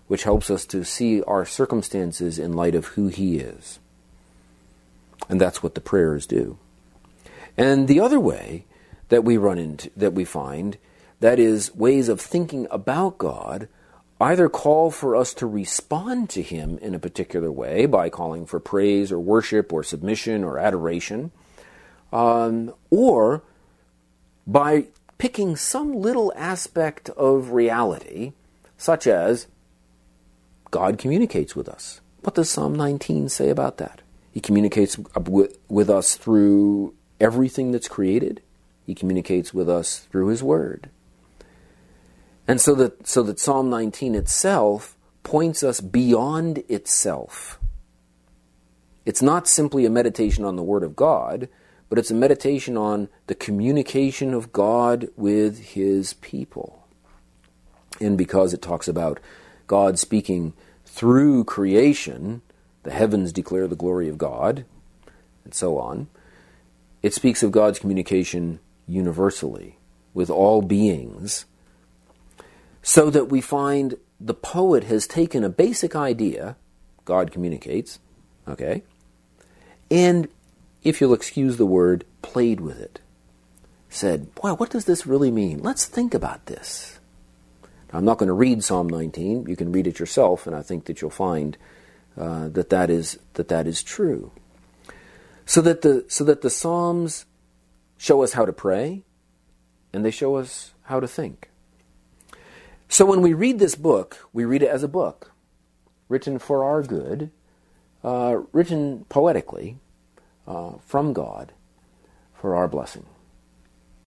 which 0.09 0.25
helps 0.25 0.51
us 0.51 0.67
to 0.67 0.85
see 0.85 1.23
our 1.23 1.47
circumstances 1.47 2.39
in 2.39 2.53
light 2.53 2.75
of 2.75 2.87
who 2.87 3.09
he 3.09 3.39
is. 3.39 3.79
And 5.29 5.41
that's 5.41 5.63
what 5.63 5.75
the 5.75 5.81
prayers 5.81 6.27
do. 6.27 6.59
And 7.57 7.89
the 7.89 8.01
other 8.01 8.21
way 8.21 8.65
that 9.09 9.25
we 9.25 9.37
run 9.37 9.59
into, 9.59 9.91
that 9.97 10.15
we 10.15 10.25
find, 10.25 10.79
that 11.21 11.39
is 11.39 11.75
ways 11.75 12.09
of 12.09 12.21
thinking 12.21 12.67
about 12.71 13.19
God, 13.19 13.69
either 14.21 14.49
call 14.49 14.91
for 14.91 15.15
us 15.15 15.35
to 15.35 15.47
respond 15.47 16.31
to 16.31 16.43
Him 16.43 16.79
in 16.79 16.95
a 16.95 16.99
particular 16.99 17.53
way 17.53 17.87
by 17.87 18.09
calling 18.09 18.47
for 18.47 18.61
praise 18.61 19.13
or 19.13 19.19
worship 19.19 19.73
or 19.73 19.83
submission 19.83 20.45
or 20.45 20.59
adoration, 20.59 21.31
um, 22.13 22.75
or 22.91 23.43
by 24.47 24.87
picking 25.19 25.57
some 25.57 25.93
little 25.93 26.33
aspect 26.35 27.11
of 27.11 27.53
reality, 27.53 28.33
such 28.77 29.07
as 29.07 29.47
God 30.71 30.99
communicates 30.99 31.55
with 31.55 31.69
us. 31.69 32.01
What 32.23 32.35
does 32.35 32.51
Psalm 32.51 32.75
19 32.75 33.29
say 33.29 33.49
about 33.49 33.79
that? 33.79 34.03
He 34.33 34.41
communicates 34.41 34.99
with 34.99 35.91
us 35.91 36.17
through 36.17 36.95
everything 37.21 37.73
that's 37.73 37.89
created. 37.89 38.43
He 38.87 38.95
communicates 38.95 39.53
with 39.53 39.69
us 39.69 40.07
through 40.11 40.29
His 40.29 40.43
Word. 40.43 40.91
And 42.47 42.61
so 42.61 42.75
that, 42.75 43.07
so 43.07 43.23
that 43.25 43.39
Psalm 43.39 43.71
19 43.71 44.15
itself 44.15 44.97
points 45.23 45.63
us 45.63 45.81
beyond 45.81 46.65
itself. 46.69 47.59
It's 49.05 49.23
not 49.23 49.49
simply 49.49 49.87
a 49.87 49.91
meditation 49.91 50.45
on 50.45 50.57
the 50.57 50.63
Word 50.63 50.83
of 50.83 50.97
God, 50.97 51.49
but 51.91 51.99
it's 51.99 52.11
a 52.11 52.15
meditation 52.15 52.79
on 52.79 53.09
the 53.27 53.35
communication 53.35 54.33
of 54.33 54.53
God 54.53 55.09
with 55.17 55.59
His 55.73 56.15
people. 56.15 56.87
And 58.01 58.17
because 58.17 58.55
it 58.55 58.63
talks 58.63 58.89
about 58.89 59.21
God 59.67 59.99
speaking 59.99 60.55
through 60.87 61.45
creation, 61.45 62.41
the 62.85 62.93
heavens 62.93 63.33
declare 63.33 63.67
the 63.67 63.77
glory 63.77 64.09
of 64.09 64.17
God, 64.17 64.65
and 65.45 65.53
so 65.53 65.77
on, 65.79 66.07
it 67.03 67.13
speaks 67.13 67.43
of 67.43 67.53
God's 67.53 67.79
communication 67.79 68.61
universally 68.87 69.77
with 70.15 70.31
all 70.31 70.63
beings, 70.63 71.45
so 72.83 73.11
that 73.11 73.29
we 73.29 73.41
find 73.41 73.97
the 74.21 74.35
poet 74.35 74.85
has 74.85 75.07
taken 75.07 75.45
a 75.45 75.49
basic 75.49 75.97
idea, 75.97 76.57
God 77.05 77.33
communicates, 77.33 77.99
okay, 78.49 78.83
and 79.91 80.29
if 80.83 81.01
you'll 81.01 81.15
excuse 81.15 81.57
the 81.57 81.67
word, 81.67 82.05
played 82.23 82.61
with 82.61 82.81
it. 82.81 83.01
Said, 83.89 84.29
wow, 84.43 84.55
what 84.55 84.71
does 84.71 84.85
this 84.85 85.07
really 85.07 85.31
mean? 85.31 85.61
Let's 85.63 85.85
think 85.85 86.15
about 86.15 86.47
this. 86.47 87.01
Now, 87.93 87.99
I'm 87.99 88.05
not 88.05 88.19
going 88.19 88.29
to 88.29 88.33
read 88.35 88.63
Psalm 88.63 88.89
19. 88.89 89.47
You 89.47 89.57
can 89.57 89.73
read 89.73 89.87
it 89.87 89.99
yourself, 89.99 90.47
and 90.47 90.55
I 90.55 90.63
think 90.63 90.85
that 90.85 91.01
you'll 91.01 91.11
find 91.11 91.57
uh, 92.17 92.49
that, 92.51 92.71
that, 92.71 92.89
is, 92.89 93.19
that 93.35 93.49
that 93.49 93.67
is 93.67 93.83
true. 93.83 94.31
So 95.45 95.61
that, 95.63 95.83
the, 95.83 96.05
so 96.09 96.23
that 96.25 96.43
the 96.43 96.51
Psalms 96.51 97.27
show 97.99 98.23
us 98.23 98.35
how 98.35 98.47
to 98.47 98.53
pray, 98.53 99.03
and 99.93 100.05
they 100.05 100.13
show 100.13 100.37
us 100.37 100.73
how 100.83 101.01
to 101.01 101.09
think. 101.09 101.51
So 102.89 103.05
when 103.05 103.23
we 103.23 103.35
read 103.35 103.59
this 103.59 103.75
book, 103.75 104.29
we 104.33 104.45
read 104.45 104.63
it 104.63 104.69
as 104.69 104.83
a 104.83 104.89
book, 104.89 105.33
written 106.09 106.39
for 106.39 106.65
our 106.65 106.83
good, 106.83 107.31
uh, 108.03 108.39
written 108.53 109.05
poetically, 109.09 109.79
uh, 110.47 110.73
from 110.87 111.13
God 111.13 111.53
for 112.35 112.55
our 112.55 112.69
blessing. 112.69 113.07